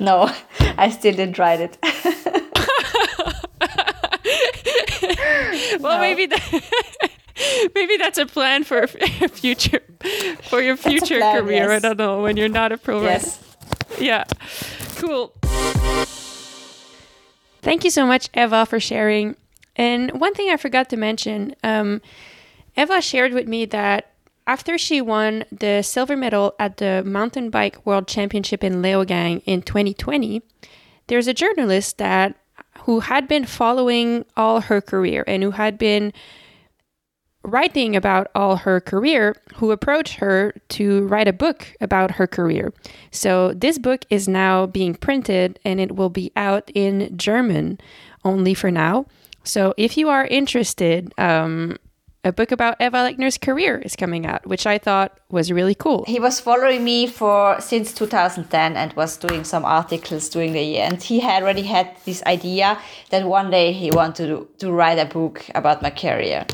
No, 0.00 0.30
I 0.78 0.88
still 0.90 1.14
didn't 1.14 1.38
ride 1.38 1.60
it. 1.60 1.78
Well, 5.80 5.98
maybe 5.98 6.26
that, 6.26 7.10
maybe 7.74 7.96
that's 7.96 8.18
a 8.18 8.26
plan 8.26 8.64
for 8.64 8.82
a 8.82 9.28
future 9.28 9.80
for 10.42 10.60
your 10.60 10.76
future 10.76 11.18
plan, 11.18 11.42
career. 11.42 11.70
I 11.70 11.78
don't 11.78 11.98
know 11.98 12.22
when 12.22 12.36
you're 12.36 12.48
not 12.48 12.72
a 12.72 12.78
pro 12.78 13.02
yes. 13.02 13.40
Yeah. 13.98 14.24
Cool. 14.96 15.32
Thank 17.62 17.84
you 17.84 17.90
so 17.90 18.06
much, 18.06 18.28
Eva, 18.34 18.66
for 18.66 18.78
sharing. 18.78 19.36
And 19.76 20.20
one 20.20 20.34
thing 20.34 20.50
I 20.50 20.56
forgot 20.56 20.90
to 20.90 20.96
mention 20.96 21.54
um, 21.64 22.02
Eva 22.76 23.00
shared 23.00 23.32
with 23.32 23.48
me 23.48 23.64
that 23.66 24.12
after 24.46 24.76
she 24.76 25.00
won 25.00 25.44
the 25.50 25.82
silver 25.82 26.16
medal 26.16 26.54
at 26.58 26.76
the 26.76 27.02
Mountain 27.04 27.50
Bike 27.50 27.84
World 27.86 28.06
Championship 28.06 28.62
in 28.62 28.82
Leogang 28.82 29.42
in 29.46 29.62
2020, 29.62 30.42
there's 31.06 31.26
a 31.26 31.34
journalist 31.34 31.98
that 31.98 32.36
who 32.84 33.00
had 33.00 33.26
been 33.26 33.46
following 33.46 34.24
all 34.36 34.60
her 34.60 34.80
career 34.80 35.24
and 35.26 35.42
who 35.42 35.52
had 35.52 35.78
been 35.78 36.12
writing 37.42 37.94
about 37.94 38.28
all 38.34 38.56
her 38.56 38.80
career 38.80 39.34
who 39.56 39.70
approached 39.70 40.14
her 40.14 40.54
to 40.68 41.06
write 41.06 41.28
a 41.28 41.32
book 41.32 41.74
about 41.80 42.12
her 42.12 42.26
career. 42.26 42.72
So 43.10 43.52
this 43.54 43.78
book 43.78 44.04
is 44.10 44.28
now 44.28 44.66
being 44.66 44.94
printed 44.94 45.58
and 45.64 45.80
it 45.80 45.96
will 45.96 46.10
be 46.10 46.30
out 46.36 46.70
in 46.74 47.16
German 47.16 47.78
only 48.24 48.54
for 48.54 48.70
now. 48.70 49.06
So 49.44 49.74
if 49.76 49.96
you 49.96 50.08
are 50.08 50.26
interested, 50.26 51.12
um, 51.18 51.76
a 52.24 52.32
book 52.32 52.50
about 52.50 52.80
Eva 52.80 52.96
Lechner's 52.98 53.38
career 53.38 53.78
is 53.78 53.94
coming 53.94 54.26
out, 54.26 54.46
which 54.46 54.66
I 54.66 54.78
thought 54.78 55.18
was 55.30 55.52
really 55.52 55.74
cool. 55.74 56.04
he 56.06 56.18
was 56.18 56.40
following 56.40 56.82
me 56.82 57.06
for 57.06 57.60
since 57.60 57.92
2010 57.92 58.76
and 58.76 58.92
was 58.94 59.16
doing 59.18 59.44
some 59.44 59.64
articles 59.64 60.28
during 60.30 60.52
the 60.52 60.62
year. 60.62 60.84
And 60.84 61.02
he 61.02 61.20
had 61.20 61.42
already 61.42 61.62
had 61.62 61.96
this 62.04 62.22
idea 62.24 62.78
that 63.10 63.26
one 63.26 63.50
day 63.50 63.72
he 63.72 63.90
wanted 63.90 64.28
to, 64.28 64.48
to 64.58 64.72
write 64.72 64.98
a 64.98 65.04
book 65.04 65.44
about 65.54 65.82
my 65.82 65.90
career. 65.90 66.46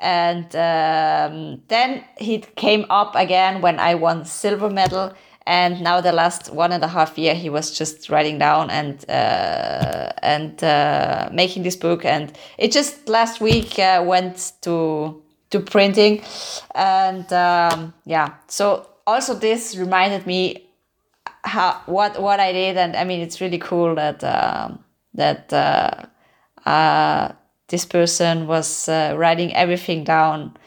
And 0.00 0.46
um, 0.56 1.62
then 1.68 2.04
he 2.18 2.38
came 2.54 2.86
up 2.88 3.16
again 3.16 3.60
when 3.60 3.80
i 3.80 3.96
won 3.96 4.24
silver 4.24 4.70
medal 4.70 5.12
and 5.48 5.80
now 5.80 6.02
the 6.02 6.12
last 6.12 6.52
one 6.52 6.72
and 6.72 6.84
a 6.84 6.88
half 6.88 7.16
year 7.16 7.34
he 7.34 7.48
was 7.48 7.70
just 7.70 8.10
writing 8.10 8.38
down 8.38 8.68
and 8.68 9.02
uh, 9.08 10.12
and 10.22 10.62
uh, 10.62 11.30
making 11.32 11.62
this 11.62 11.74
book. 11.74 12.04
And 12.04 12.36
it 12.58 12.70
just 12.70 13.08
last 13.08 13.40
week 13.40 13.78
uh, 13.78 14.04
went 14.06 14.52
to 14.60 15.22
to 15.50 15.60
printing. 15.60 16.22
And 16.74 17.32
um, 17.32 17.94
yeah. 18.04 18.34
So 18.48 18.86
also 19.06 19.34
this 19.34 19.74
reminded 19.74 20.26
me 20.26 20.68
how 21.44 21.80
what 21.86 22.20
what 22.20 22.40
I 22.40 22.52
did. 22.52 22.76
And 22.76 22.94
I 22.94 23.04
mean 23.04 23.20
it's 23.20 23.40
really 23.40 23.58
cool 23.58 23.94
that 23.94 24.22
um, 24.22 24.84
that 25.14 25.50
uh, 25.50 26.68
uh, 26.68 27.32
this 27.68 27.86
person 27.86 28.46
was 28.46 28.86
uh, 28.86 29.14
writing 29.16 29.54
everything 29.54 30.04
down 30.04 30.58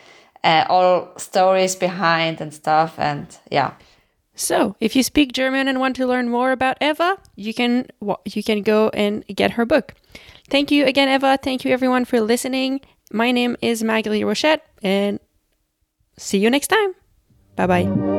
all 0.43 1.13
stories 1.17 1.75
behind 1.75 2.41
and 2.41 2.51
stuff. 2.51 2.97
And 2.97 3.27
yeah 3.51 3.73
So, 4.41 4.75
if 4.79 4.95
you 4.95 5.03
speak 5.03 5.33
German 5.33 5.67
and 5.67 5.79
want 5.79 5.95
to 5.97 6.07
learn 6.07 6.27
more 6.27 6.51
about 6.51 6.77
Eva, 6.81 7.17
you 7.35 7.53
can 7.53 7.85
you 8.25 8.41
can 8.41 8.63
go 8.63 8.89
and 8.89 9.23
get 9.27 9.51
her 9.51 9.67
book. 9.67 9.93
Thank 10.49 10.71
you 10.71 10.85
again, 10.85 11.07
Eva. 11.07 11.37
Thank 11.37 11.63
you 11.63 11.71
everyone 11.71 12.05
for 12.05 12.19
listening. 12.19 12.81
My 13.11 13.31
name 13.31 13.55
is 13.61 13.83
Magalie 13.83 14.23
Rochette, 14.23 14.61
and 14.81 15.19
see 16.17 16.39
you 16.39 16.49
next 16.49 16.67
time. 16.69 16.95
Bye 17.55 17.67
bye. 17.67 18.10